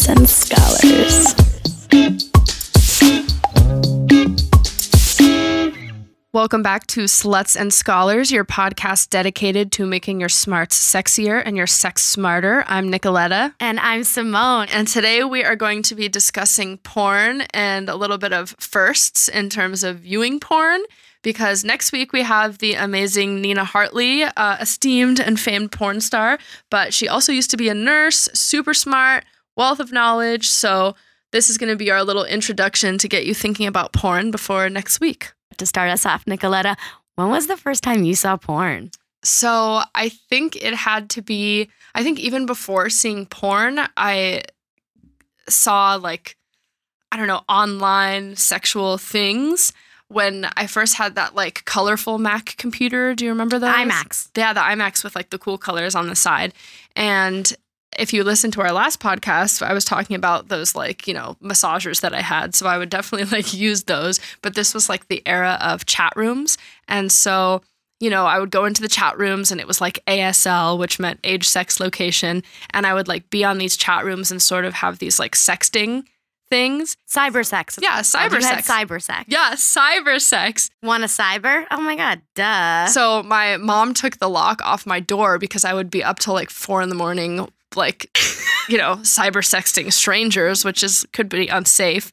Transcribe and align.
Sluts 0.00 0.16
and 0.16 0.30
Scholars. 0.30 1.34
Welcome 6.32 6.62
back 6.62 6.86
to 6.88 7.04
Sluts 7.04 7.60
and 7.60 7.70
Scholars, 7.72 8.32
your 8.32 8.46
podcast 8.46 9.10
dedicated 9.10 9.72
to 9.72 9.84
making 9.84 10.20
your 10.20 10.30
smarts 10.30 10.78
sexier 10.78 11.42
and 11.44 11.54
your 11.56 11.66
sex 11.66 12.06
smarter. 12.06 12.64
I'm 12.66 12.90
Nicoletta. 12.90 13.52
And 13.60 13.78
I'm 13.80 14.04
Simone. 14.04 14.68
And 14.72 14.88
today 14.88 15.22
we 15.24 15.44
are 15.44 15.56
going 15.56 15.82
to 15.82 15.94
be 15.94 16.08
discussing 16.08 16.78
porn 16.78 17.42
and 17.52 17.90
a 17.90 17.96
little 17.96 18.18
bit 18.18 18.32
of 18.32 18.54
firsts 18.58 19.28
in 19.28 19.50
terms 19.50 19.84
of 19.84 19.98
viewing 19.98 20.40
porn. 20.40 20.80
Because 21.22 21.62
next 21.62 21.92
week 21.92 22.14
we 22.14 22.22
have 22.22 22.56
the 22.58 22.72
amazing 22.72 23.42
Nina 23.42 23.64
Hartley, 23.64 24.22
uh, 24.22 24.56
esteemed 24.58 25.20
and 25.20 25.38
famed 25.38 25.72
porn 25.72 26.00
star, 26.00 26.38
but 26.70 26.94
she 26.94 27.06
also 27.06 27.32
used 27.32 27.50
to 27.50 27.58
be 27.58 27.68
a 27.68 27.74
nurse, 27.74 28.30
super 28.32 28.72
smart, 28.72 29.24
wealth 29.56 29.80
of 29.80 29.92
knowledge. 29.92 30.48
So, 30.48 30.94
this 31.32 31.48
is 31.48 31.58
going 31.58 31.70
to 31.70 31.76
be 31.76 31.90
our 31.90 32.02
little 32.02 32.24
introduction 32.24 32.98
to 32.98 33.08
get 33.08 33.24
you 33.24 33.34
thinking 33.34 33.66
about 33.66 33.92
porn 33.92 34.30
before 34.30 34.68
next 34.68 35.00
week. 35.00 35.32
To 35.58 35.66
start 35.66 35.90
us 35.90 36.06
off, 36.06 36.24
Nicoletta, 36.24 36.76
when 37.16 37.28
was 37.28 37.46
the 37.46 37.56
first 37.56 37.84
time 37.84 38.02
you 38.02 38.14
saw 38.14 38.36
porn? 38.36 38.90
So 39.22 39.82
I 39.94 40.08
think 40.08 40.56
it 40.56 40.74
had 40.74 41.10
to 41.10 41.22
be, 41.22 41.68
I 41.94 42.02
think 42.02 42.18
even 42.18 42.46
before 42.46 42.88
seeing 42.88 43.26
porn, 43.26 43.78
I 43.96 44.42
saw 45.48 45.96
like, 45.96 46.36
I 47.12 47.16
don't 47.16 47.26
know, 47.26 47.42
online 47.48 48.36
sexual 48.36 48.96
things 48.96 49.72
when 50.08 50.48
I 50.56 50.66
first 50.66 50.94
had 50.94 51.14
that 51.16 51.34
like 51.34 51.64
colorful 51.66 52.18
Mac 52.18 52.56
computer. 52.56 53.14
Do 53.14 53.24
you 53.24 53.30
remember 53.30 53.58
those? 53.58 53.74
iMacs. 53.74 54.30
Yeah, 54.36 54.52
the 54.52 54.60
iMacs 54.60 55.04
with 55.04 55.14
like 55.14 55.30
the 55.30 55.38
cool 55.38 55.58
colors 55.58 55.94
on 55.94 56.08
the 56.08 56.16
side. 56.16 56.54
And 56.96 57.52
if 57.98 58.12
you 58.12 58.24
listen 58.24 58.50
to 58.52 58.60
our 58.60 58.72
last 58.72 59.00
podcast, 59.00 59.62
I 59.62 59.72
was 59.72 59.84
talking 59.84 60.16
about 60.16 60.48
those 60.48 60.74
like, 60.74 61.06
you 61.06 61.14
know, 61.14 61.36
massagers 61.42 62.00
that 62.00 62.14
I 62.14 62.22
had. 62.22 62.54
So 62.54 62.66
I 62.66 62.78
would 62.78 62.90
definitely 62.90 63.26
like 63.36 63.52
use 63.52 63.84
those. 63.84 64.20
But 64.42 64.54
this 64.54 64.74
was 64.74 64.88
like 64.88 65.08
the 65.08 65.22
era 65.26 65.58
of 65.60 65.86
chat 65.86 66.12
rooms. 66.16 66.56
And 66.88 67.10
so, 67.10 67.62
you 67.98 68.08
know, 68.08 68.26
I 68.26 68.38
would 68.38 68.50
go 68.50 68.64
into 68.64 68.80
the 68.80 68.88
chat 68.88 69.18
rooms 69.18 69.52
and 69.52 69.60
it 69.60 69.66
was 69.66 69.80
like 69.80 70.02
ASL, 70.06 70.78
which 70.78 70.98
meant 70.98 71.20
age, 71.24 71.48
sex, 71.48 71.80
location. 71.80 72.42
And 72.70 72.86
I 72.86 72.94
would 72.94 73.08
like 73.08 73.28
be 73.30 73.44
on 73.44 73.58
these 73.58 73.76
chat 73.76 74.04
rooms 74.04 74.30
and 74.30 74.40
sort 74.40 74.64
of 74.64 74.74
have 74.74 74.98
these 74.98 75.18
like 75.18 75.34
sexting 75.34 76.04
things. 76.50 76.96
Cyber 77.08 77.46
sex. 77.46 77.78
Yeah, 77.80 78.00
cyber 78.00 78.42
sex. 78.42 78.68
Cyber 78.68 79.00
sex. 79.00 79.24
Yeah, 79.28 79.52
cyber 79.54 80.20
sex. 80.20 80.70
Want 80.82 81.04
a 81.04 81.06
cyber? 81.06 81.66
Oh 81.70 81.80
my 81.80 81.96
god, 81.96 82.22
duh. 82.34 82.86
So 82.86 83.22
my 83.22 83.56
mom 83.56 83.94
took 83.94 84.18
the 84.18 84.28
lock 84.28 84.60
off 84.64 84.84
my 84.86 85.00
door 85.00 85.38
because 85.38 85.64
I 85.64 85.72
would 85.72 85.90
be 85.90 86.02
up 86.02 86.18
till 86.18 86.34
like 86.34 86.50
four 86.50 86.82
in 86.82 86.88
the 86.88 86.94
morning, 86.94 87.48
like, 87.76 88.10
you 88.68 88.78
know, 88.78 88.96
cyber 88.96 89.42
sexting 89.42 89.92
strangers, 89.92 90.64
which 90.64 90.82
is 90.82 91.06
could 91.12 91.28
be 91.28 91.48
unsafe. 91.48 92.10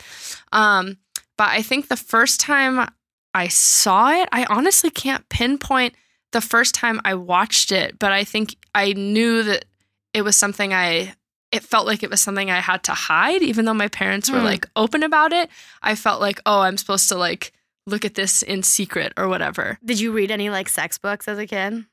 Um, 0.52 0.98
but 1.38 1.50
I 1.50 1.62
think 1.62 1.88
the 1.88 1.96
first 1.98 2.40
time 2.40 2.90
I 3.34 3.48
saw 3.48 4.10
it, 4.12 4.28
I 4.32 4.46
honestly 4.46 4.90
can't 4.90 5.28
pinpoint 5.30 5.94
the 6.32 6.42
first 6.42 6.74
time 6.76 7.00
I 7.06 7.14
watched 7.14 7.72
it, 7.72 8.00
but 8.00 8.12
I 8.12 8.24
think 8.24 8.56
I 8.76 8.94
knew 8.94 9.44
that 9.44 9.66
it 10.14 10.24
was 10.24 10.36
something 10.36 10.74
I 10.74 11.14
it 11.54 11.64
felt 11.64 11.88
like 11.88 12.04
it 12.04 12.10
was 12.10 12.20
something 12.20 12.52
I 12.52 12.60
had 12.60 12.84
to 12.84 12.92
hide, 12.94 13.42
even 13.42 13.64
though 13.64 13.74
my 13.74 13.88
parents 13.88 14.30
were 14.30 14.40
Hmm. 14.40 14.46
like 14.46 14.66
open 14.76 15.02
about 15.02 15.32
it. 15.32 15.50
I 15.82 15.96
felt 15.96 16.20
like, 16.20 16.42
oh, 16.46 16.60
I'm 16.60 16.76
supposed 16.76 17.08
to 17.10 17.16
like 17.16 17.54
look 17.86 18.04
at 18.04 18.16
this 18.16 18.42
in 18.42 18.64
secret 18.64 19.14
or 19.16 19.30
whatever. 19.30 19.80
Did 19.86 20.00
you 20.02 20.12
read 20.12 20.30
any 20.30 20.50
like 20.50 20.68
sex 20.68 20.98
books 20.98 21.26
as 21.28 21.38
a 21.38 21.48
kid? 21.48 21.86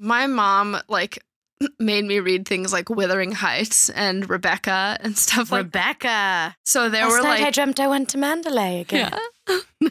My 0.00 0.26
mom 0.26 0.78
like 0.88 1.22
made 1.78 2.04
me 2.04 2.20
read 2.20 2.46
things 2.46 2.72
like 2.72 2.90
Wuthering 2.90 3.32
Heights 3.32 3.88
and 3.90 4.28
Rebecca 4.28 4.96
and 5.00 5.16
stuff 5.16 5.50
like 5.52 5.64
Rebecca. 5.64 6.56
So 6.64 6.88
there 6.88 7.04
Last 7.04 7.12
were 7.12 7.22
night 7.22 7.40
like 7.40 7.48
I 7.48 7.50
dreamt 7.50 7.80
I 7.80 7.88
went 7.88 8.08
to 8.10 8.18
Manderley 8.18 8.80
again. 8.80 9.10
Yeah. 9.48 9.58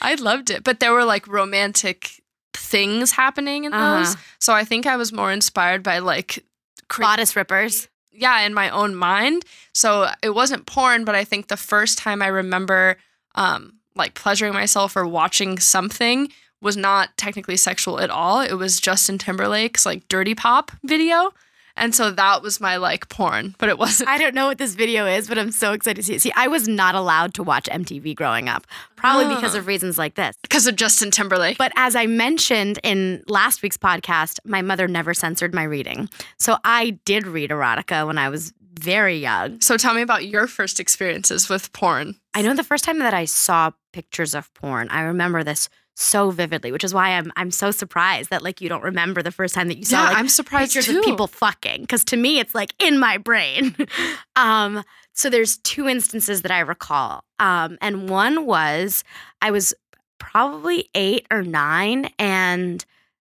I 0.00 0.16
loved 0.20 0.50
it, 0.50 0.64
but 0.64 0.80
there 0.80 0.92
were 0.92 1.04
like 1.04 1.26
romantic 1.28 2.22
things 2.54 3.12
happening 3.12 3.64
in 3.64 3.72
those. 3.72 4.14
Uh-huh. 4.14 4.22
So 4.40 4.52
I 4.52 4.64
think 4.64 4.86
I 4.86 4.96
was 4.96 5.12
more 5.12 5.30
inspired 5.32 5.82
by 5.82 5.98
like 5.98 6.44
cre- 6.88 7.02
Bodice 7.02 7.36
rippers. 7.36 7.88
yeah, 8.12 8.40
in 8.40 8.54
my 8.54 8.70
own 8.70 8.94
mind. 8.94 9.44
So 9.74 10.08
it 10.22 10.30
wasn't 10.34 10.66
porn, 10.66 11.04
but 11.04 11.14
I 11.14 11.24
think 11.24 11.48
the 11.48 11.56
first 11.56 11.98
time 11.98 12.22
I 12.22 12.28
remember 12.28 12.96
um, 13.34 13.74
like 13.96 14.14
pleasuring 14.14 14.52
myself 14.52 14.96
or 14.96 15.06
watching 15.06 15.58
something 15.58 16.30
was 16.64 16.76
not 16.76 17.16
technically 17.16 17.56
sexual 17.56 18.00
at 18.00 18.10
all. 18.10 18.40
It 18.40 18.54
was 18.54 18.80
Justin 18.80 19.18
Timberlake's 19.18 19.86
like 19.86 20.08
Dirty 20.08 20.34
Pop 20.34 20.72
video. 20.82 21.32
And 21.76 21.92
so 21.92 22.12
that 22.12 22.40
was 22.40 22.60
my 22.60 22.76
like 22.76 23.08
porn, 23.08 23.56
but 23.58 23.68
it 23.68 23.78
wasn't. 23.78 24.08
I 24.08 24.16
don't 24.16 24.32
know 24.34 24.46
what 24.46 24.58
this 24.58 24.74
video 24.76 25.06
is, 25.06 25.26
but 25.26 25.38
I'm 25.38 25.50
so 25.50 25.72
excited 25.72 25.96
to 25.96 26.02
see 26.04 26.14
it. 26.14 26.22
See, 26.22 26.32
I 26.36 26.46
was 26.46 26.68
not 26.68 26.94
allowed 26.94 27.34
to 27.34 27.42
watch 27.42 27.64
MTV 27.68 28.14
growing 28.14 28.48
up, 28.48 28.64
probably 28.94 29.34
because 29.34 29.56
Ah. 29.56 29.58
of 29.58 29.66
reasons 29.66 29.98
like 29.98 30.14
this. 30.14 30.36
Because 30.42 30.68
of 30.68 30.76
Justin 30.76 31.10
Timberlake. 31.10 31.58
But 31.58 31.72
as 31.74 31.96
I 31.96 32.06
mentioned 32.06 32.78
in 32.84 33.24
last 33.26 33.60
week's 33.62 33.76
podcast, 33.76 34.38
my 34.44 34.62
mother 34.62 34.86
never 34.86 35.14
censored 35.14 35.52
my 35.52 35.64
reading. 35.64 36.08
So 36.38 36.58
I 36.64 36.90
did 37.04 37.26
read 37.26 37.50
erotica 37.50 38.06
when 38.06 38.18
I 38.18 38.28
was 38.28 38.52
very 38.78 39.16
young. 39.18 39.60
so 39.60 39.76
tell 39.76 39.94
me 39.94 40.02
about 40.02 40.26
your 40.26 40.46
first 40.46 40.78
experiences 40.80 41.48
with 41.48 41.72
porn. 41.72 42.14
I 42.34 42.42
know 42.42 42.54
the 42.54 42.62
first 42.64 42.84
time 42.84 42.98
that 43.00 43.14
I 43.14 43.24
saw 43.24 43.70
pictures 43.92 44.34
of 44.34 44.52
porn, 44.54 44.88
I 44.90 45.00
remember 45.02 45.42
this 45.44 45.68
so 45.94 46.30
vividly, 46.30 46.72
which 46.72 46.84
is 46.84 46.92
why 46.92 47.10
I'm 47.10 47.32
I'm 47.36 47.50
so 47.50 47.70
surprised 47.70 48.30
that 48.30 48.42
like 48.42 48.60
you 48.60 48.68
don't 48.68 48.82
remember 48.82 49.22
the 49.22 49.30
first 49.30 49.54
time 49.54 49.68
that 49.68 49.78
you 49.78 49.84
saw 49.84 50.02
Yeah, 50.02 50.08
like, 50.08 50.16
I'm 50.18 50.28
surprised 50.28 50.72
pictures 50.74 50.86
too. 50.92 50.98
of 50.98 51.04
people 51.04 51.26
fucking 51.28 51.82
because 51.82 52.04
to 52.06 52.16
me 52.16 52.40
it's 52.40 52.54
like 52.54 52.74
in 52.78 52.98
my 52.98 53.16
brain. 53.16 53.76
um, 54.36 54.82
so 55.12 55.30
there's 55.30 55.58
two 55.58 55.88
instances 55.88 56.42
that 56.42 56.50
I 56.50 56.58
recall, 56.60 57.22
um, 57.38 57.78
and 57.80 58.08
one 58.08 58.46
was 58.46 59.04
I 59.40 59.52
was 59.52 59.72
probably 60.18 60.88
eight 60.94 61.26
or 61.30 61.42
nine, 61.42 62.10
and 62.18 62.84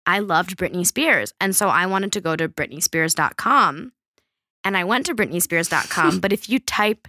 I 0.07 0.19
loved 0.19 0.57
Britney 0.57 0.85
Spears, 0.85 1.33
and 1.41 1.55
so 1.55 1.69
I 1.69 1.87
wanted 1.87 2.11
to 2.13 2.21
go 2.21 2.35
to 2.35 2.49
BritneySpears.com, 2.49 3.93
and 4.65 4.77
I 4.77 4.83
went 4.83 5.07
to 5.07 5.15
BritneySpears.com. 5.15 6.19
but 6.21 6.33
if 6.33 6.49
you 6.49 6.59
type, 6.59 7.07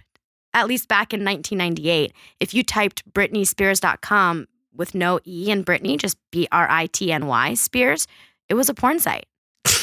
at 0.54 0.68
least 0.68 0.86
back 0.88 1.12
in 1.12 1.24
1998, 1.24 2.12
if 2.38 2.54
you 2.54 2.62
typed 2.62 3.10
BritneySpears.com 3.12 4.46
with 4.78 4.94
no 4.94 5.20
e 5.26 5.50
in 5.50 5.64
Britney, 5.64 5.98
just 5.98 6.16
B 6.30 6.48
R 6.50 6.66
I 6.70 6.86
T 6.86 7.12
N 7.12 7.26
Y 7.26 7.54
Spears, 7.54 8.06
it 8.48 8.54
was 8.54 8.70
a 8.70 8.74
porn 8.74 8.98
site. 8.98 9.26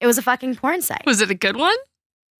It 0.00 0.06
was 0.06 0.16
a 0.16 0.22
fucking 0.22 0.56
porn 0.56 0.80
site. 0.80 1.04
Was 1.04 1.20
it 1.20 1.30
a 1.30 1.34
good 1.34 1.56
one? 1.56 1.76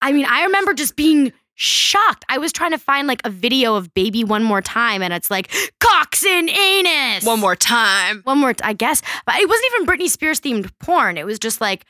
I 0.01 0.13
mean, 0.13 0.25
I 0.25 0.45
remember 0.45 0.73
just 0.73 0.95
being 0.95 1.31
shocked. 1.53 2.25
I 2.27 2.39
was 2.39 2.51
trying 2.51 2.71
to 2.71 2.79
find 2.79 3.07
like 3.07 3.21
a 3.23 3.29
video 3.29 3.75
of 3.75 3.93
baby 3.93 4.23
one 4.23 4.43
more 4.43 4.61
time, 4.63 5.03
and 5.03 5.13
it's 5.13 5.29
like 5.29 5.51
cocks 5.79 6.25
and 6.25 6.49
anus. 6.49 7.23
One 7.23 7.39
more 7.39 7.55
time. 7.55 8.21
One 8.23 8.39
more, 8.39 8.55
I 8.63 8.73
guess. 8.73 9.03
But 9.27 9.35
it 9.35 9.47
wasn't 9.47 9.71
even 9.75 9.85
Britney 9.85 10.09
Spears 10.09 10.39
themed 10.39 10.71
porn. 10.79 11.19
It 11.19 11.25
was 11.27 11.37
just 11.37 11.61
like 11.61 11.85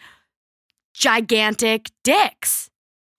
gigantic 0.93 1.89
dicks. 2.03 2.69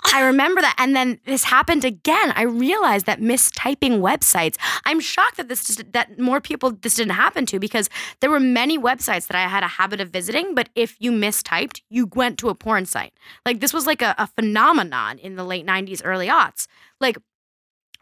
I 0.05 0.23
remember 0.23 0.61
that. 0.61 0.75
And 0.79 0.97
then 0.97 1.21
this 1.27 1.45
happened 1.45 1.85
again. 1.85 2.33
I 2.35 2.43
realized 2.43 3.07
that 3.07 3.21
mistyping 3.21 4.01
websites. 4.01 4.57
I'm 4.85 5.01
shocked 5.01 5.37
that 5.37 5.49
this 5.49 5.83
that 5.93 6.19
more 6.19 6.41
people 6.41 6.73
this 6.73 6.97
didn't 6.97 7.15
happen 7.15 7.47
to 7.47 7.59
because 7.59 7.89
there 8.21 8.31
were 8.31 8.41
many 8.41 8.79
websites 8.79 9.27
that 9.29 9.37
I 9.37 9.49
had 9.49 9.63
a 9.63 9.69
habit 9.69 10.01
of 10.01 10.11
visiting, 10.11 10.55
but 10.55 10.69
if 10.75 10.97
you 10.99 11.13
mistyped, 11.13 11.81
you 11.89 12.11
went 12.15 12.39
to 12.41 12.49
a 12.49 12.55
porn 12.55 12.87
site. 12.87 13.13
Like 13.47 13.61
this 13.61 13.73
was 13.73 13.87
like 13.87 14.03
a, 14.03 14.15
a 14.19 14.27
phenomenon 14.27 15.19
in 15.19 15.37
the 15.37 15.45
late 15.45 15.67
90s, 15.67 16.03
early 16.05 16.29
aughts. 16.29 16.67
Like 17.01 17.17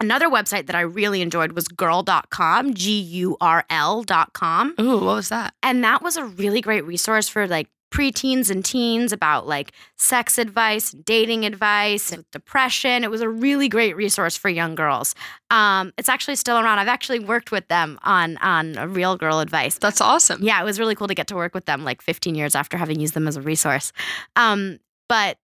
another 0.00 0.28
website 0.28 0.66
that 0.66 0.74
I 0.74 0.80
really 0.80 1.20
enjoyed 1.22 1.52
was 1.52 1.68
gurl.com, 1.68 2.74
G 2.74 3.00
U 3.00 3.36
R 3.40 3.64
L.com. 3.70 4.74
Ooh, 4.80 4.96
what 4.96 5.16
was 5.16 5.28
that? 5.28 5.54
And 5.62 5.84
that 5.84 6.02
was 6.02 6.16
a 6.16 6.24
really 6.24 6.60
great 6.60 6.84
resource 6.84 7.28
for 7.28 7.46
like 7.46 7.68
preteens 7.90 8.50
and 8.50 8.64
teens 8.64 9.12
about 9.12 9.46
like 9.46 9.72
sex 9.96 10.38
advice, 10.38 10.92
dating 10.92 11.44
advice, 11.44 12.12
and 12.12 12.24
depression. 12.30 13.04
It 13.04 13.10
was 13.10 13.20
a 13.20 13.28
really 13.28 13.68
great 13.68 13.96
resource 13.96 14.36
for 14.36 14.48
young 14.48 14.74
girls. 14.74 15.14
Um, 15.50 15.92
it's 15.98 16.08
actually 16.08 16.36
still 16.36 16.58
around. 16.58 16.78
I've 16.78 16.88
actually 16.88 17.18
worked 17.18 17.50
with 17.50 17.66
them 17.68 17.98
on 18.02 18.36
on 18.38 18.92
real 18.92 19.16
girl 19.16 19.40
advice. 19.40 19.78
That's 19.78 20.00
awesome. 20.00 20.42
Yeah, 20.42 20.60
it 20.60 20.64
was 20.64 20.78
really 20.78 20.94
cool 20.94 21.08
to 21.08 21.14
get 21.14 21.26
to 21.28 21.34
work 21.34 21.54
with 21.54 21.66
them 21.66 21.84
like 21.84 22.02
15 22.02 22.34
years 22.34 22.54
after 22.54 22.76
having 22.76 23.00
used 23.00 23.14
them 23.14 23.26
as 23.26 23.36
a 23.36 23.42
resource. 23.42 23.92
Um, 24.36 24.78
but 25.08 25.38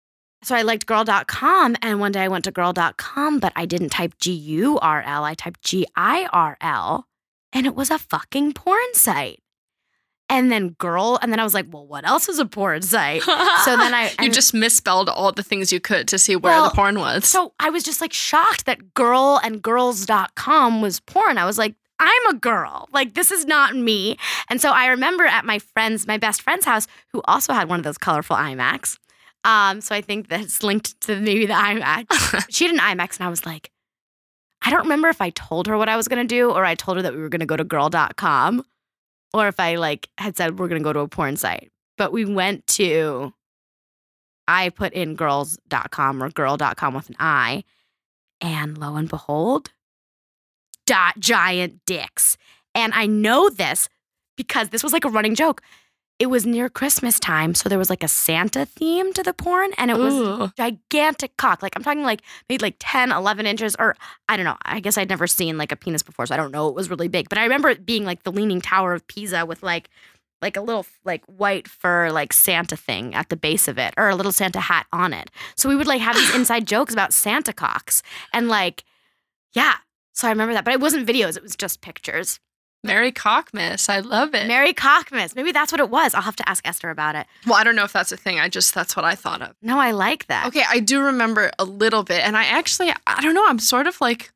so 0.43 0.55
I 0.55 0.62
liked 0.62 0.85
gurl.com 0.87 1.76
and 1.81 2.00
one 2.00 2.12
day 2.12 2.20
I 2.20 2.29
went 2.29 2.44
to 2.44 2.52
gurl.com, 2.52 3.38
but 3.38 3.52
I 3.56 3.64
didn't 3.64 3.88
type 3.88 4.14
G 4.19 4.32
U 4.32 4.79
R 4.81 5.02
L. 5.02 5.25
I 5.25 5.32
typed 5.35 5.62
G 5.62 5.87
I 5.97 6.29
R 6.32 6.58
L 6.61 7.06
and 7.52 7.67
it 7.67 7.75
was 7.75 7.90
a 7.90 7.99
fucking 7.99 8.52
porn 8.52 8.93
site. 8.93 9.40
And 10.34 10.50
then 10.50 10.70
girl, 10.81 11.19
and 11.22 11.31
then 11.31 11.38
I 11.38 11.44
was 11.44 11.54
like, 11.54 11.66
well, 11.70 11.86
what 11.86 12.04
else 12.06 12.28
is 12.28 12.38
a 12.40 12.44
porn 12.46 12.82
site? 12.82 13.22
So 13.64 13.76
then 13.76 13.94
I- 13.94 14.12
you 14.20 14.31
just 14.31 14.52
misspelled 14.52 15.08
all 15.08 15.31
the 15.32 15.42
things 15.44 15.72
you 15.72 15.78
could 15.81 16.08
to 16.08 16.19
see 16.19 16.34
where 16.34 16.52
Well, 16.52 16.69
the 16.70 16.75
porn 16.75 16.98
was. 16.98 17.25
So 17.26 17.52
I 17.60 17.70
was 17.70 17.82
just 17.84 18.00
like 18.00 18.12
shocked 18.12 18.66
that 18.66 18.94
girl 18.94 19.40
and 19.44 19.62
girls.com 19.62 20.82
was 20.82 20.98
porn. 21.00 21.38
I 21.38 21.44
was 21.44 21.56
like, 21.56 21.76
I'm 22.00 22.26
a 22.26 22.34
girl. 22.34 22.88
Like, 22.92 23.14
this 23.14 23.31
is 23.31 23.46
not 23.46 23.76
me. 23.76 24.16
And 24.50 24.60
so 24.60 24.70
I 24.72 24.86
remember 24.86 25.25
at 25.25 25.44
my 25.44 25.60
friend's, 25.60 26.06
my 26.08 26.19
best 26.19 26.42
friend's 26.42 26.64
house, 26.64 26.88
who 27.12 27.22
also 27.26 27.52
had 27.52 27.69
one 27.69 27.78
of 27.78 27.84
those 27.84 27.98
colorful 27.98 28.34
iMacs, 28.37 28.98
Um, 29.44 29.80
so 29.80 29.94
I 29.94 30.00
think 30.00 30.26
that's 30.28 30.62
linked 30.64 31.00
to 31.02 31.20
maybe 31.20 31.46
the 31.46 31.54
iMacs. 31.54 32.46
she 32.50 32.66
had 32.66 32.75
an 32.75 32.80
iMacs, 32.80 33.19
and 33.19 33.26
I 33.26 33.30
was 33.30 33.46
like, 33.46 33.70
I 34.62 34.70
don't 34.70 34.82
remember 34.82 35.08
if 35.08 35.20
I 35.20 35.30
told 35.30 35.66
her 35.69 35.76
what 35.78 35.88
I 35.88 35.96
was 35.96 36.08
gonna 36.08 36.25
do, 36.25 36.50
or 36.50 36.64
I 36.64 36.75
told 36.75 36.96
her 36.96 37.02
that 37.02 37.14
we 37.14 37.20
were 37.20 37.28
gonna 37.28 37.46
go 37.46 37.56
to 37.56 37.64
girl.com, 37.64 38.64
or 39.32 39.49
if 39.49 39.59
I 39.59 39.76
like 39.76 40.09
had 40.19 40.37
said 40.37 40.59
we're 40.59 40.69
gonna 40.69 40.81
go 40.81 40.93
to 40.93 41.00
a 41.00 41.09
porn 41.09 41.37
site. 41.37 41.71
But 41.97 42.12
we 42.12 42.25
went 42.25 42.67
to 42.69 43.32
I 44.47 44.69
put 44.71 44.93
in 44.93 45.15
girls.com 45.15 46.23
or 46.23 46.31
girl.com 46.31 46.94
with 46.94 47.09
an 47.09 47.17
I, 47.19 47.65
and 48.41 48.76
lo 48.76 48.97
and 48.97 49.09
behold, 49.09 49.73
dot 50.87 51.19
giant 51.19 51.81
dicks. 51.87 52.37
And 52.75 52.93
I 52.94 53.06
know 53.06 53.49
this 53.49 53.88
because 54.37 54.69
this 54.71 54.82
was 54.82 54.93
like 54.93 55.05
a 55.05 55.11
running 55.11 55.35
joke. 55.35 55.62
It 56.20 56.26
was 56.26 56.46
near 56.46 56.69
Christmas 56.69 57.19
time, 57.19 57.56
so 57.56 57.69
there 57.69 57.78
was 57.78 57.90
like 57.90 58.05
a 58.05 58.08
Santa 58.08 58.64
theme 58.64 59.12
to 59.14 59.22
the 59.25 59.32
porn, 59.32 59.72
and 59.76 59.90
it 59.90 59.99
was 59.99 60.14
Ooh. 60.14 60.52
gigantic 60.56 61.37
cock. 61.37 61.61
Like 61.61 61.75
I'm 61.75 61.82
talking 61.82 62.05
like 62.05 62.22
maybe 62.49 62.62
like 62.62 62.76
10, 62.78 63.11
11 63.11 63.46
inches, 63.46 63.75
or 63.81 63.96
I 64.28 64.37
don't 64.37 64.44
know. 64.44 64.56
I 64.64 64.78
guess 64.78 64.96
I'd 64.96 65.08
never 65.08 65.26
seen 65.26 65.58
like 65.58 65.72
a 65.72 65.76
penis 65.76 66.05
before, 66.05 66.26
so 66.26 66.34
I 66.34 66.37
don't 66.37 66.52
know. 66.52 66.69
It 66.69 66.75
was 66.75 66.88
really 66.88 67.08
big, 67.08 67.28
but 67.28 67.38
I 67.38 67.43
remember 67.43 67.69
it 67.69 67.84
being 67.84 68.05
like 68.05 68.22
the 68.22 68.31
Leaning 68.31 68.61
Tower 68.61 68.94
of 68.94 69.06
Pisa 69.08 69.44
with 69.44 69.64
like 69.64 69.90
like 70.40 70.56
a 70.56 70.61
little 70.61 70.87
like 71.05 71.25
white 71.25 71.66
fur 71.66 72.11
like 72.11 72.32
Santa 72.32 72.76
thing 72.76 73.14
at 73.14 73.28
the 73.28 73.37
base 73.37 73.66
of 73.66 73.76
it, 73.76 73.93
or 73.96 74.08
a 74.08 74.14
little 74.14 74.31
Santa 74.32 74.61
hat 74.61 74.87
on 74.93 75.12
it. 75.12 75.32
So 75.56 75.69
we 75.69 75.75
would 75.75 75.88
like 75.88 76.00
have 76.00 76.14
these 76.14 76.34
inside 76.37 76.66
jokes 76.69 76.93
about 76.93 77.12
Santa 77.12 77.52
cocks, 77.52 78.05
and 78.32 78.49
like 78.49 78.84
yeah. 79.52 79.78
So 80.12 80.28
I 80.28 80.31
remember 80.31 80.55
that, 80.55 80.64
but 80.64 80.75
it 80.75 80.81
wasn't 80.81 81.08
videos; 81.08 81.37
it 81.37 81.43
was 81.43 81.56
just 81.56 81.81
pictures. 81.81 82.38
Mary 82.84 83.10
Cockmas. 83.10 83.88
I 83.88 84.00
love 84.00 84.34
it. 84.34 84.46
Mary 84.46 84.72
Cockmas. 84.75 85.34
Maybe 85.34 85.50
that's 85.52 85.72
what 85.72 85.81
it 85.81 85.90
was. 85.90 86.14
I'll 86.14 86.22
have 86.22 86.36
to 86.36 86.48
ask 86.48 86.66
Esther 86.69 86.90
about 86.90 87.16
it. 87.16 87.26
well, 87.46 87.56
I 87.56 87.64
don't 87.64 87.75
know 87.75 87.84
if 87.84 87.92
that's 87.92 88.12
a 88.12 88.16
thing. 88.16 88.38
I 88.38 88.48
just, 88.48 88.75
that's 88.75 88.94
what 88.94 89.04
I 89.04 89.14
thought 89.14 89.42
of. 89.42 89.56
No, 89.62 89.78
I 89.81 89.90
like 89.92 90.26
that. 90.26 90.46
Okay, 90.48 90.62
I 90.69 90.81
do 90.81 91.02
remember 91.02 91.50
a 91.58 91.64
little 91.64 92.02
bit. 92.04 92.20
And 92.25 92.36
I 92.36 92.44
actually, 92.44 92.92
I 93.06 93.20
don't 93.20 93.34
know, 93.34 93.44
I'm 93.48 93.58
sort 93.58 93.86
of 93.86 94.00
like, 94.00 94.31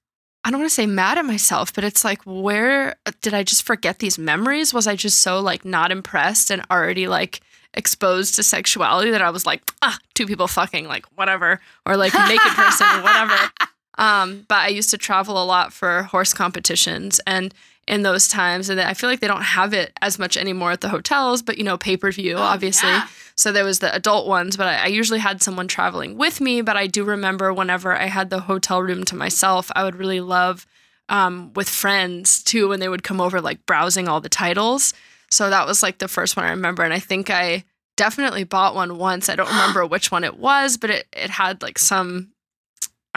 I 0.44 0.50
don't 0.50 0.60
want 0.60 0.70
to 0.70 0.74
say 0.74 0.86
mad 0.86 1.18
at 1.18 1.24
myself, 1.26 1.74
but 1.74 1.84
it's 1.84 2.04
like, 2.04 2.22
where 2.24 2.96
did 3.20 3.34
I 3.34 3.42
just 3.42 3.64
forget 3.64 3.98
these 3.98 4.18
memories? 4.18 4.72
Was 4.72 4.86
I 4.86 4.96
just 4.96 5.20
so 5.20 5.40
like 5.40 5.64
not 5.64 5.92
impressed 5.92 6.50
and 6.50 6.62
already 6.70 7.06
like 7.06 7.40
exposed 7.74 8.34
to 8.36 8.42
sexuality 8.42 9.10
that 9.10 9.20
I 9.20 9.30
was 9.30 9.44
like, 9.44 9.62
ah, 9.82 9.98
two 10.14 10.26
people 10.26 10.48
fucking, 10.48 10.86
like 10.86 11.04
whatever, 11.16 11.60
or 11.84 11.96
like 11.96 12.14
naked 12.14 12.52
person 12.52 12.86
whatever. 13.02 13.34
Um, 13.98 14.46
but 14.48 14.58
I 14.58 14.68
used 14.68 14.90
to 14.90 14.98
travel 14.98 15.42
a 15.42 15.44
lot 15.44 15.72
for 15.72 16.04
horse 16.04 16.32
competitions 16.32 17.20
and 17.26 17.52
in 17.86 18.02
those 18.02 18.28
times, 18.28 18.68
and 18.68 18.78
I 18.80 18.92
feel 18.92 19.08
like 19.08 19.20
they 19.20 19.26
don't 19.26 19.42
have 19.42 19.72
it 19.72 19.92
as 20.02 20.18
much 20.18 20.36
anymore 20.36 20.72
at 20.72 20.82
the 20.82 20.90
hotels, 20.90 21.40
but 21.42 21.56
you 21.56 21.64
know, 21.64 21.78
pay 21.78 21.96
per 21.96 22.12
view, 22.12 22.36
obviously. 22.36 22.90
yeah. 22.90 23.08
So 23.34 23.50
there 23.50 23.64
was 23.64 23.78
the 23.78 23.94
adult 23.94 24.26
ones, 24.26 24.56
but 24.56 24.66
I, 24.66 24.84
I 24.84 24.86
usually 24.86 25.20
had 25.20 25.42
someone 25.42 25.68
traveling 25.68 26.18
with 26.18 26.40
me. 26.40 26.60
But 26.60 26.76
I 26.76 26.86
do 26.86 27.02
remember 27.02 27.52
whenever 27.52 27.96
I 27.96 28.06
had 28.06 28.30
the 28.30 28.40
hotel 28.40 28.82
room 28.82 29.04
to 29.04 29.16
myself, 29.16 29.70
I 29.74 29.84
would 29.84 29.94
really 29.96 30.20
love 30.20 30.66
um, 31.08 31.52
with 31.54 31.68
friends 31.68 32.42
too 32.42 32.68
when 32.68 32.80
they 32.80 32.88
would 32.88 33.02
come 33.02 33.20
over, 33.20 33.40
like 33.40 33.64
browsing 33.64 34.06
all 34.06 34.20
the 34.20 34.28
titles. 34.28 34.92
So 35.30 35.48
that 35.48 35.66
was 35.66 35.82
like 35.82 35.98
the 35.98 36.08
first 36.08 36.36
one 36.36 36.44
I 36.44 36.50
remember, 36.50 36.82
and 36.82 36.92
I 36.92 36.98
think 36.98 37.30
I 37.30 37.64
definitely 37.96 38.44
bought 38.44 38.74
one 38.74 38.98
once. 38.98 39.28
I 39.28 39.36
don't 39.36 39.48
remember 39.50 39.86
which 39.86 40.10
one 40.10 40.24
it 40.24 40.36
was, 40.38 40.76
but 40.76 40.90
it 40.90 41.06
it 41.12 41.30
had 41.30 41.62
like 41.62 41.78
some, 41.78 42.32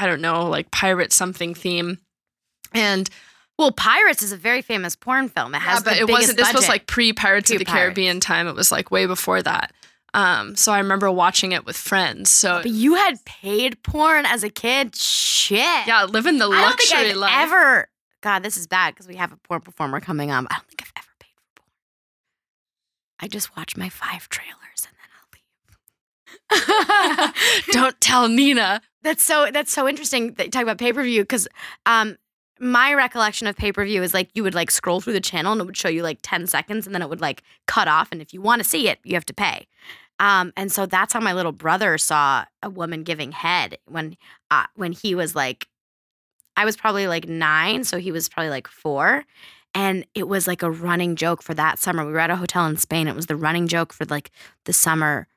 I 0.02 0.08
don't 0.08 0.22
know, 0.22 0.48
like 0.50 0.72
pirate 0.72 1.14
something 1.14 1.54
theme, 1.54 2.00
and 2.74 3.10
Well, 3.60 3.72
Pirates 3.72 4.24
is 4.24 4.32
a 4.32 4.38
very 4.38 4.62
famous 4.64 4.96
porn 4.96 5.30
film. 5.30 5.54
It 5.54 5.60
has 5.60 5.80
yeah, 5.80 5.84
but 5.84 5.94
the 5.94 6.00
it 6.02 6.10
wasn't. 6.10 6.38
This 6.38 6.54
was 6.54 6.68
like 6.68 6.88
pre 6.88 7.14
Pirates 7.14 7.52
of 7.52 7.60
the 7.60 7.66
Pre-Pirates. 7.66 7.84
Caribbean 7.84 8.20
time. 8.20 8.48
It 8.48 8.56
was 8.56 8.72
like 8.72 8.90
way 8.90 9.06
before 9.06 9.42
that. 9.44 9.72
Um, 10.14 10.56
so 10.58 10.72
I 10.74 10.80
remember 10.80 11.10
watching 11.12 11.52
it 11.54 11.66
with 11.66 11.78
friends. 11.78 12.30
So 12.32 12.62
But 12.64 12.72
you 12.72 12.96
had 12.96 13.24
paid 13.24 13.82
porn 13.84 14.26
as 14.26 14.44
a 14.44 14.50
kid. 14.50 14.96
Shit. 14.96 15.60
yeah, 15.88 16.04
living 16.10 16.38
the 16.38 16.48
luxury 16.48 16.60
I 16.60 16.70
don't 16.70 16.78
think 16.80 16.94
I've 17.12 17.16
life. 17.18 17.32
ever. 17.34 17.88
God, 18.22 18.44
this 18.44 18.58
is 18.58 18.68
bad 18.68 18.94
because 18.94 19.08
we 19.08 19.16
have 19.16 19.32
a 19.32 19.38
porn 19.38 19.62
performer 19.62 20.00
coming 20.00 20.30
on. 20.32 20.48
I 20.50 20.56
don't 20.56 20.68
think 20.68 20.82
I've 20.84 20.92
ever 20.98 21.08
paid 21.20 21.34
for 21.38 21.62
porn. 21.62 21.70
I 23.20 23.28
just 23.28 23.56
watch 23.56 23.78
my 23.78 23.90
five 23.90 24.28
trailers 24.30 24.88
and 24.88 24.96
then 25.00 25.10
I'll 26.58 27.28
leave. 27.28 27.66
Don't 27.72 28.00
tell 28.02 28.28
Nina. 28.28 28.82
That's 29.04 29.24
so 29.24 29.50
that's 29.52 29.72
so 29.72 29.88
interesting 29.88 30.34
that 30.34 30.46
you 30.46 30.52
talk 30.52 30.64
about 30.64 30.78
pay 30.78 30.94
per 30.94 31.04
view 31.04 31.22
because 31.24 31.48
um 31.86 32.18
my 32.60 32.94
recollection 32.94 33.48
of 33.48 33.56
pay 33.56 33.72
per 33.72 33.84
view 33.84 34.04
is 34.04 34.14
like 34.14 34.30
you 34.34 34.44
would 34.44 34.54
like 34.54 34.70
scroll 34.70 35.02
through 35.02 35.14
the 35.14 35.20
channel 35.20 35.52
and 35.52 35.62
it 35.62 35.66
would 35.66 35.78
show 35.78 35.90
you 35.90 36.04
like 36.04 36.20
ten 36.22 36.46
seconds 36.46 36.86
and 36.86 36.94
then 36.94 37.02
it 37.02 37.10
would 37.10 37.22
like 37.22 37.42
cut 37.68 37.88
off 37.88 38.10
and 38.12 38.22
if 38.22 38.34
you 38.34 38.42
want 38.42 38.62
to 38.62 38.68
see 38.68 38.88
it 38.88 39.00
you 39.04 39.16
have 39.16 39.26
to 39.26 39.34
pay. 39.34 39.68
Um, 40.22 40.54
and 40.56 40.72
so 40.72 40.86
that's 40.86 41.14
how 41.14 41.20
my 41.20 41.34
little 41.34 41.52
brother 41.52 41.98
saw 41.98 42.46
a 42.62 42.70
woman 42.70 43.02
giving 43.04 43.32
head 43.32 43.80
when 43.88 44.16
uh, 44.52 44.66
when 44.76 44.92
he 44.92 45.16
was 45.16 45.36
like, 45.36 45.68
I 46.56 46.64
was 46.64 46.78
probably 46.78 47.08
like 47.08 47.28
nine, 47.28 47.84
so 47.84 47.98
he 47.98 48.12
was 48.12 48.30
probably 48.30 48.52
like 48.52 48.68
four, 48.68 49.26
and 49.74 50.06
it 50.14 50.28
was 50.28 50.46
like 50.46 50.62
a 50.62 50.70
running 50.70 51.16
joke 51.16 51.42
for 51.42 51.56
that 51.56 51.80
summer. 51.80 52.06
We 52.06 52.12
were 52.12 52.20
at 52.20 52.30
a 52.30 52.36
hotel 52.36 52.68
in 52.68 52.78
Spain. 52.78 53.08
It 53.08 53.16
was 53.16 53.26
the 53.26 53.36
running 53.36 53.68
joke 53.68 53.94
for 53.94 54.06
like 54.06 54.30
the 54.66 54.74
summer. 54.74 55.28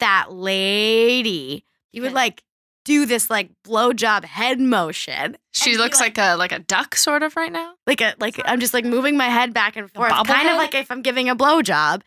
That 0.00 0.30
lady, 0.30 1.64
you 1.92 2.02
would 2.02 2.12
like 2.12 2.42
do 2.84 3.06
this 3.06 3.30
like 3.30 3.50
blowjob 3.64 4.24
head 4.24 4.60
motion. 4.60 5.36
She 5.52 5.76
looks 5.76 6.00
like, 6.00 6.18
a 6.18 6.36
like 6.36 6.52
a 6.52 6.58
duck 6.58 6.96
sort 6.96 7.22
of 7.22 7.34
right 7.36 7.52
now. 7.52 7.74
like 7.86 8.00
a 8.00 8.14
like 8.20 8.40
I'm 8.44 8.60
just 8.60 8.74
like 8.74 8.84
moving 8.84 9.16
my 9.16 9.28
head 9.28 9.52
back 9.54 9.76
and 9.76 9.90
forth, 9.90 10.10
kind 10.10 10.26
bobblehead? 10.28 10.50
of 10.52 10.56
like 10.58 10.74
if 10.74 10.90
I'm 10.90 11.02
giving 11.02 11.28
a 11.28 11.36
blowjob. 11.36 12.02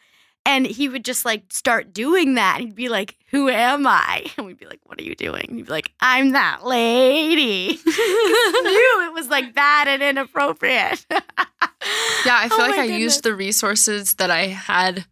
And 0.46 0.66
he 0.66 0.88
would 0.88 1.04
just 1.04 1.26
like 1.26 1.44
start 1.52 1.94
doing 1.94 2.36
that. 2.36 2.60
And 2.60 2.68
he'd 2.70 2.76
be 2.76 2.88
like, 2.88 3.18
Who 3.32 3.50
am 3.50 3.86
I? 3.86 4.28
And 4.38 4.46
we'd 4.46 4.58
be 4.58 4.66
like, 4.66 4.80
What 4.86 4.98
are 4.98 5.04
you 5.04 5.14
doing? 5.14 5.46
And 5.50 5.58
he'd 5.58 5.66
be 5.66 5.72
like, 5.72 5.92
I'm 6.00 6.32
that 6.32 6.64
lady. 6.66 7.78
Knew 7.86 9.08
it 9.08 9.14
was 9.14 9.28
like 9.28 9.54
bad 9.54 9.90
and 9.90 10.02
inappropriate. 10.02 11.06
Yeah, 11.12 11.20
I 12.40 12.48
feel 12.48 12.60
Oh 12.62 12.68
like 12.70 12.80
I 12.80 12.86
used 12.86 13.24
the 13.24 13.36
resources 13.36 14.14
that 14.16 14.32
I 14.32 14.48
had 14.48 15.06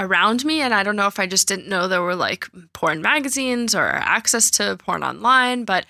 around 0.00 0.44
me, 0.44 0.60
and 0.60 0.74
I 0.74 0.82
don't 0.82 0.96
know 0.96 1.06
if 1.06 1.18
I 1.18 1.26
just 1.26 1.48
didn't 1.48 1.68
know 1.68 1.86
there 1.86 2.02
were 2.02 2.16
like 2.16 2.48
porn 2.72 3.02
magazines 3.02 3.74
or 3.74 3.86
access 3.86 4.50
to 4.52 4.76
porn 4.76 5.02
online, 5.02 5.64
but 5.64 5.86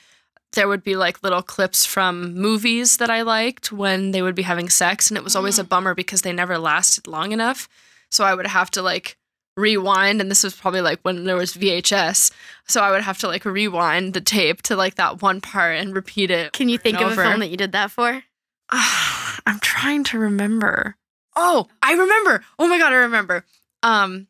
there 0.53 0.69
would 0.69 0.83
be 0.83 0.97
like 0.97 1.23
little 1.23 1.43
clips 1.43 1.87
from 1.87 2.35
movies 2.35 2.97
that 2.97 3.11
I 3.11 3.23
liked 3.23 3.71
when 3.71 4.11
they 4.11 4.23
would 4.23 4.35
be 4.35 4.43
having 4.43 4.69
sex, 4.69 5.11
and 5.11 5.17
it 5.17 5.25
was 5.25 5.37
always 5.37 5.59
a 5.59 5.65
mm. 5.65 5.69
bummer 5.69 5.95
because 5.95 6.23
they 6.23 6.33
never 6.33 6.59
lasted 6.59 7.07
long 7.07 7.33
enough. 7.33 7.69
So 8.11 8.25
I 8.25 8.35
would 8.35 8.47
have 8.47 8.71
to 8.73 8.83
like 8.83 9.17
rewind, 9.57 10.21
and 10.21 10.31
this 10.31 10.43
was 10.43 10.57
probably 10.57 10.81
like 10.81 11.01
when 11.03 11.25
there 11.25 11.37
was 11.37 11.55
VHS. 11.55 12.33
So 12.67 12.83
I 12.83 12.91
would 12.91 13.03
have 13.03 13.19
to 13.19 13.29
like 13.29 13.45
rewind 13.45 14.15
the 14.15 14.21
tape 14.21 14.63
to 14.63 14.77
like 14.77 14.97
that 14.97 15.23
one 15.23 15.41
part 15.41 15.77
and 15.77 15.95
repeat 15.95 16.31
it. 16.31 16.53
Can 16.53 16.69
you 16.69 16.79
think 16.79 17.01
of 17.01 17.13
a 17.13 17.17
film 17.17 17.41
that 17.41 17.51
you 17.51 17.57
did 17.57 17.73
that 17.73 17.91
for? 17.91 18.23
I'm 18.71 19.61
trying 19.61 20.05
to 20.05 20.19
remember. 20.19 20.97
Oh, 21.37 21.69
I 21.83 21.93
remember. 21.93 22.45
Oh 22.59 22.69
my 22.69 22.79
god, 22.79 22.93
I 22.93 22.97
remember. 22.97 23.45
Um, 23.83 24.27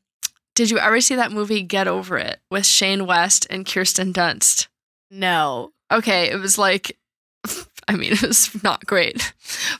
did 0.54 0.70
you 0.70 0.78
ever 0.78 1.00
see 1.00 1.14
that 1.16 1.32
movie 1.32 1.62
Get 1.62 1.88
Over 1.88 2.16
It 2.18 2.40
with 2.50 2.66
Shane 2.66 3.06
West 3.06 3.46
and 3.50 3.66
Kirsten 3.66 4.12
Dunst? 4.12 4.68
No. 5.10 5.72
Okay, 5.90 6.30
it 6.30 6.36
was 6.38 6.58
like, 6.58 6.96
I 7.88 7.96
mean, 7.96 8.12
it 8.12 8.22
was 8.22 8.62
not 8.62 8.86
great, 8.86 9.32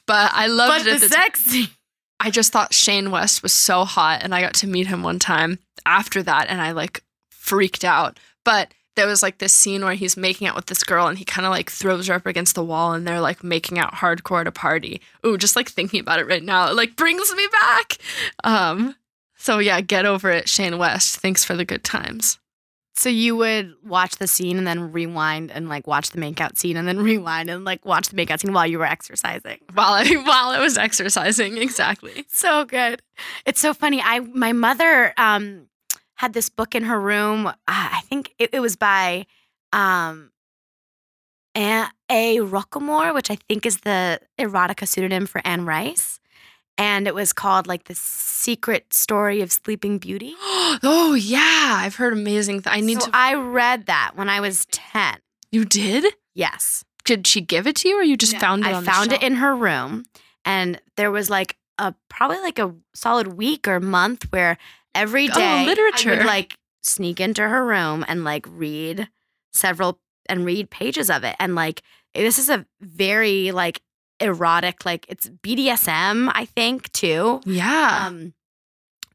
but 0.07 0.31
I 0.35 0.47
loved 0.47 0.73
But 0.73 0.81
it. 0.83 0.85
the 0.85 0.91
at 0.95 1.01
the 1.03 1.09
time. 1.09 1.25
sex. 1.35 1.69
I 2.23 2.31
just 2.31 2.53
thought 2.53 2.75
Shane 2.75 3.11
West 3.11 3.43
was 3.43 3.53
so 3.53 3.85
hot, 3.85 4.23
and 4.23 4.35
I 4.35 4.41
got 4.43 4.55
to 4.55 4.67
meet 4.67 4.89
him 4.89 5.03
one 5.03 5.19
time 5.19 5.59
after 5.87 6.23
that, 6.23 6.49
and 6.49 6.61
I 6.61 6.73
like 6.73 7.03
freaked 7.31 7.85
out. 7.85 8.19
But 8.45 8.73
there 8.97 9.07
was 9.07 9.23
like 9.23 9.39
this 9.39 9.53
scene 9.55 9.83
where 9.85 9.95
he's 9.95 10.17
making 10.19 10.47
out 10.49 10.57
with 10.57 10.67
this 10.67 10.85
girl, 10.85 11.07
and 11.07 11.17
he 11.17 11.25
kind 11.25 11.47
of 11.47 11.51
like 11.51 11.71
throws 11.71 12.09
her 12.09 12.15
up 12.15 12.27
against 12.27 12.55
the 12.55 12.65
wall, 12.65 12.93
and 12.93 13.07
they're 13.07 13.21
like 13.23 13.43
making 13.43 13.79
out 13.79 13.95
hardcore 13.95 14.43
at 14.43 14.47
a 14.47 14.53
party. 14.53 15.01
Ooh, 15.25 15.39
just 15.39 15.57
like 15.57 15.69
thinking 15.71 16.01
about 16.01 16.19
it 16.21 16.27
right 16.27 16.43
now, 16.43 16.69
it 16.69 16.75
like 16.75 16.97
brings 16.97 17.35
me 17.35 17.47
back. 17.53 17.97
Um, 18.45 18.97
so 19.41 19.59
yeah, 19.59 19.81
get 19.81 20.05
over 20.05 20.31
it, 20.31 20.51
Shane 20.51 20.77
West. 20.77 21.17
Thanks 21.17 21.45
for 21.45 21.57
the 21.57 21.65
good 21.65 21.83
times. 21.83 22.39
So 22.95 23.09
you 23.09 23.35
would 23.37 23.73
watch 23.83 24.17
the 24.17 24.27
scene 24.27 24.59
and 24.59 24.67
then 24.67 24.93
rewind 24.93 25.51
and 25.51 25.67
like 25.67 25.87
watch 25.87 26.11
the 26.11 26.21
makeout 26.21 26.59
scene 26.59 26.77
and 26.77 26.87
then 26.87 26.99
rewind 27.03 27.49
and 27.49 27.65
like 27.65 27.83
watch 27.87 28.09
the 28.11 28.17
makeout 28.17 28.41
scene 28.41 28.53
while 28.53 28.67
you 28.67 28.79
were 28.79 28.85
exercising. 28.85 29.59
While 29.73 29.95
I 29.95 30.05
while 30.27 30.51
I 30.51 30.61
was 30.61 30.77
exercising, 30.77 31.57
exactly. 31.57 32.27
So 32.29 32.67
good. 32.67 33.01
It's 33.47 33.61
so 33.61 33.73
funny. 33.73 34.03
I 34.03 34.21
my 34.21 34.53
mother 34.53 35.15
um 35.17 35.69
had 36.17 36.35
this 36.35 36.51
book 36.51 36.75
in 36.75 36.85
her 36.85 37.01
room. 37.01 37.47
Uh, 37.47 37.53
I 37.67 38.03
think 38.11 38.35
it, 38.39 38.51
it 38.53 38.61
was 38.61 38.77
by 38.77 39.25
um 39.73 40.33
A. 41.57 41.87
A. 42.11 42.37
Roquelaure, 42.39 43.15
which 43.15 43.31
I 43.31 43.37
think 43.49 43.65
is 43.65 43.79
the 43.79 44.21
erotica 44.39 44.87
pseudonym 44.87 45.25
for 45.25 45.41
Anne 45.47 45.65
Rice. 45.65 46.21
And 46.81 47.07
it 47.07 47.15
was 47.15 47.33
called 47.35 47.67
like 47.67 47.85
the 47.85 47.95
secret 47.95 48.93
story 48.95 49.43
of 49.43 49.53
Sleeping 49.53 49.99
Beauty. 49.99 50.35
oh 50.83 51.15
yeah, 51.19 51.75
I've 51.81 51.97
heard 51.97 52.13
amazing. 52.15 52.63
Th- 52.63 52.75
I 52.75 52.81
need 52.81 53.01
so 53.03 53.07
to. 53.11 53.13
I 53.15 53.35
read 53.35 53.87
that 53.87 54.13
when 54.15 54.29
I 54.31 54.41
was 54.41 54.67
10. 54.73 55.19
you 55.53 55.65
did? 55.65 56.15
Yes. 56.35 56.85
Did 57.05 57.27
she 57.27 57.41
give 57.41 57.67
it 57.67 57.77
to 57.77 57.89
you, 57.89 57.99
or 57.99 58.03
you 58.03 58.17
just 58.17 58.37
found 58.39 58.65
it? 58.65 58.69
I 58.69 58.73
on 58.75 58.85
the 58.85 58.91
found 58.91 59.13
it 59.13 59.23
in 59.23 59.35
her 59.37 59.55
room, 59.55 60.05
and 60.45 60.81
there 60.97 61.11
was 61.11 61.29
like 61.29 61.57
a 61.79 61.95
probably 62.09 62.39
like 62.41 62.59
a 62.59 62.75
solid 62.95 63.27
week 63.27 63.67
or 63.69 63.79
month 63.81 64.31
where 64.33 64.57
every 64.95 65.27
day 65.27 65.33
Oh, 65.35 65.39
day 65.39 65.45
I 65.63 65.65
literature. 65.65 66.11
would 66.17 66.27
like 66.27 66.57
sneak 66.83 67.21
into 67.21 67.47
her 67.47 67.65
room 67.65 68.05
and 68.09 68.23
like 68.25 68.47
read 68.49 69.09
several 69.53 69.99
and 70.29 70.45
read 70.45 70.71
pages 70.71 71.11
of 71.11 71.25
it. 71.25 71.37
And 71.41 71.55
like 71.55 71.83
this 72.15 72.39
is 72.39 72.49
a 72.49 72.65
very 72.81 73.51
like 73.53 73.81
erotic, 74.21 74.85
like 74.85 75.07
it's 75.09 75.29
BDSM, 75.29 76.31
I 76.35 76.45
think, 76.45 76.93
too. 76.93 77.41
Yeah. 77.45 78.07
Um 78.07 78.35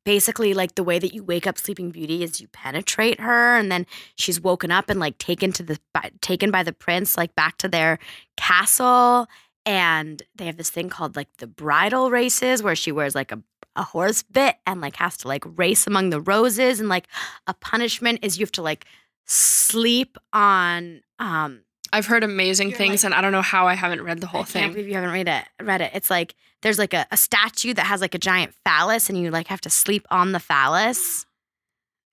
basically 0.06 0.54
like 0.54 0.76
the 0.76 0.84
way 0.84 1.00
that 1.00 1.14
you 1.14 1.24
wake 1.24 1.48
up 1.48 1.58
sleeping 1.58 1.90
beauty 1.90 2.24
is 2.24 2.40
you 2.40 2.48
penetrate 2.50 3.20
her 3.20 3.58
and 3.58 3.72
then 3.72 3.86
she's 4.16 4.40
woken 4.40 4.72
up 4.72 4.90
and 4.90 5.00
like 5.00 5.18
taken 5.18 5.52
to 5.52 5.64
the 5.64 5.80
by, 5.94 6.12
taken 6.22 6.52
by 6.52 6.62
the 6.62 6.72
prince 6.72 7.18
like 7.18 7.36
back 7.36 7.58
to 7.58 7.68
their 7.68 7.98
castle 8.38 9.28
and 9.66 10.22
they 10.36 10.46
have 10.46 10.58
this 10.58 10.70
thing 10.70 10.90
called 10.90 11.16
like 11.16 11.28
the 11.38 11.48
bridal 11.48 12.12
races 12.12 12.62
where 12.62 12.76
she 12.76 12.92
wears 12.92 13.16
like 13.16 13.32
a 13.32 13.42
a 13.76 13.84
horse 13.84 14.24
bit 14.24 14.56
and 14.66 14.80
like 14.80 14.96
has 14.96 15.18
to 15.18 15.28
like 15.28 15.44
race 15.58 15.86
among 15.86 16.10
the 16.10 16.22
roses 16.22 16.80
and 16.80 16.88
like 16.88 17.08
a 17.48 17.54
punishment 17.54 18.20
is 18.22 18.40
you 18.40 18.44
have 18.44 18.52
to 18.52 18.62
like 18.62 18.86
sleep 19.26 20.18
on 20.32 21.02
um 21.20 21.62
I've 21.96 22.06
heard 22.06 22.24
amazing 22.24 22.70
You're 22.70 22.78
things, 22.78 23.04
like- 23.04 23.06
and 23.12 23.14
I 23.14 23.22
don't 23.22 23.32
know 23.32 23.42
how 23.42 23.68
I 23.68 23.74
haven't 23.74 24.02
read 24.04 24.20
the 24.22 24.28
whole 24.28 24.42
I 24.42 24.44
can't 24.44 24.52
thing. 24.54 24.72
believe 24.74 24.88
you 24.88 24.94
haven't 24.96 25.12
read 25.12 25.28
it. 25.28 25.46
Read 25.62 25.82
it. 25.82 25.92
It's 25.94 26.10
like 26.10 26.36
there's 26.62 26.78
like 26.80 26.94
a, 26.94 27.06
a 27.12 27.18
statue 27.18 27.74
that 27.74 27.86
has 27.86 28.02
like 28.02 28.14
a 28.16 28.20
giant 28.20 28.54
phallus, 28.64 29.10
and 29.10 29.18
you 29.20 29.32
like 29.32 29.48
have 29.48 29.62
to 29.62 29.70
sleep 29.70 30.06
on 30.12 30.32
the 30.32 30.40
phallus. 30.40 31.26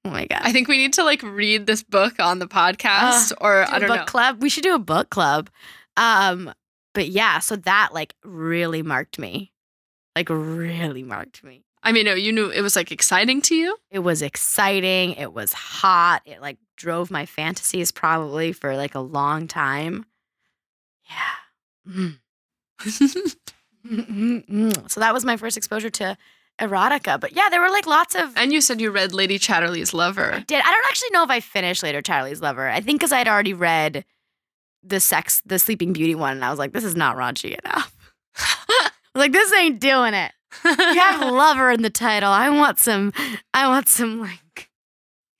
Oh 0.04 0.10
my 0.10 0.26
god! 0.26 0.40
I 0.42 0.52
think 0.52 0.66
we 0.68 0.78
need 0.78 0.92
to 0.94 1.04
like 1.04 1.22
read 1.22 1.66
this 1.66 1.82
book 1.82 2.18
on 2.20 2.38
the 2.38 2.46
podcast, 2.48 3.32
or 3.40 3.64
Do 3.66 3.72
I 3.72 3.76
a 3.76 3.80
don't 3.80 3.88
book 3.88 3.98
know. 4.00 4.04
club. 4.06 4.42
We 4.42 4.48
should 4.48 4.64
do 4.64 4.74
a 4.74 4.78
book 4.78 5.10
club. 5.10 5.48
Um, 5.96 6.52
but 6.94 7.08
yeah, 7.08 7.38
so 7.38 7.56
that 7.56 7.90
like 7.92 8.14
really 8.24 8.82
marked 8.82 9.18
me, 9.18 9.52
like 10.16 10.28
really 10.28 11.02
marked 11.02 11.42
me. 11.44 11.64
I 11.82 11.92
mean, 11.92 12.06
you 12.18 12.32
knew 12.32 12.48
it 12.50 12.60
was 12.62 12.76
like 12.76 12.92
exciting 12.92 13.40
to 13.42 13.54
you. 13.54 13.76
It 13.90 13.98
was 14.00 14.22
exciting. 14.22 15.12
It 15.14 15.32
was 15.32 15.52
hot. 15.52 16.22
It 16.24 16.40
like 16.40 16.58
drove 16.76 17.10
my 17.10 17.26
fantasies 17.26 17.90
probably 17.92 18.52
for 18.52 18.76
like 18.76 18.94
a 18.94 19.00
long 19.00 19.48
time. 19.48 20.04
Yeah. 21.08 21.92
Mm. 21.92 22.18
So 24.86 25.00
that 25.00 25.12
was 25.12 25.24
my 25.24 25.36
first 25.36 25.56
exposure 25.56 25.90
to 25.90 26.16
erotica. 26.60 27.18
But 27.20 27.32
yeah, 27.34 27.48
there 27.50 27.60
were 27.60 27.68
like 27.70 27.86
lots 27.86 28.14
of. 28.14 28.32
and 28.36 28.52
you 28.52 28.60
said 28.60 28.80
you 28.80 28.92
read 28.92 29.12
Lady 29.12 29.38
Chatterley's 29.38 29.92
I 29.92 29.96
Lover. 29.98 30.44
did. 30.46 30.62
I 30.64 30.70
don't 30.70 30.84
actually 30.86 31.10
know 31.10 31.24
if 31.24 31.30
I 31.30 31.40
finished 31.40 31.82
Lady 31.82 32.00
Chatterley's 32.00 32.40
Lover. 32.40 32.68
I 32.68 32.80
think 32.80 33.00
because 33.00 33.10
I'd 33.12 33.26
already 33.26 33.54
read 33.54 34.04
the 34.84 35.00
sex, 35.00 35.42
the 35.44 35.58
Sleeping 35.58 35.92
Beauty 35.92 36.14
one, 36.14 36.32
and 36.36 36.44
I 36.44 36.50
was 36.50 36.60
like, 36.60 36.72
this 36.72 36.84
is 36.84 36.94
not 36.94 37.16
raunchy 37.16 37.58
enough. 37.58 37.92
I 38.36 38.90
was 39.14 39.20
like, 39.20 39.32
this 39.32 39.52
ain't 39.54 39.80
doing 39.80 40.14
it. 40.14 40.30
You 40.64 40.74
have 40.74 41.32
lover 41.32 41.70
in 41.70 41.82
the 41.82 41.90
title. 41.90 42.30
I 42.30 42.48
want 42.50 42.78
some. 42.78 43.12
I 43.54 43.68
want 43.68 43.88
some 43.88 44.20
like 44.20 44.68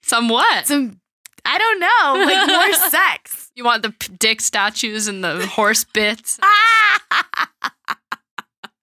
some 0.03 0.29
what? 0.29 0.67
some. 0.67 1.01
I 1.45 1.59
don't 1.59 1.81
know, 1.81 2.25
like 2.25 2.49
more 2.49 2.73
sex. 2.91 3.51
You 3.57 3.65
want 3.65 3.83
the 3.83 3.91
p- 3.91 4.13
dick 4.17 4.41
statues 4.41 5.09
and 5.09 5.25
the 5.25 5.45
horse 5.47 5.85
bits. 5.85 6.39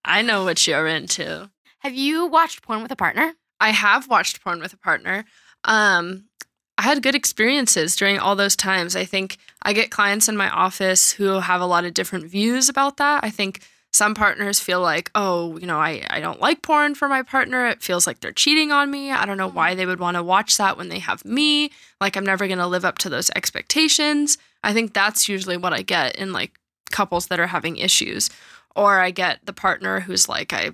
I 0.03 0.21
know 0.21 0.43
what 0.43 0.67
you're 0.67 0.87
into. 0.87 1.49
Have 1.79 1.93
you 1.93 2.27
watched 2.27 2.61
porn 2.61 2.81
with 2.81 2.91
a 2.91 2.95
partner? 2.97 3.33
I 3.61 3.69
have 3.71 4.09
watched 4.09 4.43
porn 4.43 4.59
with 4.59 4.73
a 4.73 4.77
partner. 4.77 5.23
Um, 5.63 6.25
I 6.77 6.81
had 6.83 7.03
good 7.03 7.15
experiences 7.15 7.95
during 7.95 8.19
all 8.19 8.35
those 8.35 8.55
times. 8.55 8.95
I 8.95 9.05
think 9.05 9.37
I 9.61 9.73
get 9.73 9.91
clients 9.91 10.27
in 10.29 10.35
my 10.37 10.49
office 10.49 11.11
who 11.11 11.39
have 11.39 11.61
a 11.61 11.65
lot 11.65 11.85
of 11.85 11.93
different 11.93 12.25
views 12.25 12.69
about 12.69 12.97
that. 12.97 13.23
I 13.23 13.29
think 13.29 13.61
some 13.91 14.13
partners 14.13 14.59
feel 14.59 14.81
like, 14.81 15.09
oh, 15.15 15.57
you 15.57 15.65
know, 15.65 15.79
I, 15.79 16.05
I 16.09 16.19
don't 16.19 16.39
like 16.39 16.61
porn 16.61 16.93
for 16.93 17.07
my 17.07 17.23
partner. 17.23 17.67
It 17.67 17.81
feels 17.81 18.05
like 18.05 18.19
they're 18.19 18.31
cheating 18.31 18.71
on 18.71 18.91
me. 18.91 19.11
I 19.11 19.25
don't 19.25 19.37
know 19.37 19.49
why 19.49 19.73
they 19.73 19.85
would 19.85 19.99
want 19.99 20.15
to 20.15 20.23
watch 20.23 20.57
that 20.57 20.77
when 20.77 20.89
they 20.89 20.99
have 20.99 21.25
me. 21.25 21.71
Like, 21.99 22.15
I'm 22.15 22.25
never 22.25 22.47
going 22.47 22.59
to 22.59 22.67
live 22.67 22.85
up 22.85 22.99
to 22.99 23.09
those 23.09 23.31
expectations. 23.35 24.37
I 24.63 24.73
think 24.73 24.93
that's 24.93 25.27
usually 25.27 25.57
what 25.57 25.73
I 25.73 25.81
get 25.81 26.15
in 26.17 26.31
like 26.33 26.59
couples 26.91 27.27
that 27.27 27.39
are 27.39 27.47
having 27.47 27.77
issues. 27.77 28.29
Or 28.75 28.99
I 28.99 29.09
get 29.11 29.45
the 29.45 29.53
partner 29.53 30.01
who's 30.01 30.29
like, 30.29 30.53
I, 30.53 30.71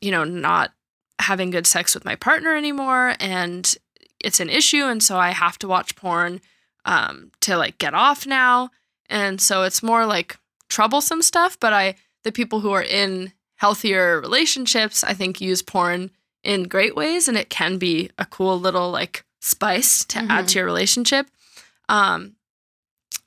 you 0.00 0.10
know, 0.10 0.24
not 0.24 0.72
having 1.20 1.50
good 1.50 1.66
sex 1.66 1.94
with 1.94 2.04
my 2.04 2.14
partner 2.14 2.56
anymore 2.56 3.14
and 3.18 3.74
it's 4.20 4.40
an 4.40 4.48
issue 4.48 4.84
and 4.84 5.02
so 5.02 5.16
I 5.18 5.30
have 5.30 5.58
to 5.58 5.68
watch 5.68 5.96
porn 5.96 6.40
um, 6.84 7.32
to 7.40 7.56
like 7.56 7.78
get 7.78 7.94
off 7.94 8.26
now. 8.26 8.70
And 9.08 9.40
so 9.40 9.62
it's 9.62 9.82
more 9.82 10.06
like 10.06 10.36
troublesome 10.68 11.22
stuff, 11.22 11.58
but 11.58 11.72
I 11.72 11.94
the 12.24 12.32
people 12.32 12.60
who 12.60 12.70
are 12.72 12.82
in 12.82 13.32
healthier 13.56 14.20
relationships, 14.20 15.02
I 15.04 15.14
think 15.14 15.40
use 15.40 15.62
porn 15.62 16.10
in 16.44 16.64
great 16.64 16.94
ways 16.94 17.28
and 17.28 17.36
it 17.36 17.50
can 17.50 17.78
be 17.78 18.10
a 18.18 18.24
cool 18.24 18.58
little 18.60 18.90
like 18.90 19.24
spice 19.40 20.04
to 20.06 20.18
add 20.20 20.44
Mhm. 20.44 20.48
to 20.48 20.58
your 20.58 20.66
relationship. 20.66 21.26
Um 21.88 22.36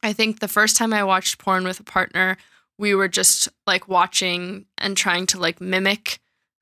I 0.03 0.13
think 0.13 0.39
the 0.39 0.47
first 0.47 0.77
time 0.77 0.93
I 0.93 1.03
watched 1.03 1.37
porn 1.37 1.63
with 1.63 1.79
a 1.79 1.83
partner, 1.83 2.37
we 2.79 2.95
were 2.95 3.07
just 3.07 3.49
like 3.67 3.87
watching 3.87 4.65
and 4.77 4.97
trying 4.97 5.27
to 5.27 5.39
like 5.39 5.61
mimic 5.61 6.19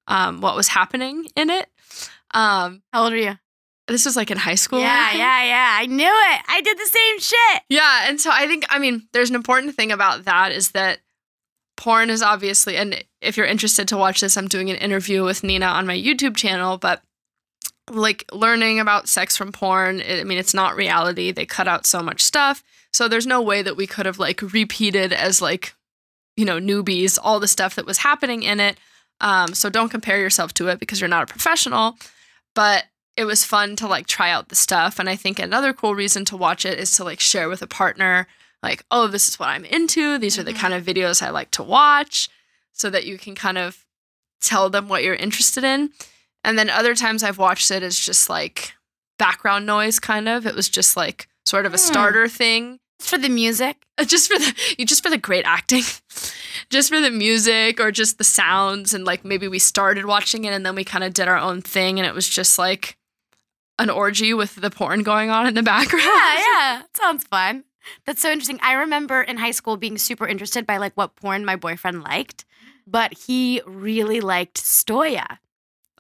um, 0.08 0.42
what 0.42 0.56
was 0.56 0.68
happening 0.70 1.28
in 1.36 1.50
it. 1.52 1.70
Um, 2.32 2.82
How 2.92 3.04
old 3.04 3.14
are 3.14 3.18
you? 3.18 3.38
this 3.88 4.06
was 4.06 4.16
like 4.16 4.30
in 4.30 4.38
high 4.38 4.56
school. 4.56 4.80
Yeah, 4.80 5.12
yeah, 5.14 5.44
yeah. 5.46 5.78
I 5.80 5.86
knew 5.88 6.06
it. 6.06 6.42
I 6.48 6.62
did 6.62 6.78
the 6.78 6.86
same 6.86 7.20
shit. 7.20 7.64
Yeah, 7.70 8.08
and 8.10 8.20
so 8.22 8.30
I 8.34 8.46
think 8.48 8.66
I 8.70 8.78
mean 8.80 9.08
there's 9.14 9.30
an 9.30 9.36
important 9.36 9.76
thing 9.76 9.92
about 9.92 10.26
that 10.26 10.52
is 10.52 10.72
that 10.72 11.00
porn 11.80 12.10
is 12.10 12.22
obviously 12.22 12.76
and 12.76 13.06
if 13.22 13.38
you're 13.38 13.46
interested 13.46 13.88
to 13.88 13.96
watch 13.96 14.20
this 14.20 14.36
I'm 14.36 14.50
doing 14.50 14.70
an 14.70 14.76
interview 14.76 15.24
with 15.24 15.46
Nina 15.46 15.66
on 15.66 15.88
my 15.88 15.98
YouTube 15.98 16.36
channel 16.36 16.78
but 16.78 17.02
like 17.90 18.26
learning 18.34 18.82
about 18.82 19.08
sex 19.08 19.38
from 19.38 19.54
porn 19.54 20.04
I 20.08 20.26
mean 20.26 20.38
it's 20.38 20.54
not 20.54 20.76
reality. 20.76 21.32
They 21.32 21.46
cut 21.46 21.70
out 21.70 21.86
so 21.86 22.04
much 22.04 22.22
stuff. 22.22 22.64
So 22.92 23.08
there's 23.08 23.26
no 23.26 23.42
way 23.42 23.62
that 23.62 23.78
we 23.78 23.88
could 23.88 24.06
have 24.06 24.20
like 24.20 24.42
repeated 24.42 25.14
as 25.14 25.42
like 25.42 25.74
you 26.36 26.44
know 26.44 26.60
newbies 26.60 27.18
all 27.24 27.40
the 27.40 27.48
stuff 27.48 27.76
that 27.76 27.86
was 27.86 28.00
happening 28.00 28.44
in 28.44 28.60
it. 28.60 28.78
Um, 29.22 29.54
so 29.54 29.70
don't 29.70 29.90
compare 29.90 30.20
yourself 30.20 30.54
to 30.56 30.68
it 30.68 30.82
because 30.82 31.00
you're 31.00 31.08
not 31.08 31.24
a 31.24 31.32
professional. 31.32 31.98
But 32.56 32.86
it 33.16 33.24
was 33.24 33.46
fun 33.46 33.78
to 33.78 33.88
like 33.88 34.06
try 34.06 34.32
out 34.32 34.50
the 34.50 34.56
stuff. 34.56 35.00
And 35.00 35.10
i 35.10 35.16
think 35.16 35.40
another 35.40 35.72
cool 35.72 35.96
reason 35.96 36.26
to 36.26 36.36
watch 36.36 36.66
it 36.66 36.78
is 36.78 36.94
to 36.98 37.06
like 37.06 37.22
share 37.22 37.48
with 37.48 37.62
a 37.62 37.68
partner 37.68 38.28
like 38.64 38.84
oh 38.92 39.08
this 39.08 39.28
is 39.30 39.40
what 39.40 39.50
i'm 39.50 39.66
into 39.66 40.18
these 40.18 40.38
are 40.38 40.44
the 40.44 40.54
Mhm. 40.54 40.58
kind 40.60 40.74
of 40.74 40.84
videos 40.84 41.22
i 41.22 41.30
like 41.30 41.52
to 41.52 41.64
watch 41.64 42.30
so 42.74 42.90
that 42.90 43.06
you 43.06 43.18
can 43.18 43.36
kind 43.36 43.58
of 43.58 43.86
tell 44.42 44.70
them 44.70 44.88
what 44.88 45.04
you're 45.04 45.16
interested 45.16 45.64
in 45.64 45.92
and 46.44 46.58
then 46.58 46.70
other 46.70 46.96
times 46.96 47.24
i've 47.24 47.38
watched 47.38 47.72
it 47.72 47.84
as 47.84 47.98
just 48.00 48.30
like 48.30 48.74
background 49.18 49.66
noise 49.66 50.00
kind 50.00 50.28
of 50.30 50.46
it 50.46 50.56
was 50.56 50.70
just 50.70 50.96
like 50.96 51.28
sort 51.46 51.66
of 51.66 51.74
a 51.74 51.78
Hmm. 51.78 51.84
starter 51.86 52.28
thing 52.28 52.80
For 53.00 53.18
the 53.18 53.30
music. 53.30 53.78
uh, 53.98 54.06
just 54.06 54.32
for 54.32 54.38
the 54.40 54.54
you 54.78 54.86
just 54.92 55.04
for 55.04 55.10
the 55.10 55.18
great 55.18 55.46
acting 55.46 55.84
just 56.70 56.90
for 56.90 57.00
the 57.02 57.12
music 57.12 57.80
or 57.80 57.92
just 57.92 58.18
the 58.18 58.24
sounds 58.24 58.94
and 58.94 59.04
like 59.06 59.24
maybe 59.26 59.48
we 59.48 59.60
started 59.60 60.06
watching 60.06 60.44
it 60.46 60.54
and 60.54 60.66
then 60.66 60.76
we 60.76 60.84
kind 60.84 61.04
of 61.04 61.14
did 61.14 61.28
our 61.28 61.38
own 61.38 61.62
thing 61.62 62.00
and 62.00 62.08
it 62.08 62.14
was 62.14 62.28
just 62.30 62.58
like 62.60 62.98
an 63.78 63.90
orgy 63.90 64.34
with 64.34 64.56
the 64.56 64.70
porn 64.70 65.02
going 65.04 65.30
on 65.30 65.48
in 65.48 65.54
the 65.54 65.64
background 65.74 66.04
Yeah, 66.06 66.36
yeah. 66.38 66.82
Sounds 66.96 67.24
fun. 67.26 67.64
That's 68.06 68.22
so 68.22 68.32
interesting. 68.32 68.60
I 68.62 68.74
remember 68.74 69.22
in 69.22 69.38
high 69.38 69.52
school 69.52 69.78
being 69.78 69.98
super 69.98 70.28
interested 70.28 70.66
by 70.66 70.78
like 70.78 70.94
what 70.96 71.16
porn 71.16 71.46
my 71.46 71.56
boyfriend 71.56 72.04
liked, 72.04 72.46
but 72.88 73.14
he 73.18 73.62
really 73.66 74.20
liked 74.22 74.56
Stoya. 74.62 75.38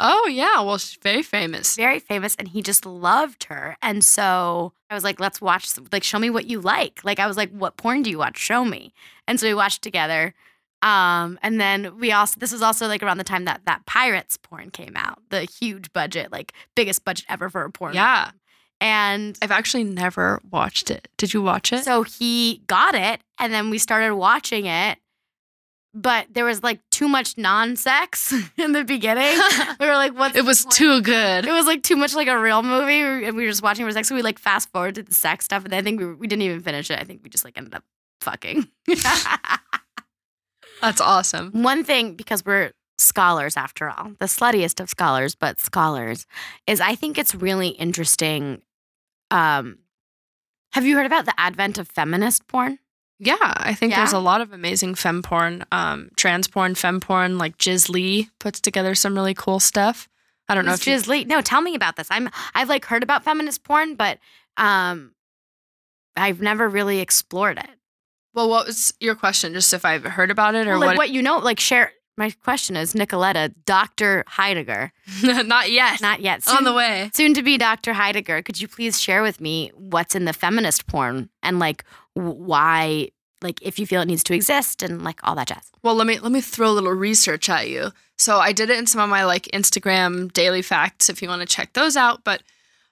oh 0.01 0.27
yeah 0.27 0.62
well 0.62 0.77
she's 0.77 0.98
very 1.03 1.22
famous 1.22 1.75
Very 1.75 2.00
famous 2.00 2.34
and 2.39 2.48
he 2.48 2.62
just 2.62 2.86
loved 2.86 3.43
her. 3.46 3.75
And 3.81 4.03
so 4.03 4.74
I 4.89 4.93
was 4.96 5.03
like, 5.03 5.19
let's 5.19 5.41
watch 5.41 5.67
some- 5.67 5.88
like 5.91 6.03
show 6.03 6.19
me 6.19 6.29
what 6.29 6.46
you 6.46 6.62
like. 6.62 7.01
Like 7.03 7.19
I 7.19 7.27
was 7.27 7.38
like, 7.38 7.51
what 7.51 7.77
porn 7.77 8.01
do 8.03 8.10
you 8.10 8.17
watch? 8.17 8.38
Show 8.38 8.63
me. 8.65 8.93
And 9.27 9.39
so 9.39 9.48
we 9.48 9.53
watched 9.53 9.81
together. 9.81 10.34
Um, 10.81 11.38
and 11.43 11.60
then 11.60 11.98
we 12.00 12.13
also 12.13 12.39
this 12.39 12.53
was 12.53 12.62
also 12.62 12.88
like 12.88 13.03
around 13.03 13.17
the 13.17 13.25
time 13.25 13.43
that 13.46 13.62
that 13.65 13.86
pirates 13.86 14.38
porn 14.38 14.69
came 14.72 14.93
out, 14.96 15.19
the 15.29 15.41
huge 15.41 15.91
budget, 15.91 16.31
like 16.31 16.53
biggest 16.75 17.03
budget 17.03 17.25
ever 17.27 17.50
for 17.50 17.65
a 17.65 17.69
porn. 17.69 17.93
yeah 17.93 18.31
And 18.82 19.38
i've 19.42 19.52
actually 19.52 19.84
never 19.84 20.42
watched 20.50 20.90
it 20.90 21.10
did 21.18 21.34
you 21.34 21.42
watch 21.42 21.74
it 21.74 21.84
So 21.84 22.04
he 22.04 22.62
got 22.68 22.96
it, 22.96 23.22
and 23.40 23.52
then 23.54 23.70
we 23.70 23.78
started 23.78 24.16
watching 24.16 24.66
it. 24.66 24.98
But 25.94 26.28
there 26.32 26.46
was 26.46 26.62
like 26.62 26.80
too 26.92 27.08
much 27.08 27.36
non-sex 27.38 28.32
in 28.58 28.74
the 28.74 28.84
beginning. 28.84 29.40
we 29.80 29.88
were 29.88 29.94
like, 29.94 30.14
"What?" 30.14 30.36
it 30.36 30.46
was 30.46 30.64
point?" 30.64 30.76
too 30.76 31.02
good 31.02 31.46
It 31.46 31.52
was 31.52 31.66
like 31.66 31.82
too 31.82 31.96
much 31.96 32.14
like 32.16 32.28
a 32.28 32.38
real 32.40 32.62
movie, 32.62 33.26
and 33.26 33.36
we 33.36 33.44
were 33.44 33.50
just 33.50 33.64
watching 33.64 33.86
for 33.86 33.92
sex. 33.92 34.08
So 34.08 34.16
we 34.16 34.22
like 34.22 34.38
fast 34.40 34.72
forward 34.72 34.96
to 34.96 35.04
the 35.04 35.14
sex 35.14 35.46
stuff, 35.46 35.66
and 35.66 35.74
I 35.74 35.82
think 35.82 36.00
we 36.00 36.14
we 36.14 36.28
didn't 36.28 36.44
even 36.44 36.62
finish 36.62 36.92
it. 36.92 37.00
I 37.00 37.04
think 37.04 37.22
we 37.24 37.30
just 37.30 37.44
like 37.44 37.58
ended 37.58 37.74
up 37.74 37.84
fucking. 38.22 38.68
that's 40.82 41.02
awesome 41.02 41.52
One 41.64 41.84
thing 41.84 42.16
because 42.16 42.46
we're 42.46 42.72
scholars 43.00 43.58
after 43.58 43.90
all, 43.90 44.12
the 44.20 44.26
sluttiest 44.26 44.80
of 44.80 44.90
scholars, 44.90 45.34
but 45.36 45.60
scholars, 45.60 46.26
is 46.68 46.82
I 46.82 46.96
think 46.96 47.18
it's 47.18 47.34
really 47.34 47.70
interesting. 47.70 48.62
Um, 49.32 49.80
have 50.74 50.86
you 50.86 50.96
heard 50.96 51.06
about 51.06 51.26
the 51.26 51.40
advent 51.40 51.78
of 51.78 51.88
feminist 51.88 52.48
porn? 52.48 52.80
yeah 53.22 53.36
i 53.42 53.74
think 53.74 53.94
there's 53.94 54.14
a 54.14 54.18
lot 54.20 54.40
of 54.40 54.54
amazing 54.54 54.96
fem 54.96 55.22
porn 55.22 55.62
um 55.74 56.10
trans 56.16 56.48
porn 56.48 56.74
fem 56.74 57.02
porn 57.02 57.38
like 57.38 57.58
jiz 57.58 57.90
lee 57.90 58.30
puts 58.40 58.62
together 58.62 58.96
some 58.96 59.14
really 59.14 59.34
cool 59.34 59.60
stuff 59.60 60.08
I 60.50 60.56
don't 60.56 60.66
know 60.66 60.72
Who's 60.72 60.82
if 60.82 60.88
you, 60.88 60.94
Jiz 60.96 61.08
Lee? 61.08 61.26
No, 61.26 61.42
tell 61.42 61.62
me 61.62 61.76
about 61.76 61.96
this. 61.96 62.08
I'm 62.10 62.28
I've 62.56 62.70
like 62.70 62.86
heard 62.86 63.04
about 63.04 63.24
feminist 63.24 63.64
porn, 63.64 63.94
but 63.94 64.18
um, 64.58 65.14
I've 66.18 66.42
never 66.42 66.68
really 66.68 67.00
explored 67.00 67.60
it. 67.60 67.70
well, 68.34 68.50
what 68.50 68.66
was 68.66 68.94
your 69.00 69.14
question? 69.14 69.54
Just 69.54 69.74
if 69.74 69.86
I've 69.86 70.04
heard 70.04 70.32
about 70.32 70.56
it 70.56 70.68
or 70.68 70.78
like 70.78 70.88
what? 70.88 70.98
what 70.98 71.10
you 71.12 71.22
know, 71.22 71.38
like 71.38 71.60
share. 71.60 71.94
My 72.20 72.32
question 72.44 72.76
is 72.76 72.96
Nicoletta, 72.96 73.54
Doctor 73.64 74.26
Heidegger. 74.28 74.92
Not 75.24 75.72
yet. 75.72 76.02
Not 76.02 76.20
yet. 76.20 76.46
on 76.50 76.66
the 76.66 76.74
way. 76.74 77.10
Soon 77.14 77.34
to 77.34 77.42
be 77.42 77.58
Dr. 77.58 77.94
Heidegger. 77.94 78.42
Could 78.42 78.60
you 78.60 78.68
please 78.68 79.00
share 79.00 79.24
with 79.24 79.40
me 79.40 79.72
what's 79.74 80.16
in 80.16 80.26
the 80.26 80.34
feminist 80.34 80.86
porn 80.86 81.30
and 81.42 81.60
like 81.60 81.86
why, 82.16 83.08
like 83.42 83.62
if 83.62 83.80
you 83.80 83.88
feel 83.88 84.02
it 84.02 84.08
needs 84.08 84.26
to 84.26 84.34
exist 84.34 84.84
and 84.84 85.02
like 85.02 85.22
all 85.24 85.34
that 85.36 85.48
jazz? 85.48 85.72
Well, 85.82 85.96
let 85.96 86.08
me 86.08 86.20
let 86.20 86.34
me 86.34 86.42
throw 86.42 86.70
a 86.70 86.76
little 86.76 86.92
research 86.92 87.48
at 87.48 87.70
you. 87.70 87.92
So 88.18 88.40
I 88.40 88.52
did 88.52 88.70
it 88.70 88.78
in 88.78 88.86
some 88.86 89.00
of 89.00 89.10
my 89.10 89.24
like 89.24 89.44
Instagram 89.54 90.34
daily 90.34 90.62
facts 90.62 91.08
if 91.08 91.22
you 91.22 91.30
want 91.30 91.42
to 91.42 91.48
check 91.48 91.72
those 91.72 91.96
out. 91.96 92.26
But 92.26 92.44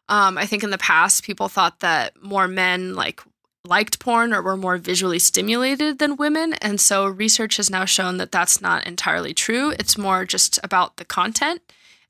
um, 0.07 0.38
I 0.38 0.46
think 0.46 0.63
in 0.63 0.69
the 0.69 0.77
past 0.77 1.25
people 1.25 1.50
thought 1.50 1.81
that 1.81 2.13
more 2.24 2.48
men 2.48 2.96
like 2.96 3.19
liked 3.67 4.00
porn 4.00 4.33
or 4.33 4.41
were 4.41 4.57
more 4.57 4.77
visually 4.77 5.19
stimulated 5.19 6.00
than 6.00 6.15
women, 6.15 6.53
and 6.55 6.79
so 6.79 7.07
research 7.07 7.57
has 7.57 7.69
now 7.69 7.86
shown 7.86 8.17
that 8.17 8.31
that's 8.31 8.62
not 8.62 8.86
entirely 8.88 9.33
true. 9.33 9.71
It's 9.71 9.97
more 9.97 10.25
just 10.25 10.59
about 10.63 10.97
the 10.97 11.05
content, 11.05 11.62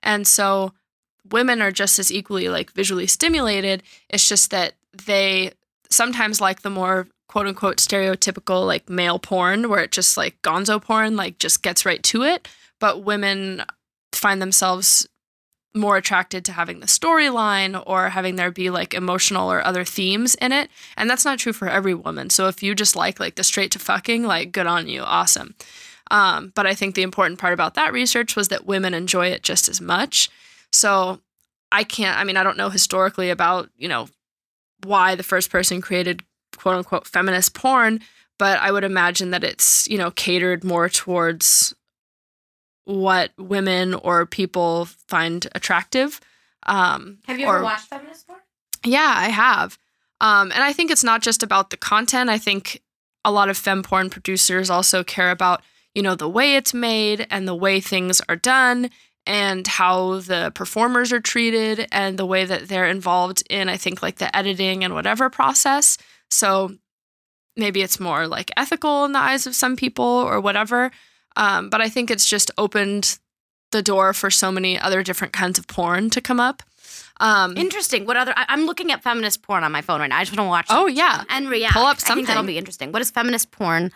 and 0.01 0.27
so 0.27 0.73
women 1.29 1.61
are 1.61 1.71
just 1.71 1.99
as 1.99 2.11
equally 2.11 2.49
like 2.49 2.71
visually 2.71 3.07
stimulated. 3.07 3.83
It's 4.09 4.27
just 4.27 4.51
that 4.51 4.73
they 5.05 5.51
sometimes 5.89 6.41
like 6.41 6.61
the 6.61 6.69
more 6.69 7.07
quote 7.27 7.47
unquote 7.47 7.77
stereotypical 7.77 8.65
like 8.65 8.89
male 8.89 9.19
porn 9.19 9.69
where 9.69 9.83
it 9.83 9.91
just 9.91 10.17
like 10.17 10.41
gonzo 10.41 10.81
porn 10.81 11.15
like 11.15 11.39
just 11.39 11.61
gets 11.61 11.85
right 11.85 12.01
to 12.03 12.23
it 12.23 12.47
but 12.79 13.03
women 13.03 13.63
find 14.13 14.41
themselves 14.41 15.07
more 15.77 15.97
attracted 15.97 16.43
to 16.45 16.51
having 16.51 16.79
the 16.79 16.87
storyline 16.87 17.81
or 17.85 18.09
having 18.09 18.35
there 18.35 18.51
be 18.51 18.69
like 18.69 18.93
emotional 18.93 19.51
or 19.51 19.63
other 19.63 19.85
themes 19.85 20.35
in 20.35 20.51
it. 20.51 20.69
And 20.95 21.09
that's 21.09 21.25
not 21.25 21.39
true 21.39 21.53
for 21.53 21.69
every 21.69 21.93
woman. 21.93 22.29
So 22.29 22.47
if 22.47 22.61
you 22.61 22.75
just 22.75 22.95
like 22.95 23.19
like 23.19 23.35
the 23.35 23.43
straight 23.43 23.71
to 23.71 23.79
fucking 23.79 24.23
like 24.23 24.51
good 24.51 24.67
on 24.67 24.87
you. 24.87 25.01
Awesome. 25.01 25.55
Um, 26.09 26.53
but 26.55 26.65
i 26.65 26.73
think 26.73 26.95
the 26.95 27.01
important 27.01 27.37
part 27.37 27.53
about 27.53 27.73
that 27.73 27.91
research 27.91 28.35
was 28.35 28.47
that 28.47 28.65
women 28.65 28.93
enjoy 28.93 29.27
it 29.27 29.43
just 29.43 29.67
as 29.69 29.81
much. 29.81 30.29
So 30.71 31.19
i 31.69 31.83
can't 31.83 32.17
i 32.17 32.23
mean 32.23 32.37
i 32.37 32.43
don't 32.43 32.55
know 32.55 32.69
historically 32.69 33.29
about 33.29 33.69
you 33.75 33.89
know 33.89 34.07
why 34.85 35.15
the 35.15 35.23
first 35.23 35.49
person 35.49 35.81
created 35.81 36.23
quote 36.55 36.75
unquote 36.75 37.07
feminist 37.07 37.53
porn, 37.53 38.01
but 38.37 38.59
I 38.59 38.71
would 38.71 38.83
imagine 38.83 39.31
that 39.31 39.43
it's, 39.43 39.87
you 39.87 39.97
know, 39.97 40.11
catered 40.11 40.63
more 40.63 40.89
towards 40.89 41.73
what 42.87 43.31
women 43.37 43.93
or 43.93 44.25
people 44.25 44.85
find 45.09 45.45
attractive. 45.53 46.21
Um, 46.65 47.19
have 47.27 47.37
you 47.37 47.45
or- 47.45 47.55
ever 47.55 47.63
watched 47.63 47.87
feminist 47.87 48.25
porn? 48.25 48.39
yeah, 48.85 49.13
I 49.17 49.27
have. 49.27 49.77
Um, 50.21 50.51
and 50.53 50.63
I 50.63 50.71
think 50.71 50.89
it's 50.89 51.03
not 51.03 51.21
just 51.21 51.43
about 51.43 51.69
the 51.69 51.77
content. 51.77 52.29
I 52.29 52.37
think 52.37 52.81
a 53.25 53.31
lot 53.31 53.49
of 53.49 53.57
fem 53.57 53.83
porn 53.83 54.09
producers 54.09 54.69
also 54.69 55.03
care 55.03 55.31
about, 55.31 55.61
you 55.93 56.01
know, 56.01 56.15
the 56.15 56.29
way 56.29 56.55
it's 56.55 56.73
made 56.73 57.27
and 57.29 57.45
the 57.45 57.53
way 57.55 57.81
things 57.81 58.21
are 58.29 58.37
done 58.37 58.89
and 59.25 59.67
how 59.67 60.19
the 60.21 60.53
performers 60.55 61.11
are 61.11 61.19
treated 61.19 61.87
and 61.91 62.17
the 62.17 62.25
way 62.25 62.45
that 62.45 62.69
they're 62.69 62.87
involved 62.87 63.43
in, 63.49 63.67
I 63.67 63.75
think, 63.75 64.01
like 64.01 64.15
the 64.15 64.33
editing 64.33 64.85
and 64.85 64.93
whatever 64.93 65.29
process. 65.29 65.97
So 66.31 66.71
maybe 67.57 67.81
it's 67.81 67.99
more 67.99 68.27
like 68.27 68.49
ethical 68.55 69.03
in 69.03 69.11
the 69.11 69.19
eyes 69.19 69.45
of 69.45 69.55
some 69.55 69.75
people 69.75 70.05
or 70.05 70.39
whatever. 70.39 70.91
Um, 71.37 71.69
but 71.69 71.79
I 71.79 71.87
think 71.87 72.11
it's 72.11 72.27
just 72.27 72.51
opened 72.57 73.19
the 73.71 73.81
door 73.81 74.13
for 74.13 74.29
so 74.29 74.51
many 74.51 74.77
other 74.77 75.03
different 75.03 75.33
kinds 75.33 75.59
of 75.59 75.67
porn 75.67 76.09
to 76.09 76.19
come 76.19 76.39
up. 76.39 76.63
Um, 77.19 77.55
Interesting. 77.55 78.05
What 78.05 78.17
other? 78.17 78.33
I, 78.35 78.45
I'm 78.49 78.65
looking 78.65 78.91
at 78.91 79.03
feminist 79.03 79.41
porn 79.43 79.63
on 79.63 79.71
my 79.71 79.81
phone 79.81 80.01
right 80.01 80.07
now. 80.07 80.17
I 80.17 80.23
just 80.23 80.37
want 80.37 80.45
to 80.45 80.49
watch. 80.49 80.67
oh, 80.69 80.87
yeah. 80.87 81.23
and 81.29 81.49
react. 81.49 81.73
Pull 81.73 81.85
up 81.85 81.97
think 81.97 82.27
that'll 82.27 82.43
be 82.43 82.57
interesting. 82.57 82.91
What 82.91 82.99
does 82.99 83.11
feminist 83.11 83.51
porn 83.51 83.91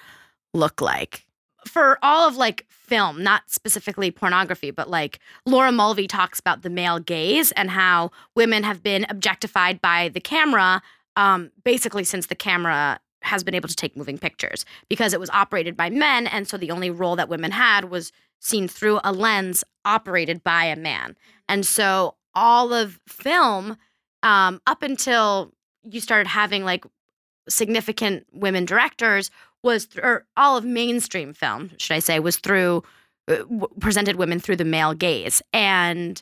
look 0.53 0.81
like? 0.81 1.25
For 1.67 1.99
all 2.01 2.27
of 2.27 2.37
like 2.37 2.65
film, 2.69 3.21
not 3.21 3.43
specifically 3.47 4.11
pornography, 4.11 4.71
but 4.71 4.89
like 4.89 5.19
Laura 5.45 5.71
Mulvey 5.71 6.07
talks 6.07 6.39
about 6.39 6.63
the 6.63 6.69
male 6.69 6.99
gaze 6.99 7.51
and 7.53 7.69
how 7.69 8.11
women 8.35 8.63
have 8.63 8.81
been 8.81 9.05
objectified 9.09 9.81
by 9.81 10.09
the 10.09 10.19
camera 10.19 10.81
um, 11.15 11.51
basically 11.63 12.03
since 12.03 12.27
the 12.27 12.35
camera 12.35 12.99
has 13.21 13.43
been 13.43 13.55
able 13.55 13.69
to 13.69 13.75
take 13.75 13.95
moving 13.95 14.17
pictures 14.17 14.65
because 14.89 15.13
it 15.13 15.19
was 15.19 15.29
operated 15.29 15.77
by 15.77 15.89
men. 15.89 16.27
And 16.27 16.47
so 16.47 16.57
the 16.57 16.71
only 16.71 16.89
role 16.89 17.15
that 17.15 17.29
women 17.29 17.51
had 17.51 17.85
was 17.85 18.11
seen 18.39 18.67
through 18.67 18.99
a 19.03 19.11
lens 19.11 19.63
operated 19.85 20.43
by 20.43 20.65
a 20.65 20.75
man. 20.75 21.15
And 21.47 21.65
so 21.65 22.15
all 22.33 22.73
of 22.73 22.99
film, 23.07 23.77
um, 24.23 24.61
up 24.65 24.83
until 24.83 25.53
you 25.83 25.99
started 25.99 26.27
having 26.27 26.63
like 26.63 26.85
significant 27.49 28.25
women 28.31 28.65
directors, 28.65 29.31
was 29.63 29.85
th- 29.87 30.03
or 30.03 30.25
all 30.37 30.57
of 30.57 30.65
mainstream 30.65 31.33
film, 31.33 31.71
should 31.77 31.93
I 31.93 31.99
say, 31.99 32.19
was 32.19 32.37
through 32.37 32.83
uh, 33.27 33.37
w- 33.37 33.67
presented 33.79 34.15
women 34.15 34.39
through 34.39 34.55
the 34.55 34.65
male 34.65 34.93
gaze 34.93 35.41
and 35.53 36.21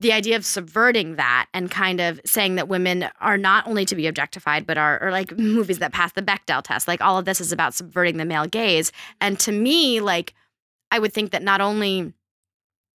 the 0.00 0.12
idea 0.12 0.36
of 0.36 0.44
subverting 0.44 1.16
that 1.16 1.46
and 1.52 1.70
kind 1.70 2.00
of 2.00 2.20
saying 2.24 2.54
that 2.54 2.68
women 2.68 3.08
are 3.20 3.36
not 3.36 3.66
only 3.66 3.84
to 3.84 3.96
be 3.96 4.06
objectified 4.06 4.66
but 4.66 4.78
are 4.78 5.02
or 5.02 5.10
like 5.10 5.36
movies 5.38 5.78
that 5.78 5.92
pass 5.92 6.12
the 6.12 6.22
Bechdel 6.22 6.62
test. 6.62 6.86
Like 6.86 7.00
all 7.00 7.18
of 7.18 7.24
this 7.24 7.40
is 7.40 7.52
about 7.52 7.74
subverting 7.74 8.16
the 8.16 8.24
male 8.24 8.46
gaze. 8.46 8.92
And 9.20 9.38
to 9.40 9.52
me 9.52 10.00
like 10.00 10.34
I 10.90 10.98
would 10.98 11.12
think 11.12 11.32
that 11.32 11.42
not 11.42 11.60
only 11.60 12.12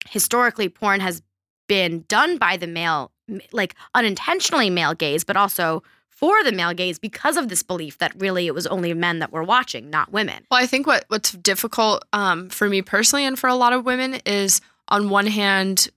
historically 0.07 0.69
porn 0.69 0.99
has 0.99 1.21
been 1.67 2.05
done 2.07 2.37
by 2.37 2.57
the 2.57 2.67
male 2.67 3.11
like 3.51 3.75
unintentionally 3.93 4.69
male 4.69 4.93
gaze 4.93 5.23
but 5.23 5.37
also 5.37 5.81
for 6.09 6.43
the 6.43 6.51
male 6.51 6.73
gaze 6.73 6.99
because 6.99 7.37
of 7.37 7.49
this 7.49 7.63
belief 7.63 7.97
that 7.97 8.13
really 8.17 8.47
it 8.47 8.53
was 8.53 8.67
only 8.67 8.93
men 8.93 9.19
that 9.19 9.31
were 9.31 9.43
watching 9.43 9.89
not 9.89 10.11
women. 10.11 10.45
Well, 10.49 10.61
I 10.61 10.67
think 10.67 10.87
what 10.87 11.05
what's 11.09 11.31
difficult 11.31 12.05
um, 12.13 12.49
for 12.49 12.69
me 12.69 12.81
personally 12.81 13.25
and 13.25 13.37
for 13.37 13.47
a 13.47 13.55
lot 13.55 13.73
of 13.73 13.85
women 13.85 14.15
is 14.25 14.61
on 14.87 15.09
one 15.09 15.27
hand 15.27 15.89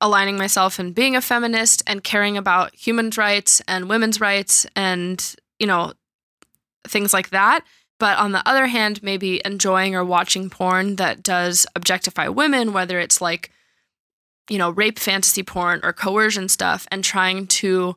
aligning 0.00 0.36
myself 0.36 0.78
and 0.78 0.94
being 0.94 1.16
a 1.16 1.20
feminist 1.20 1.82
and 1.86 2.04
caring 2.04 2.36
about 2.36 2.74
human 2.74 3.10
rights 3.16 3.60
and 3.66 3.88
women's 3.88 4.20
rights 4.20 4.66
and 4.76 5.34
you 5.58 5.66
know 5.66 5.92
things 6.86 7.12
like 7.12 7.30
that. 7.30 7.64
But 7.98 8.18
on 8.18 8.30
the 8.30 8.48
other 8.48 8.68
hand, 8.68 9.02
maybe 9.02 9.40
enjoying 9.44 9.96
or 9.96 10.04
watching 10.04 10.50
porn 10.50 10.96
that 10.96 11.22
does 11.22 11.66
objectify 11.74 12.28
women, 12.28 12.72
whether 12.72 13.00
it's 13.00 13.20
like 13.20 13.50
you 14.48 14.58
know 14.58 14.70
rape 14.70 14.98
fantasy 14.98 15.42
porn 15.42 15.80
or 15.82 15.92
coercion 15.92 16.48
stuff, 16.48 16.86
and 16.90 17.02
trying 17.02 17.46
to 17.46 17.96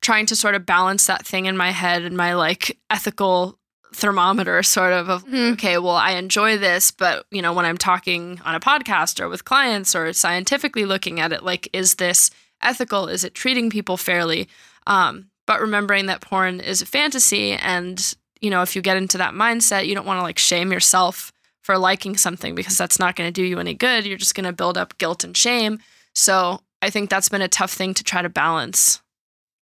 trying 0.00 0.26
to 0.26 0.36
sort 0.36 0.54
of 0.54 0.66
balance 0.66 1.06
that 1.06 1.26
thing 1.26 1.46
in 1.46 1.56
my 1.56 1.70
head 1.70 2.02
and 2.02 2.16
my 2.16 2.34
like 2.34 2.78
ethical 2.90 3.58
thermometer 3.94 4.62
sort 4.62 4.92
of 4.92 5.08
of 5.08 5.24
Mhm. 5.26 5.52
okay 5.54 5.78
well 5.78 5.94
i 5.96 6.12
enjoy 6.12 6.58
this 6.58 6.90
but 6.90 7.26
you 7.30 7.40
know 7.42 7.52
when 7.52 7.64
i'm 7.64 7.78
talking 7.78 8.40
on 8.44 8.54
a 8.54 8.60
podcast 8.60 9.20
or 9.20 9.28
with 9.28 9.44
clients 9.44 9.94
or 9.94 10.12
scientifically 10.12 10.84
looking 10.84 11.20
at 11.20 11.32
it 11.32 11.42
like 11.42 11.68
is 11.72 11.94
this 11.96 12.30
ethical? 12.62 13.08
Is 13.08 13.24
it 13.24 13.34
treating 13.34 13.68
people 13.68 13.98
fairly? 13.98 14.48
Um, 14.86 15.26
but 15.46 15.60
remembering 15.60 16.06
that 16.06 16.22
porn 16.22 16.60
is 16.60 16.80
a 16.80 16.86
fantasy 16.86 17.52
and 17.52 18.14
you 18.40 18.48
know 18.48 18.62
if 18.62 18.74
you 18.74 18.80
get 18.82 18.96
into 18.96 19.18
that 19.18 19.34
mindset 19.34 19.86
you 19.86 19.94
don't 19.94 20.06
want 20.06 20.18
to 20.18 20.22
like 20.22 20.38
shame 20.38 20.72
yourself 20.72 21.30
for 21.60 21.76
liking 21.76 22.16
something 22.16 22.54
because 22.54 22.78
that's 22.78 22.98
not 22.98 23.16
going 23.16 23.28
to 23.28 23.32
do 23.32 23.42
you 23.42 23.58
any 23.58 23.74
good. 23.74 24.06
You're 24.06 24.16
just 24.18 24.34
going 24.34 24.44
to 24.46 24.52
build 24.52 24.76
up 24.78 24.96
guilt 24.98 25.24
and 25.24 25.36
shame. 25.36 25.78
So 26.14 26.60
i 26.82 26.90
think 26.90 27.10
that's 27.10 27.28
been 27.28 27.42
a 27.42 27.48
tough 27.48 27.72
thing 27.72 27.92
to 27.94 28.04
try 28.04 28.22
to 28.22 28.28
balance 28.28 29.00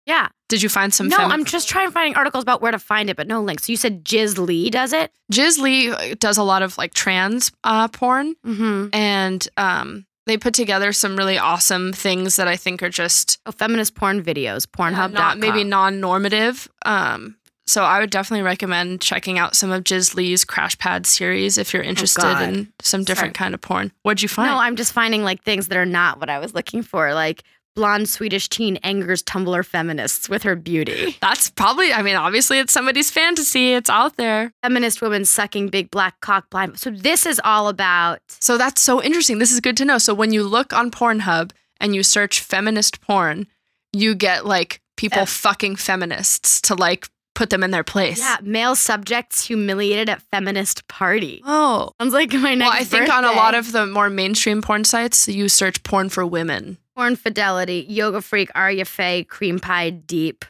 yeah 0.07 0.29
did 0.49 0.63
you 0.63 0.69
find 0.69 0.93
some 0.93 1.07
no 1.07 1.17
femi- 1.17 1.31
i'm 1.31 1.45
just 1.45 1.69
trying 1.69 1.91
finding 1.91 2.15
articles 2.15 2.41
about 2.41 2.61
where 2.61 2.71
to 2.71 2.79
find 2.79 3.09
it 3.09 3.15
but 3.15 3.27
no 3.27 3.41
links 3.41 3.69
you 3.69 3.77
said 3.77 4.03
jiz 4.03 4.39
lee 4.39 4.71
does 4.71 4.93
it 4.93 5.11
Jiz 5.31 5.59
Lee 5.59 5.93
does 6.15 6.37
a 6.37 6.43
lot 6.43 6.61
of 6.61 6.77
like 6.77 6.93
trans 6.93 7.51
uh, 7.63 7.87
porn, 7.89 8.35
mm-hmm. 8.45 8.87
and 8.93 9.47
um, 9.57 10.05
they 10.25 10.37
put 10.37 10.53
together 10.53 10.93
some 10.93 11.17
really 11.17 11.37
awesome 11.37 11.93
things 11.93 12.37
that 12.37 12.47
I 12.47 12.55
think 12.55 12.81
are 12.81 12.89
just 12.89 13.39
oh 13.45 13.51
feminist 13.51 13.95
porn 13.95 14.23
videos 14.23 14.65
pornhub 14.65 15.11
not, 15.11 15.37
maybe 15.37 15.63
non-normative. 15.63 16.67
Um, 16.85 17.35
so 17.65 17.83
I 17.83 17.99
would 17.99 18.09
definitely 18.09 18.43
recommend 18.43 19.01
checking 19.01 19.37
out 19.37 19.53
some 19.53 19.71
of 19.71 19.83
Jiz 19.83 20.15
Lee's 20.15 20.45
Crash 20.45 20.77
Pad 20.77 21.05
series 21.05 21.57
if 21.57 21.73
you're 21.73 21.83
interested 21.83 22.21
God. 22.21 22.41
in 22.41 22.71
some 22.81 23.03
different 23.03 23.33
kind 23.33 23.53
of 23.53 23.59
porn. 23.59 23.91
What'd 24.03 24.21
you 24.21 24.29
find? 24.29 24.49
No, 24.49 24.57
I'm 24.57 24.77
just 24.77 24.93
finding 24.93 25.23
like 25.23 25.43
things 25.43 25.67
that 25.67 25.77
are 25.77 25.85
not 25.85 26.21
what 26.21 26.29
I 26.29 26.39
was 26.39 26.53
looking 26.53 26.81
for. 26.81 27.13
Like 27.13 27.43
blonde 27.77 28.09
Swedish 28.09 28.49
teen 28.49 28.77
angers 28.77 29.21
Tumblr 29.21 29.63
feminists 29.63 30.27
with 30.27 30.41
her 30.41 30.55
beauty. 30.55 31.15
That's 31.21 31.51
probably. 31.51 31.93
I 31.93 32.01
mean, 32.01 32.15
obviously, 32.15 32.57
it's 32.57 32.73
somebody's 32.73 33.11
fantasy. 33.11 33.73
It's 33.73 33.89
out 33.89 34.17
there. 34.17 34.51
Feminist 34.63 34.99
women 34.99 35.25
sucking 35.25 35.67
big 35.69 35.91
black 35.91 36.19
cock 36.19 36.49
blind. 36.49 36.79
So 36.79 36.89
this 36.89 37.27
is 37.27 37.39
all 37.45 37.67
about 37.67 38.19
So 38.27 38.57
that's 38.57 38.81
so 38.81 39.01
interesting. 39.01 39.37
This 39.37 39.51
is 39.51 39.59
good 39.59 39.77
to 39.77 39.85
know. 39.85 39.99
So 39.99 40.15
when 40.15 40.33
you 40.33 40.43
look 40.43 40.73
on 40.73 40.89
Pornhub 40.89 41.51
and 41.79 41.93
you 41.93 42.01
search 42.01 42.41
feminist 42.41 42.99
porn, 42.99 43.45
you 43.93 44.15
get 44.15 44.47
like 44.47 44.81
people 44.97 45.21
F- 45.21 45.29
fucking 45.29 45.75
feminists 45.75 46.59
to 46.61 46.73
like 46.73 47.07
put 47.35 47.51
them 47.51 47.63
in 47.63 47.69
their 47.69 47.83
place. 47.83 48.17
Yeah, 48.17 48.37
male 48.41 48.75
subjects 48.75 49.45
humiliated 49.45 50.09
at 50.09 50.23
feminist 50.31 50.87
party. 50.87 51.43
Oh. 51.45 51.91
Sounds 52.01 52.13
like 52.13 52.33
my 52.33 52.55
next. 52.55 52.71
Well, 52.71 52.81
I 52.81 52.83
think 52.83 53.13
on 53.13 53.23
a 53.23 53.33
lot 53.33 53.53
of 53.53 53.71
the 53.71 53.85
more 53.85 54.09
mainstream 54.09 54.63
porn 54.63 54.83
sites, 54.83 55.27
you 55.27 55.47
search 55.47 55.83
porn 55.83 56.09
for 56.09 56.25
women. 56.25 56.79
Porn 56.97 57.15
Fidelity, 57.15 57.85
Yoga 57.87 58.21
Freak, 58.23 58.49
Arya 58.55 58.83
Faye, 58.83 59.23
Cream 59.23 59.59
Pie 59.59 59.91
Deep, 59.91 60.45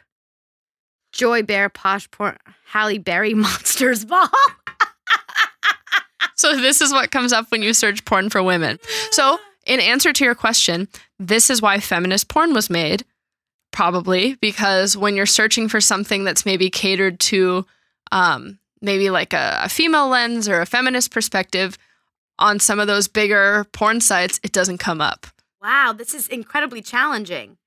Joy 1.11 1.43
Bear, 1.43 1.67
Posh 1.67 2.09
Porn, 2.09 2.37
Halle 2.67 2.99
Berry, 2.99 3.33
Monsters 3.35 4.05
Ball. 4.05 4.29
So 6.35 6.55
this 6.55 6.79
is 6.81 6.93
what 6.93 7.11
comes 7.11 7.33
up 7.33 7.51
when 7.51 7.63
you 7.63 7.73
search 7.73 8.05
porn 8.05 8.29
for 8.29 8.41
women. 8.43 8.77
So, 9.09 9.39
in 9.65 9.79
answer 9.79 10.13
to 10.13 10.23
your 10.23 10.35
question, 10.35 10.87
this 11.19 11.49
is 11.49 11.61
why 11.61 11.79
feminist 11.79 12.29
porn 12.29 12.53
was 12.53 12.69
made. 12.69 13.03
Probably 13.71 14.35
because 14.35 14.95
when 14.95 15.15
you're 15.15 15.25
searching 15.25 15.67
for 15.67 15.81
something 15.81 16.23
that's 16.23 16.45
maybe 16.45 16.69
catered 16.69 17.19
to 17.21 17.65
um, 18.11 18.59
maybe 18.81 19.09
like 19.09 19.33
a, 19.33 19.61
a 19.63 19.69
female 19.69 20.07
lens 20.07 20.47
or 20.47 20.61
a 20.61 20.65
feminist 20.65 21.11
perspective, 21.11 21.77
on 22.39 22.59
some 22.59 22.79
of 22.79 22.87
those 22.87 23.07
bigger 23.07 23.65
porn 23.73 23.99
sites, 23.99 24.39
it 24.43 24.51
doesn't 24.51 24.77
come 24.77 25.01
up. 25.01 25.25
Wow, 25.61 25.93
this 25.97 26.13
is 26.13 26.27
incredibly 26.27 26.81
challenging. 26.81 27.57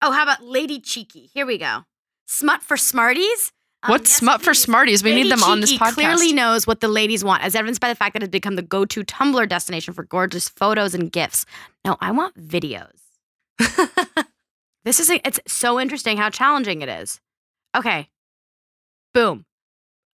Oh, 0.00 0.12
how 0.12 0.22
about 0.22 0.42
Lady 0.42 0.80
Cheeky? 0.80 1.30
Here 1.32 1.46
we 1.46 1.58
go. 1.58 1.84
Smut 2.26 2.62
for 2.62 2.76
Smarties. 2.76 3.52
Um, 3.82 3.90
What's 3.90 4.10
yes, 4.10 4.18
smut 4.18 4.42
for 4.42 4.54
smarties? 4.54 5.02
We 5.02 5.10
Lady 5.10 5.24
need 5.24 5.32
them 5.32 5.42
on 5.42 5.60
this 5.60 5.70
Cheeky 5.70 5.84
podcast. 5.84 5.94
Clearly 5.94 6.32
knows 6.32 6.66
what 6.66 6.80
the 6.80 6.88
ladies 6.88 7.24
want, 7.24 7.42
as 7.42 7.56
evidenced 7.56 7.80
by 7.80 7.88
the 7.88 7.96
fact 7.96 8.12
that 8.12 8.22
it's 8.22 8.30
become 8.30 8.54
the 8.54 8.62
go-to 8.62 9.02
Tumblr 9.02 9.48
destination 9.48 9.92
for 9.92 10.04
gorgeous 10.04 10.48
photos 10.48 10.94
and 10.94 11.10
gifts. 11.10 11.46
No, 11.84 11.96
I 12.00 12.12
want 12.12 12.36
videos. 12.36 13.00
This 14.84 14.98
is 14.98 15.10
it's 15.10 15.40
so 15.46 15.78
interesting 15.78 16.16
how 16.16 16.30
challenging 16.30 16.82
it 16.82 16.88
is. 16.88 17.20
Okay, 17.76 18.08
boom, 19.14 19.44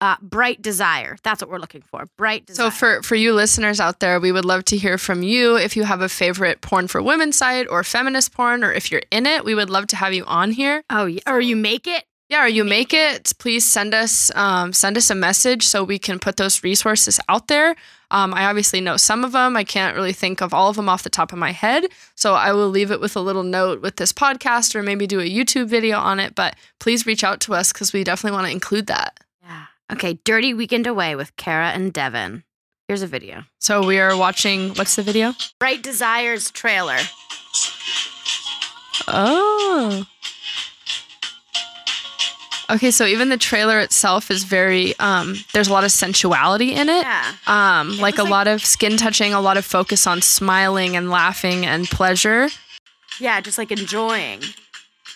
uh, 0.00 0.16
bright 0.20 0.60
desire. 0.60 1.16
That's 1.22 1.40
what 1.42 1.50
we're 1.50 1.58
looking 1.58 1.82
for. 1.82 2.06
Bright 2.16 2.46
desire. 2.46 2.70
So 2.70 2.76
for 2.76 3.02
for 3.02 3.14
you 3.14 3.32
listeners 3.34 3.80
out 3.80 4.00
there, 4.00 4.20
we 4.20 4.32
would 4.32 4.44
love 4.44 4.64
to 4.66 4.76
hear 4.76 4.98
from 4.98 5.22
you. 5.22 5.56
If 5.56 5.76
you 5.76 5.84
have 5.84 6.00
a 6.00 6.08
favorite 6.08 6.60
porn 6.60 6.88
for 6.88 7.02
women 7.02 7.32
site 7.32 7.66
or 7.70 7.82
feminist 7.82 8.32
porn, 8.32 8.62
or 8.62 8.72
if 8.72 8.90
you're 8.90 9.02
in 9.10 9.26
it, 9.26 9.44
we 9.44 9.54
would 9.54 9.70
love 9.70 9.86
to 9.88 9.96
have 9.96 10.12
you 10.12 10.24
on 10.24 10.52
here. 10.52 10.82
oh, 10.90 11.06
yeah, 11.06 11.20
or 11.26 11.40
you 11.40 11.56
make 11.56 11.86
it. 11.86 12.04
Yeah, 12.28 12.44
or 12.44 12.48
you 12.48 12.64
make 12.64 12.92
it. 12.92 13.32
Please 13.38 13.64
send 13.64 13.94
us 13.94 14.34
um, 14.34 14.72
send 14.72 14.96
us 14.96 15.10
a 15.10 15.14
message 15.14 15.66
so 15.66 15.84
we 15.84 15.98
can 15.98 16.18
put 16.18 16.36
those 16.36 16.64
resources 16.64 17.20
out 17.28 17.46
there. 17.46 17.76
Um, 18.10 18.34
I 18.34 18.44
obviously 18.46 18.80
know 18.80 18.96
some 18.96 19.24
of 19.24 19.32
them. 19.32 19.56
I 19.56 19.64
can't 19.64 19.96
really 19.96 20.12
think 20.12 20.40
of 20.40 20.52
all 20.52 20.68
of 20.68 20.76
them 20.76 20.88
off 20.88 21.02
the 21.02 21.10
top 21.10 21.32
of 21.32 21.38
my 21.38 21.52
head. 21.52 21.86
So 22.14 22.34
I 22.34 22.52
will 22.52 22.68
leave 22.68 22.90
it 22.90 23.00
with 23.00 23.16
a 23.16 23.20
little 23.20 23.42
note 23.42 23.80
with 23.80 23.96
this 23.96 24.12
podcast 24.12 24.74
or 24.74 24.82
maybe 24.82 25.06
do 25.06 25.20
a 25.20 25.28
YouTube 25.28 25.66
video 25.68 25.98
on 25.98 26.20
it. 26.20 26.34
But 26.34 26.56
please 26.78 27.06
reach 27.06 27.24
out 27.24 27.40
to 27.42 27.54
us 27.54 27.72
because 27.72 27.92
we 27.92 28.04
definitely 28.04 28.36
want 28.36 28.46
to 28.46 28.52
include 28.52 28.86
that. 28.88 29.18
Okay, 29.92 30.18
dirty 30.24 30.52
weekend 30.52 30.86
away 30.86 31.14
with 31.14 31.34
Kara 31.36 31.68
and 31.70 31.92
Devin. 31.92 32.42
Here's 32.88 33.02
a 33.02 33.06
video. 33.06 33.44
So 33.58 33.84
we 33.86 33.98
are 33.98 34.16
watching. 34.16 34.70
What's 34.74 34.96
the 34.96 35.02
video? 35.02 35.32
Bright 35.58 35.82
Desires 35.82 36.50
trailer. 36.50 36.98
Oh. 39.08 40.04
Okay, 42.68 42.90
so 42.90 43.06
even 43.06 43.28
the 43.28 43.36
trailer 43.36 43.78
itself 43.78 44.28
is 44.30 44.42
very 44.42 44.98
um 44.98 45.36
there's 45.52 45.68
a 45.68 45.72
lot 45.72 45.84
of 45.84 45.92
sensuality 45.92 46.72
in 46.72 46.88
it. 46.88 47.02
Yeah. 47.02 47.32
Um 47.46 47.96
like 47.98 48.18
a 48.18 48.22
like- 48.22 48.30
lot 48.30 48.48
of 48.48 48.64
skin 48.64 48.96
touching, 48.96 49.32
a 49.32 49.40
lot 49.40 49.56
of 49.56 49.64
focus 49.64 50.06
on 50.06 50.20
smiling 50.20 50.96
and 50.96 51.08
laughing 51.10 51.64
and 51.64 51.86
pleasure. 51.86 52.48
Yeah, 53.20 53.40
just 53.40 53.56
like 53.58 53.70
enjoying. 53.70 54.42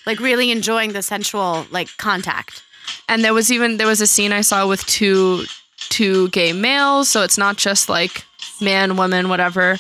Like 0.07 0.21
really 0.21 0.51
enjoying 0.53 0.93
the 0.93 1.03
sensual 1.03 1.67
like 1.73 1.89
contact. 1.99 2.63
And 3.09 3.25
there 3.25 3.35
was 3.35 3.51
even 3.51 3.77
there 3.77 3.87
was 3.87 4.01
a 4.01 4.07
scene 4.07 4.33
I 4.33 4.41
saw 4.43 4.67
with 4.67 4.85
two 4.87 5.45
two 5.89 6.29
gay 6.29 6.53
males, 6.53 7.09
so 7.09 7.23
it's 7.23 7.39
not 7.39 7.57
just 7.57 7.89
like 7.89 8.25
man, 8.61 8.97
woman, 8.97 9.29
whatever. 9.29 9.79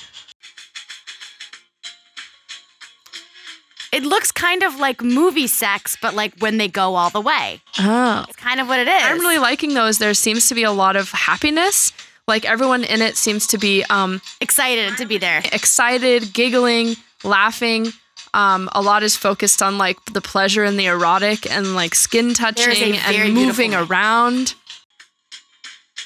It 3.92 4.04
looks 4.04 4.30
kind 4.30 4.62
of 4.62 4.78
like 4.78 5.02
movie 5.02 5.48
sex, 5.48 5.96
but 6.00 6.14
like 6.14 6.34
when 6.38 6.58
they 6.58 6.68
go 6.68 6.94
all 6.94 7.10
the 7.10 7.20
way. 7.20 7.60
Oh. 7.78 8.24
It's 8.28 8.36
kind 8.36 8.60
of 8.60 8.68
what 8.68 8.78
it 8.78 8.86
is. 8.86 9.02
I'm 9.02 9.18
really 9.18 9.38
liking 9.38 9.74
those. 9.74 9.98
There 9.98 10.14
seems 10.14 10.48
to 10.48 10.54
be 10.54 10.62
a 10.62 10.70
lot 10.70 10.94
of 10.94 11.10
happiness. 11.10 11.92
Like 12.28 12.44
everyone 12.44 12.84
in 12.84 13.02
it 13.02 13.16
seems 13.16 13.48
to 13.48 13.58
be 13.58 13.84
um 13.90 14.22
excited 14.40 14.96
to 14.98 15.06
be 15.06 15.18
there. 15.18 15.42
excited, 15.52 16.32
giggling, 16.32 16.94
laughing. 17.24 17.92
Um, 18.32 18.68
a 18.72 18.80
lot 18.80 19.02
is 19.02 19.16
focused 19.16 19.60
on 19.62 19.78
like 19.78 19.96
the 20.12 20.20
pleasure 20.20 20.64
and 20.64 20.78
the 20.78 20.86
erotic 20.86 21.50
and 21.50 21.74
like 21.74 21.94
skin 21.94 22.32
touching 22.34 22.96
and 22.96 23.34
moving 23.34 23.74
around. 23.74 24.54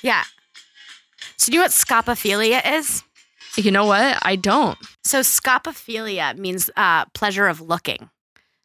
Yeah. 0.02 0.24
So 1.36 1.50
do 1.50 1.56
you 1.56 1.58
know 1.58 1.64
what 1.64 1.72
scopophilia 1.72 2.62
is? 2.78 3.02
You 3.56 3.70
know 3.70 3.86
what? 3.86 4.18
I 4.22 4.36
don't. 4.36 4.78
So 5.04 5.20
scopophilia 5.20 6.36
means 6.36 6.70
uh, 6.76 7.04
pleasure 7.06 7.46
of 7.46 7.60
looking. 7.60 8.10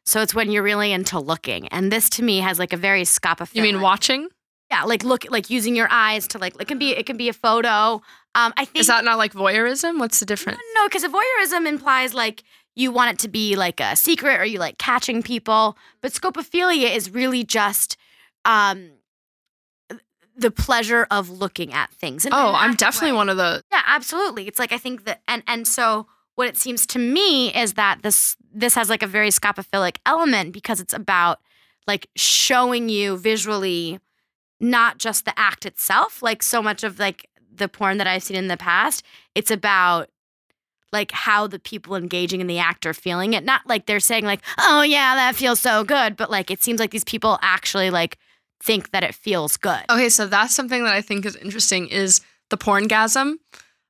So 0.04 0.20
it's 0.22 0.34
when 0.34 0.50
you're 0.50 0.62
really 0.62 0.90
into 0.90 1.18
looking, 1.20 1.68
and 1.68 1.92
this 1.92 2.10
to 2.10 2.24
me 2.24 2.38
has 2.38 2.58
like 2.58 2.72
a 2.72 2.76
very 2.76 3.02
scopophilia. 3.02 3.54
You 3.54 3.62
mean 3.62 3.80
watching? 3.80 4.28
Yeah, 4.70 4.82
like 4.84 5.04
look, 5.04 5.30
like 5.30 5.50
using 5.50 5.76
your 5.76 5.88
eyes 5.90 6.26
to 6.28 6.38
like. 6.38 6.60
It 6.60 6.66
can 6.66 6.78
be. 6.78 6.90
It 6.90 7.06
can 7.06 7.16
be 7.16 7.28
a 7.28 7.32
photo. 7.32 8.02
Um, 8.34 8.52
I 8.56 8.64
think 8.64 8.78
Is 8.78 8.86
that 8.86 9.04
not 9.04 9.18
like 9.18 9.32
voyeurism? 9.32 9.98
What's 9.98 10.20
the 10.20 10.26
difference? 10.26 10.58
No, 10.74 10.88
because 10.88 11.04
voyeurism 11.04 11.66
implies 11.66 12.14
like 12.14 12.42
you 12.74 12.90
want 12.92 13.10
it 13.12 13.18
to 13.20 13.28
be 13.28 13.56
like 13.56 13.80
a 13.80 13.96
secret 13.96 14.40
or 14.40 14.44
you 14.44 14.58
like 14.58 14.78
catching 14.78 15.22
people. 15.22 15.76
But 16.00 16.12
scopophilia 16.12 16.94
is 16.94 17.10
really 17.10 17.44
just 17.44 17.96
um, 18.44 18.90
the 20.36 20.50
pleasure 20.50 21.06
of 21.10 21.28
looking 21.28 21.72
at 21.72 21.92
things. 21.92 22.24
And 22.24 22.32
Oh, 22.34 22.52
I'm 22.54 22.74
definitely 22.74 23.12
way- 23.12 23.16
one 23.16 23.28
of 23.28 23.36
the. 23.36 23.62
Yeah, 23.72 23.82
absolutely. 23.86 24.46
It's 24.48 24.58
like 24.58 24.72
I 24.72 24.78
think 24.78 25.04
that, 25.04 25.20
and 25.28 25.42
and 25.46 25.66
so 25.66 26.06
what 26.36 26.48
it 26.48 26.56
seems 26.56 26.86
to 26.86 26.98
me 26.98 27.52
is 27.54 27.74
that 27.74 28.02
this 28.02 28.36
this 28.52 28.74
has 28.74 28.88
like 28.88 29.02
a 29.02 29.06
very 29.06 29.28
scopophilic 29.30 29.98
element 30.06 30.52
because 30.52 30.80
it's 30.80 30.94
about 30.94 31.38
like 31.86 32.08
showing 32.16 32.88
you 32.88 33.16
visually 33.18 33.98
not 34.60 34.98
just 34.98 35.24
the 35.24 35.38
act 35.38 35.66
itself 35.66 36.22
like 36.22 36.42
so 36.42 36.62
much 36.62 36.82
of 36.84 36.98
like 36.98 37.28
the 37.54 37.68
porn 37.68 37.96
that 37.98 38.06
i've 38.06 38.22
seen 38.22 38.36
in 38.36 38.48
the 38.48 38.56
past 38.56 39.02
it's 39.34 39.50
about 39.50 40.08
like 40.92 41.12
how 41.12 41.46
the 41.46 41.58
people 41.58 41.94
engaging 41.94 42.40
in 42.40 42.46
the 42.46 42.58
act 42.58 42.86
are 42.86 42.94
feeling 42.94 43.32
it 43.32 43.44
not 43.44 43.60
like 43.66 43.86
they're 43.86 44.00
saying 44.00 44.24
like 44.24 44.40
oh 44.58 44.82
yeah 44.82 45.14
that 45.14 45.34
feels 45.34 45.60
so 45.60 45.84
good 45.84 46.16
but 46.16 46.30
like 46.30 46.50
it 46.50 46.62
seems 46.62 46.80
like 46.80 46.90
these 46.90 47.04
people 47.04 47.38
actually 47.42 47.90
like 47.90 48.18
think 48.62 48.90
that 48.90 49.02
it 49.02 49.14
feels 49.14 49.56
good 49.56 49.82
Okay, 49.88 50.08
so 50.08 50.26
that's 50.26 50.54
something 50.54 50.84
that 50.84 50.94
I 50.94 51.00
think 51.00 51.24
is 51.24 51.36
interesting 51.36 51.88
is 51.88 52.20
the 52.50 52.58
porngasm. 52.58 53.36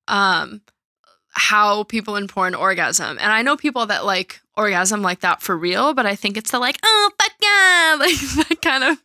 Um, 0.08 0.62
how 1.32 1.84
people 1.84 2.16
in 2.16 2.26
porn 2.26 2.54
orgasm. 2.54 3.16
And 3.20 3.32
I 3.32 3.42
know 3.42 3.56
people 3.56 3.86
that 3.86 4.04
like 4.04 4.40
orgasm 4.56 5.02
like 5.02 5.20
that 5.20 5.42
for 5.42 5.56
real, 5.56 5.94
but 5.94 6.06
I 6.06 6.16
think 6.16 6.36
it's 6.36 6.50
the 6.50 6.58
like, 6.58 6.78
oh 6.84 7.10
fuck 7.20 7.32
yeah, 7.40 7.96
like 8.00 8.48
that 8.48 8.62
kind 8.62 8.84
of 8.84 8.98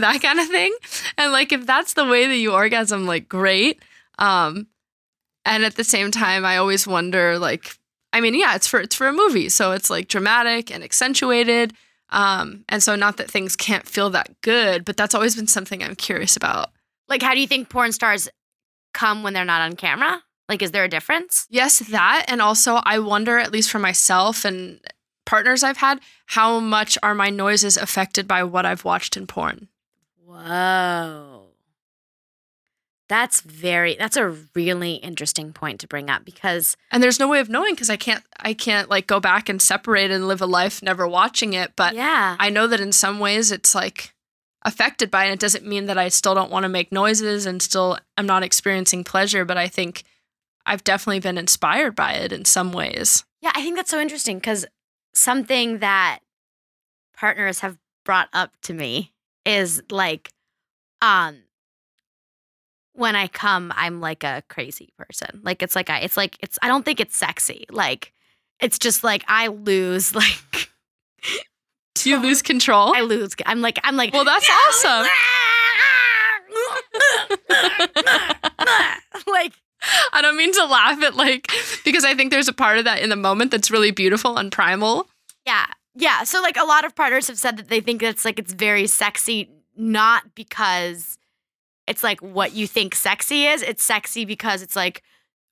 that 0.00 0.20
kind 0.22 0.40
of 0.40 0.48
thing. 0.48 0.74
And 1.16 1.32
like 1.32 1.52
if 1.52 1.66
that's 1.66 1.94
the 1.94 2.04
way 2.04 2.26
that 2.26 2.36
you 2.36 2.52
orgasm, 2.52 3.06
like 3.06 3.28
great. 3.28 3.82
Um 4.18 4.66
and 5.44 5.64
at 5.64 5.76
the 5.76 5.84
same 5.84 6.10
time 6.10 6.44
I 6.44 6.56
always 6.56 6.86
wonder 6.86 7.38
like 7.38 7.76
I 8.12 8.20
mean, 8.20 8.34
yeah, 8.34 8.56
it's 8.56 8.66
for 8.66 8.80
it's 8.80 8.94
for 8.94 9.06
a 9.06 9.12
movie, 9.12 9.48
so 9.48 9.72
it's 9.72 9.90
like 9.90 10.08
dramatic 10.08 10.70
and 10.70 10.82
accentuated. 10.82 11.74
Um, 12.10 12.64
and 12.68 12.82
so 12.82 12.96
not 12.96 13.18
that 13.18 13.30
things 13.30 13.54
can't 13.54 13.86
feel 13.86 14.10
that 14.10 14.40
good, 14.42 14.84
but 14.84 14.96
that's 14.96 15.14
always 15.14 15.36
been 15.36 15.46
something 15.46 15.82
I'm 15.82 15.94
curious 15.94 16.36
about. 16.36 16.70
Like, 17.08 17.22
how 17.22 17.34
do 17.34 17.40
you 17.40 17.46
think 17.46 17.68
porn 17.68 17.92
stars 17.92 18.28
come 18.92 19.22
when 19.22 19.32
they're 19.32 19.44
not 19.44 19.62
on 19.62 19.76
camera? 19.76 20.22
Like, 20.48 20.62
is 20.62 20.72
there 20.72 20.82
a 20.82 20.88
difference? 20.88 21.46
Yes, 21.48 21.78
that. 21.78 22.24
And 22.26 22.42
also, 22.42 22.80
I 22.84 22.98
wonder, 22.98 23.38
at 23.38 23.52
least 23.52 23.70
for 23.70 23.78
myself 23.78 24.44
and 24.44 24.80
partners 25.24 25.62
I've 25.62 25.76
had, 25.76 26.00
how 26.26 26.58
much 26.58 26.98
are 27.04 27.14
my 27.14 27.30
noises 27.30 27.76
affected 27.76 28.26
by 28.26 28.42
what 28.42 28.66
I've 28.66 28.84
watched 28.84 29.16
in 29.16 29.28
porn? 29.28 29.68
Whoa. 30.24 31.39
That's 33.10 33.40
very, 33.40 33.96
that's 33.96 34.16
a 34.16 34.28
really 34.54 34.94
interesting 34.94 35.52
point 35.52 35.80
to 35.80 35.88
bring 35.88 36.08
up 36.08 36.24
because, 36.24 36.76
And 36.92 37.02
there's 37.02 37.18
no 37.18 37.26
way 37.26 37.40
of 37.40 37.48
knowing 37.48 37.74
because 37.74 37.90
I 37.90 37.96
can't, 37.96 38.22
I 38.38 38.54
can't 38.54 38.88
like 38.88 39.08
go 39.08 39.18
back 39.18 39.48
and 39.48 39.60
separate 39.60 40.12
and 40.12 40.28
live 40.28 40.40
a 40.40 40.46
life 40.46 40.80
never 40.80 41.08
watching 41.08 41.52
it. 41.52 41.72
But 41.74 41.96
yeah. 41.96 42.36
I 42.38 42.50
know 42.50 42.68
that 42.68 42.78
in 42.78 42.92
some 42.92 43.18
ways 43.18 43.50
it's 43.50 43.74
like 43.74 44.14
affected 44.64 45.10
by 45.10 45.24
it. 45.24 45.32
It 45.32 45.40
doesn't 45.40 45.66
mean 45.66 45.86
that 45.86 45.98
I 45.98 46.06
still 46.06 46.36
don't 46.36 46.52
want 46.52 46.62
to 46.62 46.68
make 46.68 46.92
noises 46.92 47.46
and 47.46 47.60
still 47.60 47.98
I'm 48.16 48.26
not 48.26 48.44
experiencing 48.44 49.02
pleasure, 49.02 49.44
but 49.44 49.56
I 49.56 49.66
think 49.66 50.04
I've 50.64 50.84
definitely 50.84 51.18
been 51.18 51.36
inspired 51.36 51.96
by 51.96 52.12
it 52.12 52.30
in 52.30 52.44
some 52.44 52.70
ways. 52.70 53.24
Yeah, 53.40 53.50
I 53.56 53.62
think 53.62 53.74
that's 53.74 53.90
so 53.90 53.98
interesting 53.98 54.38
because 54.38 54.66
something 55.14 55.78
that 55.78 56.20
partners 57.16 57.58
have 57.58 57.76
brought 58.04 58.28
up 58.32 58.52
to 58.62 58.72
me 58.72 59.10
is 59.44 59.82
like, 59.90 60.30
um, 61.02 61.38
when 62.92 63.16
I 63.16 63.28
come, 63.28 63.72
I'm 63.76 64.00
like 64.00 64.24
a 64.24 64.42
crazy 64.48 64.92
person. 64.98 65.40
Like 65.42 65.62
it's 65.62 65.76
like 65.76 65.90
I, 65.90 66.00
it's 66.00 66.16
like 66.16 66.36
it's. 66.40 66.58
I 66.62 66.68
don't 66.68 66.84
think 66.84 67.00
it's 67.00 67.16
sexy. 67.16 67.66
Like 67.70 68.12
it's 68.60 68.78
just 68.78 69.04
like 69.04 69.24
I 69.28 69.48
lose 69.48 70.14
like 70.14 70.70
Do 71.94 72.10
you 72.10 72.18
lose 72.18 72.42
control? 72.42 72.94
I 72.94 73.00
lose. 73.02 73.34
I'm 73.46 73.60
like, 73.60 73.78
I'm 73.84 73.96
like, 73.96 74.12
well, 74.12 74.24
that's 74.24 74.48
awesome. 74.48 74.90
like, 79.26 79.52
I 80.12 80.22
don't 80.22 80.36
mean 80.36 80.52
to 80.54 80.64
laugh 80.66 81.02
at 81.02 81.16
like 81.16 81.50
because 81.84 82.04
I 82.04 82.14
think 82.14 82.30
there's 82.30 82.48
a 82.48 82.52
part 82.52 82.78
of 82.78 82.84
that 82.84 83.02
in 83.02 83.10
the 83.10 83.16
moment 83.16 83.50
that's 83.50 83.70
really 83.70 83.90
beautiful 83.90 84.36
and 84.38 84.50
primal. 84.50 85.08
yeah, 85.46 85.66
yeah. 85.94 86.24
So 86.24 86.40
like, 86.40 86.56
a 86.56 86.64
lot 86.64 86.84
of 86.84 86.94
partners 86.94 87.28
have 87.28 87.38
said 87.38 87.56
that 87.58 87.68
they 87.68 87.80
think 87.80 88.00
that's 88.00 88.24
like 88.24 88.38
it's 88.38 88.52
very 88.52 88.86
sexy, 88.86 89.50
not 89.76 90.34
because 90.34 91.18
it's 91.90 92.02
like 92.02 92.20
what 92.20 92.52
you 92.54 92.66
think 92.66 92.94
sexy 92.94 93.44
is. 93.46 93.62
It's 93.62 93.82
sexy 93.84 94.24
because 94.24 94.62
it's 94.62 94.76
like 94.76 95.02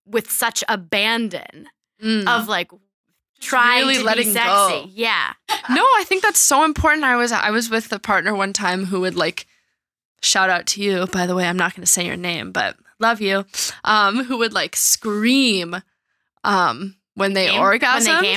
with 0.06 0.30
such 0.30 0.62
abandon 0.68 1.68
Mm. 2.02 2.28
of 2.28 2.46
like 2.46 2.70
trying 3.40 3.80
really 3.80 3.96
to 3.96 4.04
letting 4.04 4.28
be 4.28 4.32
sexy. 4.32 4.46
go. 4.48 4.86
Yeah. 4.94 5.32
No, 5.70 5.82
I 5.82 6.04
think 6.06 6.22
that's 6.22 6.38
so 6.38 6.64
important. 6.64 7.04
I 7.04 7.16
was 7.16 7.30
I 7.30 7.50
was 7.50 7.68
with 7.68 7.92
a 7.92 7.98
partner 7.98 8.34
one 8.34 8.52
time 8.54 8.86
who 8.86 9.00
would 9.00 9.16
like 9.16 9.46
shout 10.22 10.48
out 10.48 10.64
to 10.68 10.80
you. 10.82 11.06
By 11.08 11.26
the 11.26 11.34
way, 11.34 11.46
I'm 11.46 11.58
not 11.58 11.74
going 11.74 11.84
to 11.84 11.90
say 11.92 12.06
your 12.06 12.16
name, 12.16 12.52
but 12.52 12.76
love 13.00 13.20
you. 13.20 13.44
Um, 13.84 14.24
who 14.24 14.38
would 14.38 14.54
like 14.54 14.76
scream 14.76 15.76
um 16.44 16.96
when 17.14 17.32
they 17.34 17.48
Came? 17.48 17.60
orgasmed, 17.60 18.06
When 18.06 18.22
they 18.22 18.36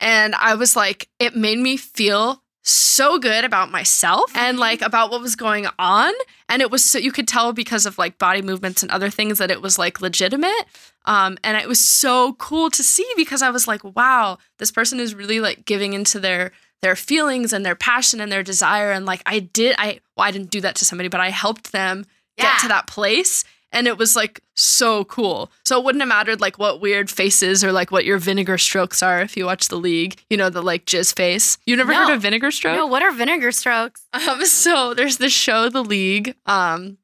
and 0.00 0.34
I 0.36 0.54
was 0.54 0.76
like, 0.76 1.08
it 1.18 1.34
made 1.34 1.58
me 1.58 1.76
feel 1.76 2.42
so 2.68 3.18
good 3.18 3.44
about 3.44 3.70
myself 3.70 4.30
and 4.36 4.58
like 4.58 4.82
about 4.82 5.10
what 5.10 5.20
was 5.20 5.36
going 5.36 5.66
on. 5.78 6.12
And 6.48 6.62
it 6.62 6.70
was 6.70 6.84
so 6.84 6.98
you 6.98 7.12
could 7.12 7.28
tell 7.28 7.52
because 7.52 7.86
of 7.86 7.98
like 7.98 8.18
body 8.18 8.42
movements 8.42 8.82
and 8.82 8.90
other 8.90 9.10
things 9.10 9.38
that 9.38 9.50
it 9.50 9.62
was 9.62 9.78
like 9.78 10.00
legitimate. 10.00 10.64
Um 11.04 11.38
and 11.42 11.56
it 11.56 11.68
was 11.68 11.80
so 11.80 12.34
cool 12.34 12.70
to 12.70 12.82
see 12.82 13.06
because 13.16 13.42
i 13.42 13.50
was 13.50 13.66
like 13.66 13.82
wow 13.84 14.38
this 14.58 14.70
person 14.70 15.00
is 15.00 15.14
really 15.14 15.40
like 15.40 15.64
giving 15.64 15.92
into 15.92 16.20
their 16.20 16.52
their 16.82 16.96
feelings 16.96 17.52
and 17.52 17.64
their 17.64 17.74
passion 17.74 18.20
and 18.20 18.30
their 18.30 18.42
desire. 18.42 18.92
And 18.92 19.06
like 19.06 19.22
i 19.26 19.38
did 19.38 19.74
i 19.78 20.00
well 20.16 20.26
i 20.26 20.30
didn't 20.30 20.50
do 20.50 20.60
that 20.60 20.76
to 20.76 20.84
somebody 20.84 21.08
but 21.08 21.20
i 21.20 21.30
helped 21.30 21.72
them 21.72 22.04
get 22.36 22.58
to 22.60 22.68
that 22.68 22.86
place 22.86 23.44
and 23.72 23.86
it 23.86 23.98
was 23.98 24.16
like 24.16 24.40
so 24.54 25.04
cool 25.04 25.50
so 25.64 25.78
it 25.78 25.84
wouldn't 25.84 26.00
have 26.02 26.08
mattered 26.08 26.40
like 26.40 26.58
what 26.58 26.80
weird 26.80 27.10
faces 27.10 27.62
or 27.62 27.70
like 27.72 27.90
what 27.90 28.04
your 28.04 28.18
vinegar 28.18 28.56
strokes 28.58 29.02
are 29.02 29.20
if 29.20 29.36
you 29.36 29.44
watch 29.44 29.68
the 29.68 29.76
league 29.76 30.16
you 30.30 30.36
know 30.36 30.48
the 30.50 30.62
like 30.62 30.84
jizz 30.86 31.14
face 31.14 31.58
you 31.66 31.76
never 31.76 31.92
No. 31.92 32.06
heard 32.06 32.14
of 32.14 32.22
vinegar 32.22 32.50
stroke 32.50 32.76
No, 32.76 32.86
what 32.86 33.02
are 33.02 33.12
vinegar 33.12 33.52
strokes? 33.52 34.06
um, 34.28 34.44
so 34.44 34.94
there's 34.94 35.18
this 35.18 35.32
show, 35.32 35.68
The 35.68 35.84
League, 35.84 36.34
um, 36.46 36.98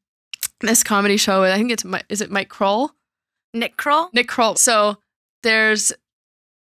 this 0.61 0.83
comedy 0.83 1.17
show. 1.17 1.43
I 1.45 1.57
think 1.57 1.71
it's 1.71 1.85
is 2.09 2.21
it 2.21 2.31
Mike 2.31 2.49
Kroll, 2.49 2.93
Nick 3.53 3.77
Kroll? 3.77 4.09
Nick 4.13 4.29
Kroll. 4.29 4.57
So 4.57 4.97
there's 5.43 5.93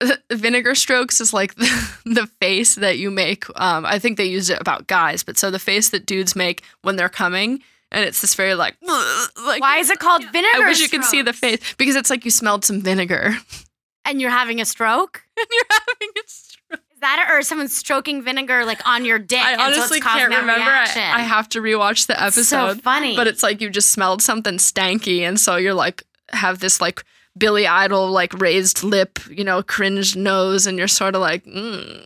Vinegar 0.31 0.75
Strokes 0.75 1.21
is 1.21 1.33
like 1.33 1.55
the, 1.55 1.97
the 2.05 2.27
face 2.41 2.75
that 2.75 2.97
you 2.97 3.09
make. 3.11 3.45
Um, 3.59 3.85
I 3.85 3.97
think 3.99 4.17
they 4.17 4.25
used 4.25 4.49
it 4.49 4.59
about 4.59 4.87
guys, 4.87 5.23
but 5.23 5.37
so 5.37 5.49
the 5.49 5.59
face 5.59 5.89
that 5.89 6.05
dudes 6.05 6.35
make 6.35 6.63
when 6.81 6.95
they're 6.97 7.07
coming, 7.09 7.61
and 7.95 8.03
it's 8.05 8.21
this 8.21 8.35
very 8.35 8.53
like 8.53 8.75
like. 8.83 9.61
Why 9.61 9.77
is 9.79 9.89
it 9.89 9.99
called 9.99 10.23
vinegar? 10.31 10.63
I 10.63 10.67
wish 10.67 10.81
you 10.81 10.89
could 10.89 11.03
see 11.05 11.23
the 11.23 11.33
face 11.33 11.59
because 11.77 11.95
it's 11.95 12.09
like 12.11 12.25
you 12.25 12.31
smelled 12.31 12.63
some 12.65 12.81
vinegar 12.81 13.37
And 14.05 14.21
you're 14.21 14.29
having 14.29 14.61
a 14.61 14.65
stroke? 14.65 15.23
and 15.37 15.47
you're 15.51 15.65
having 15.71 16.09
a 16.15 16.27
stroke. 16.27 16.81
Is 16.93 16.99
that 17.01 17.25
it? 17.27 17.33
Or 17.33 17.41
someone 17.41 17.67
stroking 17.69 18.21
vinegar 18.21 18.65
like 18.65 18.85
on 18.87 19.05
your 19.05 19.17
dick? 19.17 19.39
I 19.41 19.53
and 19.53 19.61
so 19.61 19.65
honestly 19.65 19.99
can't 20.01 20.29
remember. 20.29 20.51
I. 20.53 21.13
I 21.15 21.21
have 21.21 21.49
to 21.49 21.61
rewatch 21.61 22.07
the 22.07 22.13
It's 22.13 22.37
episode. 22.37 22.75
so 22.75 22.81
funny. 22.81 23.15
but 23.15 23.27
it's 23.27 23.41
like 23.41 23.61
you 23.61 23.69
just 23.69 23.91
smelled 23.91 24.21
something 24.21 24.57
stanky 24.57 25.21
and 25.21 25.39
so 25.39 25.55
you're 25.55 25.73
like 25.73 26.03
have 26.29 26.59
this 26.59 26.81
like 26.81 27.03
billy 27.37 27.67
idol 27.67 28.09
like 28.11 28.33
raised 28.39 28.81
lip 28.83 29.19
you 29.29 29.43
know 29.43 29.61
cringed 29.61 30.15
nose 30.15 30.65
and 30.65 30.77
you're 30.77 30.87
sort 30.87 31.15
of 31.15 31.21
like 31.21 31.43
mm. 31.45 32.01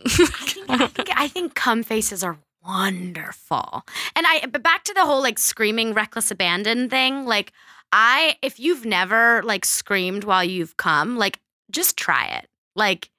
I 0.68 0.86
think 0.88 1.08
I 1.16 1.28
think 1.28 1.54
cum 1.54 1.82
faces 1.82 2.22
are 2.24 2.36
wonderful. 2.64 3.86
And 4.16 4.26
I 4.26 4.46
but 4.46 4.62
back 4.62 4.84
to 4.84 4.94
the 4.94 5.04
whole 5.04 5.22
like 5.22 5.38
screaming 5.38 5.94
reckless 5.94 6.30
abandon 6.30 6.88
thing, 6.88 7.26
like 7.26 7.52
I 7.92 8.36
if 8.42 8.58
you've 8.60 8.84
never 8.84 9.42
like 9.42 9.64
screamed 9.64 10.24
while 10.24 10.44
you've 10.44 10.76
come, 10.76 11.16
like 11.16 11.40
just 11.70 11.96
try 11.96 12.26
it. 12.26 12.48
Like 12.74 13.10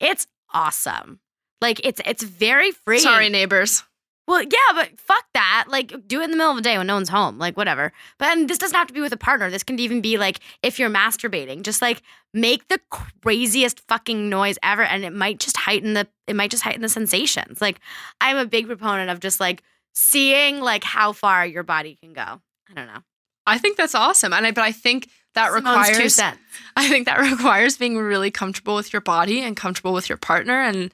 it's 0.00 0.26
awesome. 0.52 1.20
Like 1.60 1.80
it's 1.84 2.00
it's 2.04 2.22
very 2.22 2.72
free. 2.72 2.98
sorry 2.98 3.28
neighbors 3.28 3.84
Well, 4.28 4.42
yeah, 4.42 4.72
but 4.74 5.00
fuck 5.00 5.24
that. 5.34 5.64
Like, 5.68 5.92
do 6.06 6.20
it 6.20 6.24
in 6.24 6.30
the 6.30 6.36
middle 6.36 6.52
of 6.52 6.56
the 6.56 6.62
day 6.62 6.78
when 6.78 6.86
no 6.86 6.94
one's 6.94 7.08
home. 7.08 7.38
Like, 7.38 7.56
whatever. 7.56 7.92
But 8.18 8.28
and 8.28 8.48
this 8.48 8.58
doesn't 8.58 8.76
have 8.76 8.86
to 8.86 8.94
be 8.94 9.00
with 9.00 9.12
a 9.12 9.16
partner. 9.16 9.50
This 9.50 9.64
can 9.64 9.78
even 9.80 10.00
be 10.00 10.16
like 10.16 10.38
if 10.62 10.78
you're 10.78 10.88
masturbating. 10.90 11.62
Just 11.62 11.82
like 11.82 12.02
make 12.32 12.68
the 12.68 12.80
craziest 13.22 13.80
fucking 13.88 14.28
noise 14.28 14.58
ever, 14.62 14.82
and 14.84 15.04
it 15.04 15.12
might 15.12 15.40
just 15.40 15.56
heighten 15.56 15.94
the 15.94 16.06
it 16.28 16.36
might 16.36 16.50
just 16.50 16.62
heighten 16.62 16.82
the 16.82 16.88
sensations. 16.88 17.60
Like, 17.60 17.80
I'm 18.20 18.36
a 18.36 18.46
big 18.46 18.66
proponent 18.66 19.10
of 19.10 19.18
just 19.20 19.40
like 19.40 19.62
seeing 19.94 20.60
like 20.60 20.84
how 20.84 21.12
far 21.12 21.44
your 21.44 21.62
body 21.64 21.96
can 22.00 22.12
go. 22.12 22.40
I 22.70 22.74
don't 22.74 22.86
know. 22.86 23.02
i 23.46 23.58
think 23.58 23.76
that's 23.76 23.94
awesome 23.94 24.32
and 24.32 24.46
I, 24.46 24.50
but 24.52 24.62
i 24.64 24.72
think 24.72 25.08
that 25.34 25.52
Simone's 25.52 25.88
two 25.88 25.92
requires 25.94 26.14
cents. 26.14 26.38
i 26.76 26.88
think 26.88 27.04
that 27.06 27.18
requires 27.20 27.76
being 27.76 27.98
really 27.98 28.30
comfortable 28.30 28.74
with 28.76 28.92
your 28.94 29.02
body 29.02 29.42
and 29.42 29.54
comfortable 29.54 29.92
with 29.92 30.08
your 30.08 30.16
partner 30.16 30.62
and 30.62 30.90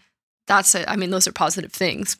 that's 0.48 0.74
it 0.74 0.84
i 0.88 0.96
mean 0.96 1.10
those 1.10 1.28
are 1.28 1.32
positive 1.32 1.72
things 1.72 2.16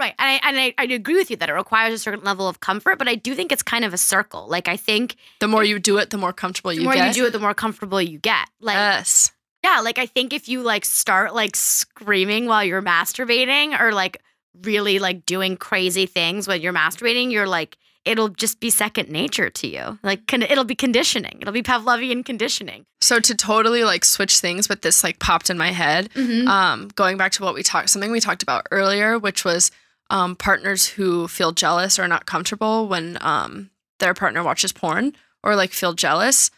Right. 0.00 0.14
And 0.18 0.28
I 0.30 0.48
and 0.48 0.58
I, 0.58 0.74
I 0.78 0.84
agree 0.94 1.14
with 1.16 1.30
you 1.30 1.36
that 1.36 1.48
it 1.48 1.52
requires 1.52 1.92
a 1.94 1.98
certain 1.98 2.24
level 2.24 2.48
of 2.48 2.60
comfort, 2.60 2.98
but 2.98 3.06
I 3.06 3.14
do 3.14 3.34
think 3.34 3.52
it's 3.52 3.62
kind 3.62 3.84
of 3.84 3.92
a 3.94 3.98
circle. 3.98 4.48
Like 4.48 4.66
I 4.66 4.76
think 4.76 5.16
the 5.40 5.46
more 5.48 5.62
you 5.62 5.78
do 5.78 5.98
it 5.98 6.10
the 6.10 6.18
more 6.18 6.32
comfortable 6.32 6.72
you 6.72 6.80
get. 6.80 6.88
the 6.90 6.96
you 6.96 7.00
more 7.02 7.06
get 7.08 7.16
you 7.16 7.22
do 7.22 7.26
it, 7.28 7.32
the 7.32 7.38
more 7.38 7.54
comfortable 7.54 8.00
you 8.00 8.18
get. 8.18 8.48
Like 8.60 8.74
yes 8.76 9.30
Yeah, 9.62 9.80
like 9.80 9.98
I 9.98 10.06
think 10.06 10.32
if 10.32 10.48
you 10.48 10.62
like 10.62 10.84
start 10.86 11.34
like 11.34 11.54
screaming 11.54 12.46
while 12.46 12.64
you're 12.64 12.82
masturbating 12.82 13.78
or 13.78 13.92
like 13.92 14.22
really 14.62 14.98
like 14.98 15.26
doing 15.26 15.56
crazy 15.56 16.06
things 16.06 16.48
when 16.48 16.60
you're 16.62 16.72
masturbating, 16.72 17.30
you're 17.30 17.46
like 17.46 17.76
it'll 18.06 18.30
just 18.30 18.60
be 18.60 18.70
second 18.70 19.10
nature 19.10 19.50
to 19.50 19.66
you. 19.68 19.98
Like 20.02 20.26
con- 20.26 20.40
it'll 20.42 20.64
be 20.64 20.74
conditioning. 20.74 21.36
It'll 21.42 21.52
be 21.52 21.62
Pavlovian 21.62 22.24
conditioning. 22.24 22.86
so 23.02 23.20
to 23.20 23.34
totally 23.34 23.84
like 23.84 24.04
switch 24.06 24.38
things 24.38 24.66
but 24.66 24.80
this 24.82 25.04
like 25.04 25.18
popped 25.18 25.50
in 25.50 25.58
my 25.58 25.70
head 25.72 26.08
Mm-hmm. 26.14 26.48
um, 26.48 26.88
going 26.94 27.18
back 27.18 27.32
to 27.32 27.42
what 27.42 27.54
we 27.54 27.62
talked, 27.62 27.90
something 27.90 28.10
we 28.10 28.20
talked 28.20 28.42
about 28.42 28.66
earlier, 28.70 29.18
which 29.18 29.44
was 29.44 29.70
um, 30.10 30.36
partners 30.36 30.86
who 30.86 31.28
feel 31.28 31.52
jealous 31.52 31.98
or 31.98 32.06
not 32.06 32.26
comfortable 32.26 32.88
when 32.88 33.16
um, 33.20 33.70
their 34.00 34.12
partner 34.12 34.42
watches 34.42 34.72
porn 34.72 35.14
or 35.42 35.56
like 35.56 35.72
feel 35.72 35.94
jealous. 35.94 36.50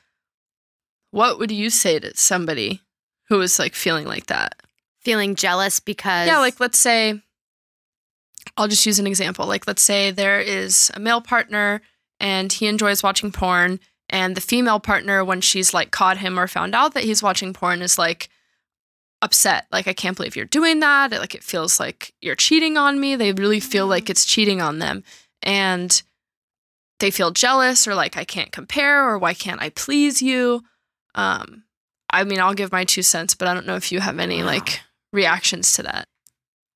What 1.10 1.38
would 1.38 1.50
you 1.50 1.70
say 1.70 1.98
to 1.98 2.16
somebody 2.16 2.80
who 3.28 3.40
is 3.40 3.58
like 3.58 3.74
feeling 3.74 4.06
like 4.06 4.26
that? 4.26 4.60
Feeling 5.00 5.34
jealous 5.34 5.78
because 5.78 6.26
Yeah, 6.26 6.38
like 6.38 6.58
let's 6.58 6.78
say, 6.78 7.20
I'll 8.56 8.68
just 8.68 8.86
use 8.86 8.98
an 8.98 9.06
example. 9.06 9.46
Like, 9.46 9.66
let's 9.66 9.82
say 9.82 10.10
there 10.10 10.40
is 10.40 10.90
a 10.94 11.00
male 11.00 11.20
partner 11.20 11.82
and 12.18 12.52
he 12.52 12.66
enjoys 12.66 13.02
watching 13.02 13.32
porn, 13.32 13.80
and 14.08 14.36
the 14.36 14.40
female 14.40 14.78
partner, 14.78 15.24
when 15.24 15.40
she's 15.40 15.74
like 15.74 15.90
caught 15.90 16.18
him 16.18 16.38
or 16.38 16.46
found 16.46 16.74
out 16.74 16.94
that 16.94 17.04
he's 17.04 17.22
watching 17.22 17.52
porn, 17.52 17.82
is 17.82 17.98
like 17.98 18.28
upset. 19.22 19.66
Like, 19.72 19.88
I 19.88 19.92
can't 19.94 20.16
believe 20.16 20.37
you're 20.37 20.44
doing 20.44 20.80
that. 20.80 21.11
Like, 21.12 21.35
it 21.35 21.42
feels 21.44 21.80
like 21.80 22.12
you're 22.20 22.35
cheating 22.35 22.76
on 22.76 23.00
me. 23.00 23.16
They 23.16 23.32
really 23.32 23.61
feel 23.61 23.87
like 23.87 24.11
it's 24.11 24.24
cheating 24.26 24.61
on 24.61 24.78
them. 24.78 25.02
And 25.42 26.02
they 27.00 27.11
feel 27.11 27.30
jealous 27.30 27.87
or 27.88 27.94
like, 27.94 28.16
I 28.16 28.24
can't 28.24 28.52
compare 28.52 29.08
or 29.08 29.18
why 29.18 29.32
can't 29.35 29.62
I 29.62 29.70
please 29.70 30.20
you? 30.22 30.62
Um, 31.14 31.64
I 32.11 32.24
mean, 32.24 32.40
I'll 32.40 32.54
give 32.54 32.70
my 32.72 32.85
two 32.85 33.02
cents, 33.02 33.35
but 33.35 33.48
I 33.48 33.54
don't 33.54 33.66
know 33.66 33.76
if 33.76 33.90
you 33.90 34.00
have 34.00 34.18
any 34.18 34.42
like 34.42 34.80
reactions 35.12 35.72
to 35.74 35.82
that. 35.85 36.06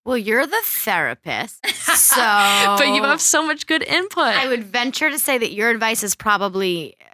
well, 0.04 0.16
you're 0.16 0.46
the 0.46 0.62
therapist. 0.64 1.64
So 1.96 2.16
but 2.78 2.88
you 2.88 3.02
have 3.02 3.20
so 3.20 3.44
much 3.44 3.66
good 3.66 3.82
input. 3.82 4.24
I 4.24 4.46
would 4.48 4.64
venture 4.64 5.11
to 5.11 5.18
say 5.18 5.38
that 5.38 5.52
your 5.52 5.70
advice 5.70 6.02
is 6.04 6.14
probably 6.14 6.94
uh, 7.00 7.04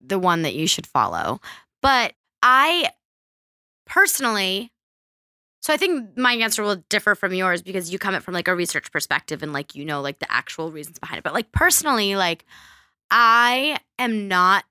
the 0.00 0.18
one 0.18 0.42
that 0.42 0.54
you 0.54 0.66
should 0.66 0.86
follow. 0.86 1.40
But 1.82 2.14
I 2.42 2.90
personally, 3.90 4.72
so 5.60 5.74
I 5.74 5.76
think 5.76 6.16
my 6.16 6.32
answer 6.32 6.62
will 6.62 6.76
differ 6.88 7.14
from 7.14 7.34
yours 7.34 7.60
because 7.60 7.92
you 7.92 7.98
come 7.98 8.14
at 8.14 8.22
from 8.22 8.32
like 8.32 8.48
a 8.48 8.54
research 8.54 8.90
perspective 8.90 9.42
and 9.42 9.52
like 9.52 9.74
you 9.74 9.84
know 9.84 10.00
like 10.00 10.20
the 10.20 10.32
actual 10.32 10.72
reasons 10.72 10.98
behind 10.98 11.18
it. 11.18 11.24
But 11.24 11.34
like 11.34 11.52
personally, 11.52 12.16
like 12.16 12.46
I 13.10 13.78
am 13.98 14.28
not 14.28 14.64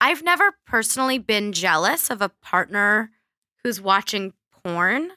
I've 0.00 0.22
never 0.22 0.56
personally 0.66 1.18
been 1.18 1.52
jealous 1.52 2.10
of 2.10 2.20
a 2.20 2.28
partner 2.28 3.10
who's 3.62 3.80
watching 3.80 4.32
porn. 4.64 5.12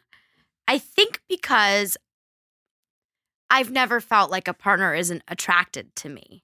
I 0.68 0.78
think 0.78 1.22
because 1.28 1.98
I've 3.50 3.72
never 3.72 4.00
felt 4.00 4.30
like 4.30 4.48
a 4.48 4.54
partner 4.54 4.94
isn't 4.94 5.24
attracted 5.28 5.96
to 5.98 6.10
me. 6.10 6.44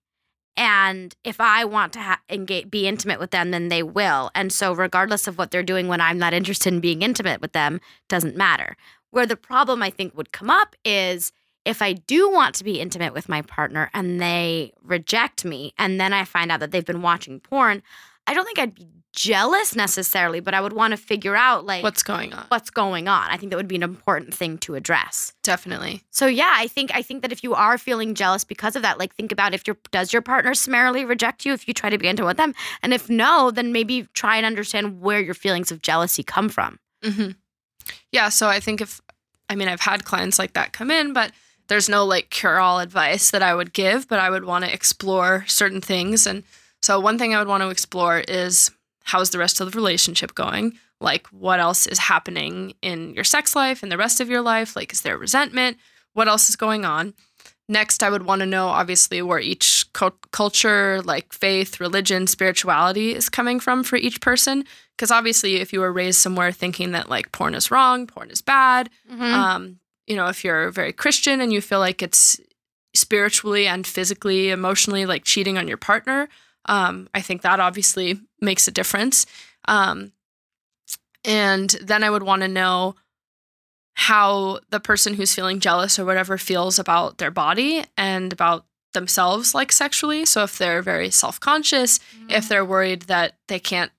And 0.56 1.16
if 1.24 1.42
I 1.42 1.66
want 1.66 1.94
to 1.94 2.00
ha- 2.00 2.22
engage, 2.30 2.70
be 2.70 2.88
intimate 2.88 3.20
with 3.20 3.32
them, 3.32 3.52
then 3.52 3.70
they 3.70 3.82
will. 3.82 4.30
And 4.36 4.52
so, 4.52 4.74
regardless 4.74 5.28
of 5.28 5.38
what 5.38 5.52
they're 5.52 5.63
doing 5.63 5.88
when 5.88 6.02
I'm 6.02 6.20
not 6.20 6.34
interested 6.34 6.74
in 6.74 6.80
being 6.80 7.02
intimate 7.02 7.42
with 7.42 7.54
them, 7.54 7.82
doesn't 8.08 8.36
matter. 8.36 8.78
Where 9.10 9.26
the 9.26 9.36
problem 9.36 9.82
I 9.82 9.89
think 9.89 10.16
would 10.16 10.32
come 10.32 10.50
up 10.50 10.76
is 10.86 11.32
if 11.66 11.82
I 11.82 11.94
do 11.94 12.30
want 12.30 12.56
to 12.56 12.63
be 12.63 12.80
intimate 12.80 13.13
with 13.13 13.30
my 13.30 13.42
partner 13.42 13.89
and 13.94 14.22
they 14.22 14.74
reject 14.84 15.46
me, 15.46 15.74
and 15.78 16.00
then 16.00 16.13
I 16.13 16.26
find 16.26 16.52
out 16.52 16.60
that 16.60 16.72
they've 16.72 16.86
been 16.86 17.02
watching 17.02 17.39
porn, 17.39 17.82
I 18.28 18.34
don't 18.34 18.46
think 18.46 18.60
I'd 18.60 18.76
be 18.76 18.88
jealous 19.13 19.76
necessarily, 19.76 20.39
but 20.39 20.54
I 20.54 20.60
would 20.62 20.73
want 20.73 20.91
to 20.91 20.97
figure 20.97 21.36
out 21.36 21.65
like 21.65 21.84
What's 21.84 22.04
going 22.04 22.34
on? 22.34 22.45
what's 22.49 22.69
going 22.69 23.08
on. 23.08 23.30
I 23.30 23.38
think 23.38 23.52
that 23.52 23.58
would 23.58 23.67
be 23.67 23.76
an 23.76 23.84
important 23.84 24.34
thing 24.34 24.58
to 24.60 24.76
address. 24.76 25.34
Definitely. 25.43 26.04
So 26.12 26.26
yeah, 26.26 26.52
I 26.56 26.67
think 26.67 26.91
I 26.93 27.02
think 27.02 27.21
that 27.21 27.32
if 27.32 27.43
you 27.43 27.54
are 27.54 27.78
feeling 27.78 28.15
jealous 28.15 28.43
because 28.43 28.76
of 28.76 28.82
that, 28.82 28.97
like 28.99 29.13
think 29.15 29.32
about 29.32 29.54
if 29.54 29.65
your 29.67 29.78
does 29.91 30.12
your 30.12 30.21
partner 30.21 30.54
summarily 30.54 31.06
reject 31.06 31.45
you 31.45 31.54
if 31.54 31.67
you 31.67 31.73
try 31.73 31.89
to 31.89 31.97
be 31.97 32.08
intimate 32.08 32.28
with 32.28 32.38
them, 32.38 32.54
and 32.82 32.93
if 32.93 33.10
no, 33.10 33.52
then 33.52 33.71
maybe 33.71 34.08
try 34.13 34.36
and 34.36 34.45
understand 34.45 34.99
where 34.99 35.21
your 35.21 35.36
feelings 35.36 35.71
of 35.71 35.82
jealousy 35.82 36.23
come 36.23 36.49
from. 36.49 36.80
hmm 37.04 37.30
Yeah. 38.12 38.30
So 38.30 38.47
I 38.47 38.60
think 38.60 38.82
if, 38.82 38.99
I 39.49 39.56
mean, 39.56 39.67
I've 39.67 39.82
had 39.82 40.06
clients 40.06 40.39
like 40.39 40.54
that 40.54 40.73
come 40.73 40.89
in, 40.89 41.13
but 41.13 41.32
there's 41.67 41.88
no 41.88 42.04
like 42.04 42.30
cure 42.30 42.60
all 42.60 42.80
advice 42.80 43.32
that 43.32 43.43
I 43.43 43.54
would 43.54 43.73
give, 43.73 44.08
but 44.08 44.19
I 44.19 44.30
would 44.30 44.43
want 44.45 44.65
to 44.65 44.73
explore 44.73 45.45
certain 45.47 45.82
things. 45.82 46.26
And 46.28 46.43
so 46.82 46.99
one 46.99 47.17
thing 47.19 47.34
I 47.36 47.39
would 47.39 47.47
want 47.47 47.62
to 47.63 47.69
explore 47.69 48.19
is 48.28 48.71
how's 49.04 49.30
the 49.30 49.39
rest 49.39 49.62
of 49.62 49.72
the 49.72 49.76
relationship 49.78 50.34
going? 50.36 50.74
Like, 51.00 51.28
what 51.28 51.60
else 51.60 51.86
is 51.86 52.00
happening 52.00 52.74
in 52.82 53.13
your 53.13 53.24
sex 53.24 53.56
life 53.56 53.84
and 53.84 53.92
the 53.92 53.98
rest 53.98 54.20
of 54.22 54.30
your 54.30 54.42
life? 54.42 54.76
Like, 54.76 54.92
is 54.94 55.02
there 55.02 55.18
resentment? 55.18 55.78
What 56.13 56.28
else 56.28 56.50
is 56.50 56.56
going 56.56 56.86
on? 56.86 57.13
Next, 57.70 58.04
I 58.04 58.10
would 58.10 58.26
want 58.26 58.42
to 58.42 58.46
know 58.46 58.68
obviously 58.68 59.22
where 59.22 59.39
each 59.39 59.86
culture, 59.94 61.02
like 61.04 61.32
faith, 61.32 61.80
religion, 61.80 62.28
spirituality 62.28 63.13
is 63.16 63.30
coming 63.30 63.60
from 63.60 63.84
for 63.84 63.96
each 63.96 64.20
person. 64.22 64.66
Because 64.96 65.12
obviously, 65.12 65.56
if 65.56 65.72
you 65.74 65.80
were 65.80 65.92
raised 65.92 66.20
somewhere 66.20 66.52
thinking 66.52 66.92
that 66.92 67.10
like 67.10 67.32
porn 67.32 67.56
is 67.56 67.72
wrong, 67.72 68.06
porn 68.06 68.30
is 68.30 68.42
bad, 68.42 68.89
um, 69.10 69.80
you 70.08 70.16
know, 70.16 70.28
if 70.28 70.44
you're 70.44 70.70
very 70.72 70.94
Christian 70.94 71.39
and 71.42 71.54
you 71.54 71.62
feel 71.62 71.80
like 71.80 72.02
it's 72.02 72.39
spiritually 72.94 73.66
and 73.66 73.88
physically, 73.88 74.50
emotionally 74.52 75.06
like 75.06 75.24
cheating 75.24 75.58
on 75.58 75.68
your 75.68 75.78
partner, 75.78 76.28
um, 76.66 77.10
I 77.13 77.22
think 77.22 77.42
that 77.42 77.60
obviously 77.60 78.20
makes 78.44 78.68
a 78.68 78.72
difference. 78.72 79.26
Um, 79.66 80.12
and 81.26 81.70
then 81.82 82.04
I 82.04 82.10
would 82.10 82.24
want 82.24 82.42
to 82.42 82.48
know 82.48 82.96
how 83.96 84.60
the 84.70 84.80
person 84.80 85.14
who's 85.14 85.34
feeling 85.34 85.60
jealous 85.60 85.98
or 85.98 86.06
whatever 86.06 86.38
feels 86.38 86.80
about 86.80 87.18
their 87.18 87.32
body 87.32 87.84
and 87.98 88.34
about 88.34 88.66
themselves, 88.94 89.56
like 89.56 89.72
sexually. 89.72 90.26
So 90.26 90.44
if 90.44 90.58
they're 90.58 90.82
very 90.82 91.10
self 91.10 91.40
conscious, 91.40 92.00
if 92.30 92.48
they're 92.50 92.66
worried 92.66 93.04
that 93.04 93.36
they 93.48 93.60
can't 93.60 93.92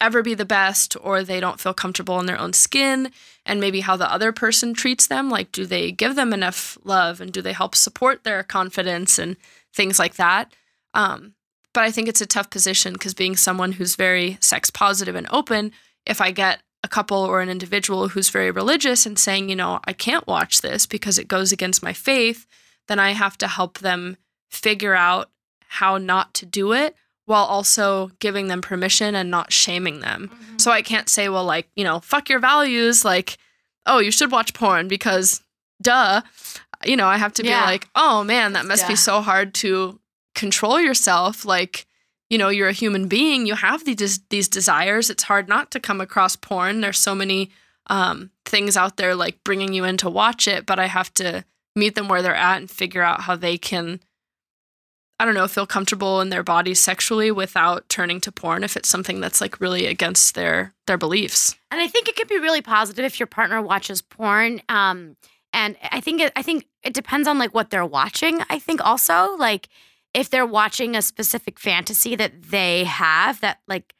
ever 0.00 0.22
be 0.22 0.34
the 0.34 0.44
best 0.44 0.96
or 1.00 1.22
they 1.22 1.40
don't 1.40 1.60
feel 1.60 1.72
comfortable 1.72 2.20
in 2.20 2.26
their 2.26 2.38
own 2.38 2.52
skin 2.52 3.10
and 3.46 3.60
maybe 3.60 3.80
how 3.80 3.96
the 3.96 4.12
other 4.12 4.30
person 4.30 4.74
treats 4.74 5.06
them 5.06 5.30
like 5.30 5.50
do 5.52 5.64
they 5.64 5.90
give 5.90 6.14
them 6.16 6.34
enough 6.34 6.76
love 6.84 7.18
and 7.18 7.32
do 7.32 7.40
they 7.40 7.54
help 7.54 7.74
support 7.74 8.22
their 8.22 8.42
confidence 8.42 9.18
and 9.18 9.36
things 9.72 9.98
like 9.98 10.16
that 10.16 10.52
um, 10.92 11.32
but 11.76 11.84
i 11.84 11.90
think 11.92 12.08
it's 12.08 12.20
a 12.22 12.26
tough 12.26 12.48
position 12.50 12.92
because 12.94 13.14
being 13.14 13.36
someone 13.36 13.72
who's 13.72 13.94
very 13.96 14.36
sex 14.40 14.70
positive 14.70 15.14
and 15.14 15.26
open 15.30 15.70
if 16.06 16.20
i 16.20 16.30
get 16.30 16.60
a 16.82 16.88
couple 16.88 17.18
or 17.18 17.40
an 17.40 17.48
individual 17.48 18.08
who's 18.08 18.30
very 18.30 18.50
religious 18.50 19.06
and 19.06 19.18
saying 19.18 19.48
you 19.48 19.56
know 19.56 19.78
i 19.84 19.92
can't 19.92 20.26
watch 20.26 20.60
this 20.62 20.86
because 20.86 21.18
it 21.18 21.28
goes 21.28 21.52
against 21.52 21.82
my 21.82 21.92
faith 21.92 22.46
then 22.88 22.98
i 22.98 23.10
have 23.12 23.36
to 23.38 23.46
help 23.46 23.78
them 23.80 24.16
figure 24.50 24.94
out 24.94 25.30
how 25.68 25.98
not 25.98 26.32
to 26.34 26.46
do 26.46 26.72
it 26.72 26.94
while 27.26 27.44
also 27.44 28.10
giving 28.20 28.46
them 28.48 28.62
permission 28.62 29.16
and 29.16 29.28
not 29.32 29.52
shaming 29.52 29.98
them. 29.98 30.30
Mhm. 30.32 30.60
So 30.60 30.70
I 30.70 30.80
can't 30.80 31.08
say, 31.08 31.28
well, 31.28 31.44
like, 31.44 31.68
you 31.74 31.82
know, 31.82 31.98
fuck 31.98 32.28
your 32.28 32.38
values, 32.38 33.04
like, 33.04 33.36
oh, 33.84 33.98
you 33.98 34.12
should 34.12 34.30
watch 34.30 34.54
porn 34.54 34.86
because 34.86 35.42
duh. 35.82 36.22
You 36.84 36.96
know, 36.96 37.08
I 37.08 37.16
have 37.16 37.32
to 37.34 37.44
Yeah. 37.44 37.62
be 37.62 37.66
like, 37.72 37.88
oh 37.96 38.22
man, 38.22 38.52
that 38.52 38.64
must 38.64 38.82
Yeah. 38.82 38.88
be 38.94 38.96
so 38.96 39.20
hard 39.22 39.54
to 39.54 39.98
control 40.36 40.80
yourself. 40.80 41.44
Like, 41.44 41.86
you 42.30 42.38
know, 42.38 42.48
you're 42.48 42.68
a 42.68 42.72
human 42.72 43.08
being, 43.08 43.46
you 43.46 43.56
have 43.56 43.84
these 43.84 44.20
these 44.30 44.48
desires. 44.48 45.10
It's 45.10 45.24
hard 45.24 45.48
not 45.48 45.72
to 45.72 45.80
come 45.80 46.00
across 46.00 46.36
porn. 46.36 46.80
There's 46.80 46.98
so 46.98 47.14
many 47.14 47.50
um, 47.88 48.30
things 48.44 48.76
out 48.76 48.96
there 48.96 49.16
like 49.16 49.42
bringing 49.42 49.72
you 49.72 49.84
in 49.84 49.96
to 49.98 50.10
watch 50.10 50.46
it, 50.46 50.66
but 50.66 50.78
I 50.78 50.86
have 50.86 51.12
to 51.14 51.44
meet 51.74 51.94
them 51.96 52.08
where 52.08 52.22
they're 52.22 52.34
at 52.34 52.58
and 52.58 52.70
figure 52.70 53.02
out 53.02 53.22
how 53.22 53.34
they 53.34 53.58
can 53.58 54.00
I 55.18 55.24
don't 55.24 55.34
know, 55.34 55.48
feel 55.48 55.66
comfortable 55.66 56.20
in 56.20 56.28
their 56.28 56.42
bodies 56.42 56.78
sexually 56.78 57.30
without 57.30 57.88
turning 57.88 58.20
to 58.20 58.32
porn 58.32 58.62
if 58.62 58.76
it's 58.76 58.88
something 58.88 59.20
that's 59.20 59.40
like 59.40 59.60
really 59.60 59.86
against 59.86 60.34
their 60.34 60.74
their 60.86 60.98
beliefs. 60.98 61.56
And 61.70 61.80
I 61.80 61.88
think 61.88 62.08
it 62.08 62.16
could 62.16 62.28
be 62.28 62.38
really 62.38 62.60
positive 62.60 63.04
if 63.04 63.18
your 63.18 63.26
partner 63.26 63.62
watches 63.62 64.02
porn. 64.02 64.60
Um, 64.68 65.16
and 65.54 65.76
I 65.90 66.00
think 66.00 66.20
it, 66.20 66.32
I 66.36 66.42
think 66.42 66.66
it 66.82 66.92
depends 66.92 67.26
on 67.26 67.38
like 67.38 67.54
what 67.54 67.70
they're 67.70 67.86
watching. 67.86 68.42
I 68.50 68.58
think 68.58 68.84
also 68.84 69.36
like 69.38 69.68
if 70.16 70.30
they're 70.30 70.46
watching 70.46 70.96
a 70.96 71.02
specific 71.02 71.60
fantasy 71.60 72.16
that 72.16 72.32
they 72.50 72.84
have 72.84 73.40
that 73.42 73.58
like 73.68 73.92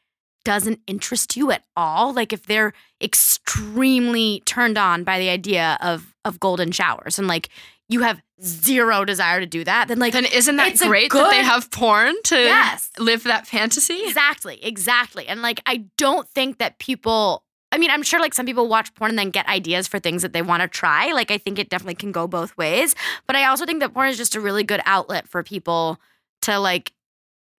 doesn't 0.43 0.79
interest 0.87 1.37
you 1.37 1.51
at 1.51 1.63
all, 1.75 2.11
like 2.13 2.33
if 2.33 2.47
they're 2.47 2.73
extremely 3.01 4.41
turned 4.45 4.77
on 4.77 5.03
by 5.03 5.19
the 5.19 5.29
idea 5.29 5.77
of 5.81 6.15
of 6.25 6.39
golden 6.39 6.71
showers 6.71 7.19
and 7.19 7.27
like 7.27 7.49
you 7.87 8.01
have 8.01 8.21
zero 8.43 9.05
desire 9.05 9.39
to 9.39 9.45
do 9.45 9.63
that, 9.63 9.87
then 9.87 9.99
like 9.99 10.13
Then 10.13 10.25
isn't 10.25 10.55
that 10.55 10.77
great 10.77 11.11
that 11.11 11.29
they 11.29 11.43
have 11.43 11.69
porn 11.69 12.15
to 12.25 12.35
yes, 12.35 12.89
live 12.97 13.23
that 13.23 13.45
fantasy? 13.45 14.03
Exactly, 14.05 14.63
exactly. 14.63 15.27
And 15.27 15.43
like 15.43 15.61
I 15.67 15.85
don't 15.97 16.27
think 16.29 16.57
that 16.57 16.79
people 16.79 17.43
I 17.71 17.77
mean, 17.77 17.91
I'm 17.91 18.03
sure 18.03 18.19
like 18.19 18.33
some 18.33 18.45
people 18.45 18.67
watch 18.69 18.93
porn 18.95 19.09
and 19.09 19.19
then 19.19 19.29
get 19.29 19.47
ideas 19.47 19.87
for 19.87 19.99
things 19.99 20.21
that 20.21 20.31
they 20.33 20.41
want 20.41 20.61
to 20.61 20.67
try. 20.67 21.11
Like 21.11 21.31
I 21.31 21.37
think 21.37 21.59
it 21.59 21.69
definitely 21.69 21.95
can 21.95 22.11
go 22.11 22.27
both 22.27 22.55
ways. 22.57 22.95
But 23.25 23.35
I 23.35 23.45
also 23.45 23.65
think 23.65 23.81
that 23.81 23.93
porn 23.93 24.09
is 24.09 24.17
just 24.17 24.35
a 24.35 24.41
really 24.41 24.63
good 24.63 24.81
outlet 24.85 25.27
for 25.27 25.43
people 25.43 25.99
to 26.43 26.59
like 26.59 26.93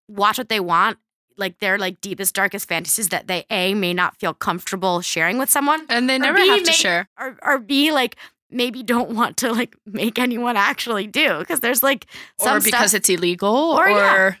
watch 0.08 0.38
what 0.38 0.48
they 0.48 0.60
want, 0.60 0.98
like 1.36 1.58
their 1.58 1.76
like 1.78 2.00
deepest, 2.00 2.34
darkest 2.34 2.68
fantasies 2.68 3.10
that 3.10 3.26
they 3.28 3.44
A 3.50 3.74
may 3.74 3.92
not 3.92 4.16
feel 4.18 4.32
comfortable 4.32 5.02
sharing 5.02 5.36
with 5.38 5.50
someone. 5.50 5.84
And 5.90 6.08
they 6.08 6.18
never 6.18 6.38
B, 6.38 6.48
have 6.48 6.60
to 6.60 6.64
make- 6.66 6.74
share. 6.74 7.08
Or 7.20 7.36
or 7.42 7.58
B 7.58 7.92
like 7.92 8.16
maybe 8.50 8.82
don't 8.82 9.10
want 9.10 9.36
to 9.36 9.52
like 9.52 9.76
make 9.84 10.18
anyone 10.18 10.56
actually 10.56 11.06
do. 11.06 11.38
Because 11.40 11.60
there's 11.60 11.82
like 11.82 12.06
some 12.40 12.56
or 12.56 12.60
because 12.60 12.90
stuff, 12.92 12.94
it's 13.00 13.08
illegal 13.10 13.54
Or, 13.54 13.86
or, 13.86 13.90
yeah. 13.90 14.34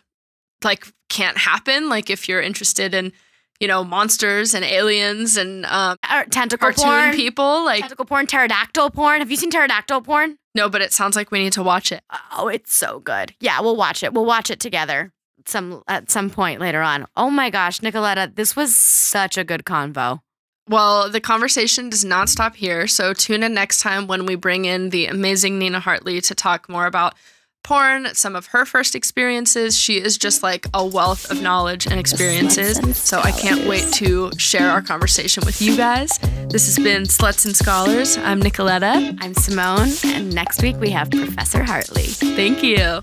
like 0.64 0.86
can't 1.10 1.36
happen. 1.36 1.90
Like 1.90 2.08
if 2.08 2.26
you're 2.26 2.40
interested 2.40 2.94
in, 2.94 3.12
you 3.60 3.68
know, 3.68 3.82
monsters 3.84 4.54
and 4.54 4.64
aliens 4.64 5.36
and 5.36 5.66
um, 5.66 5.96
tentacle 6.30 6.58
cartoon 6.72 6.84
porn. 6.84 7.14
people, 7.14 7.64
like 7.64 7.80
Tentacle 7.80 8.04
porn, 8.04 8.26
pterodactyl 8.26 8.90
porn. 8.90 9.20
Have 9.20 9.30
you 9.30 9.36
seen 9.36 9.50
pterodactyl 9.50 10.02
porn? 10.02 10.38
no, 10.54 10.68
but 10.68 10.82
it 10.82 10.92
sounds 10.92 11.14
like 11.14 11.30
we 11.30 11.38
need 11.38 11.52
to 11.52 11.62
watch 11.62 11.92
it. 11.92 12.02
Oh, 12.32 12.48
it's 12.48 12.74
so 12.74 12.98
good. 13.00 13.34
Yeah, 13.40 13.60
we'll 13.60 13.76
watch 13.76 14.02
it. 14.02 14.12
We'll 14.12 14.24
watch 14.24 14.50
it 14.50 14.58
together 14.60 15.12
some 15.46 15.82
at 15.88 16.10
some 16.10 16.30
point 16.30 16.60
later 16.60 16.82
on. 16.82 17.06
Oh 17.16 17.30
my 17.30 17.50
gosh, 17.50 17.80
Nicoletta, 17.80 18.34
this 18.34 18.54
was 18.56 18.76
such 18.76 19.38
a 19.38 19.44
good 19.44 19.64
convo. 19.64 20.20
Well, 20.68 21.08
the 21.10 21.20
conversation 21.20 21.88
does 21.88 22.04
not 22.04 22.28
stop 22.28 22.56
here. 22.56 22.86
So 22.86 23.14
tune 23.14 23.42
in 23.42 23.54
next 23.54 23.80
time 23.80 24.06
when 24.06 24.26
we 24.26 24.34
bring 24.34 24.66
in 24.66 24.90
the 24.90 25.06
amazing 25.06 25.58
Nina 25.58 25.80
Hartley 25.80 26.20
to 26.20 26.34
talk 26.34 26.68
more 26.68 26.86
about 26.86 27.14
porn, 27.62 28.14
some 28.14 28.34
of 28.34 28.46
her 28.46 28.64
first 28.64 28.94
experiences. 28.94 29.76
She 29.78 30.00
is 30.00 30.16
just 30.16 30.42
like 30.42 30.66
a 30.72 30.84
wealth 30.86 31.30
of 31.30 31.42
knowledge 31.42 31.86
and 31.86 31.98
experiences. 31.98 32.78
So 32.96 33.20
I 33.20 33.32
can't 33.32 33.66
wait 33.68 33.92
to 33.94 34.30
share 34.38 34.70
our 34.70 34.82
conversation 34.82 35.42
with 35.44 35.60
you 35.60 35.76
guys. 35.76 36.18
This 36.48 36.66
has 36.66 36.82
been 36.82 37.02
Sluts 37.02 37.44
and 37.44 37.54
Scholars. 37.56 38.16
I'm 38.16 38.40
Nicoletta. 38.40 39.18
I'm 39.20 39.34
Simone, 39.34 39.90
and 40.04 40.34
next 40.34 40.62
week 40.62 40.76
we 40.80 40.90
have 40.90 41.10
Professor 41.10 41.62
Hartley. 41.64 42.04
Thank 42.04 42.62
you. 42.62 43.00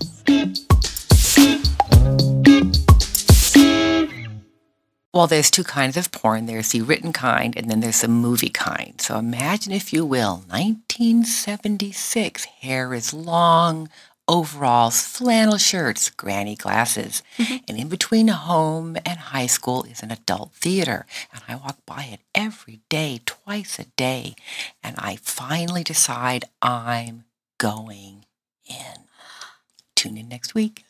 Well, 5.16 5.26
there's 5.26 5.50
two 5.50 5.64
kinds 5.64 5.96
of 5.96 6.12
porn. 6.12 6.44
There's 6.44 6.72
the 6.72 6.82
written 6.82 7.10
kind 7.10 7.56
and 7.56 7.70
then 7.70 7.80
there's 7.80 8.02
the 8.02 8.08
movie 8.08 8.50
kind. 8.50 9.00
So 9.00 9.16
imagine, 9.16 9.72
if 9.72 9.90
you 9.90 10.04
will, 10.04 10.44
1976. 10.50 12.44
Hair 12.60 12.92
is 12.92 13.14
long, 13.14 13.88
overalls, 14.28 15.00
flannel 15.02 15.58
shirts, 15.58 16.10
granny 16.10 16.56
glasses. 16.56 17.22
Mm-hmm. 17.38 17.56
And 17.68 17.78
in 17.78 17.88
between 17.88 18.28
home 18.28 18.96
and 19.04 19.18
high 19.18 19.46
school 19.46 19.84
is 19.84 20.02
an 20.02 20.10
adult 20.10 20.52
theater. 20.52 21.06
And 21.32 21.42
I 21.48 21.56
walk 21.56 21.78
by 21.86 22.08
it 22.12 22.20
every 22.34 22.80
day, 22.88 23.20
twice 23.24 23.78
a 23.78 23.84
day. 23.84 24.34
And 24.82 24.96
I 24.98 25.16
finally 25.16 25.84
decide 25.84 26.46
I'm 26.60 27.24
going 27.58 28.24
in. 28.68 29.04
Tune 29.94 30.16
in 30.16 30.28
next 30.28 30.54
week. 30.54 30.85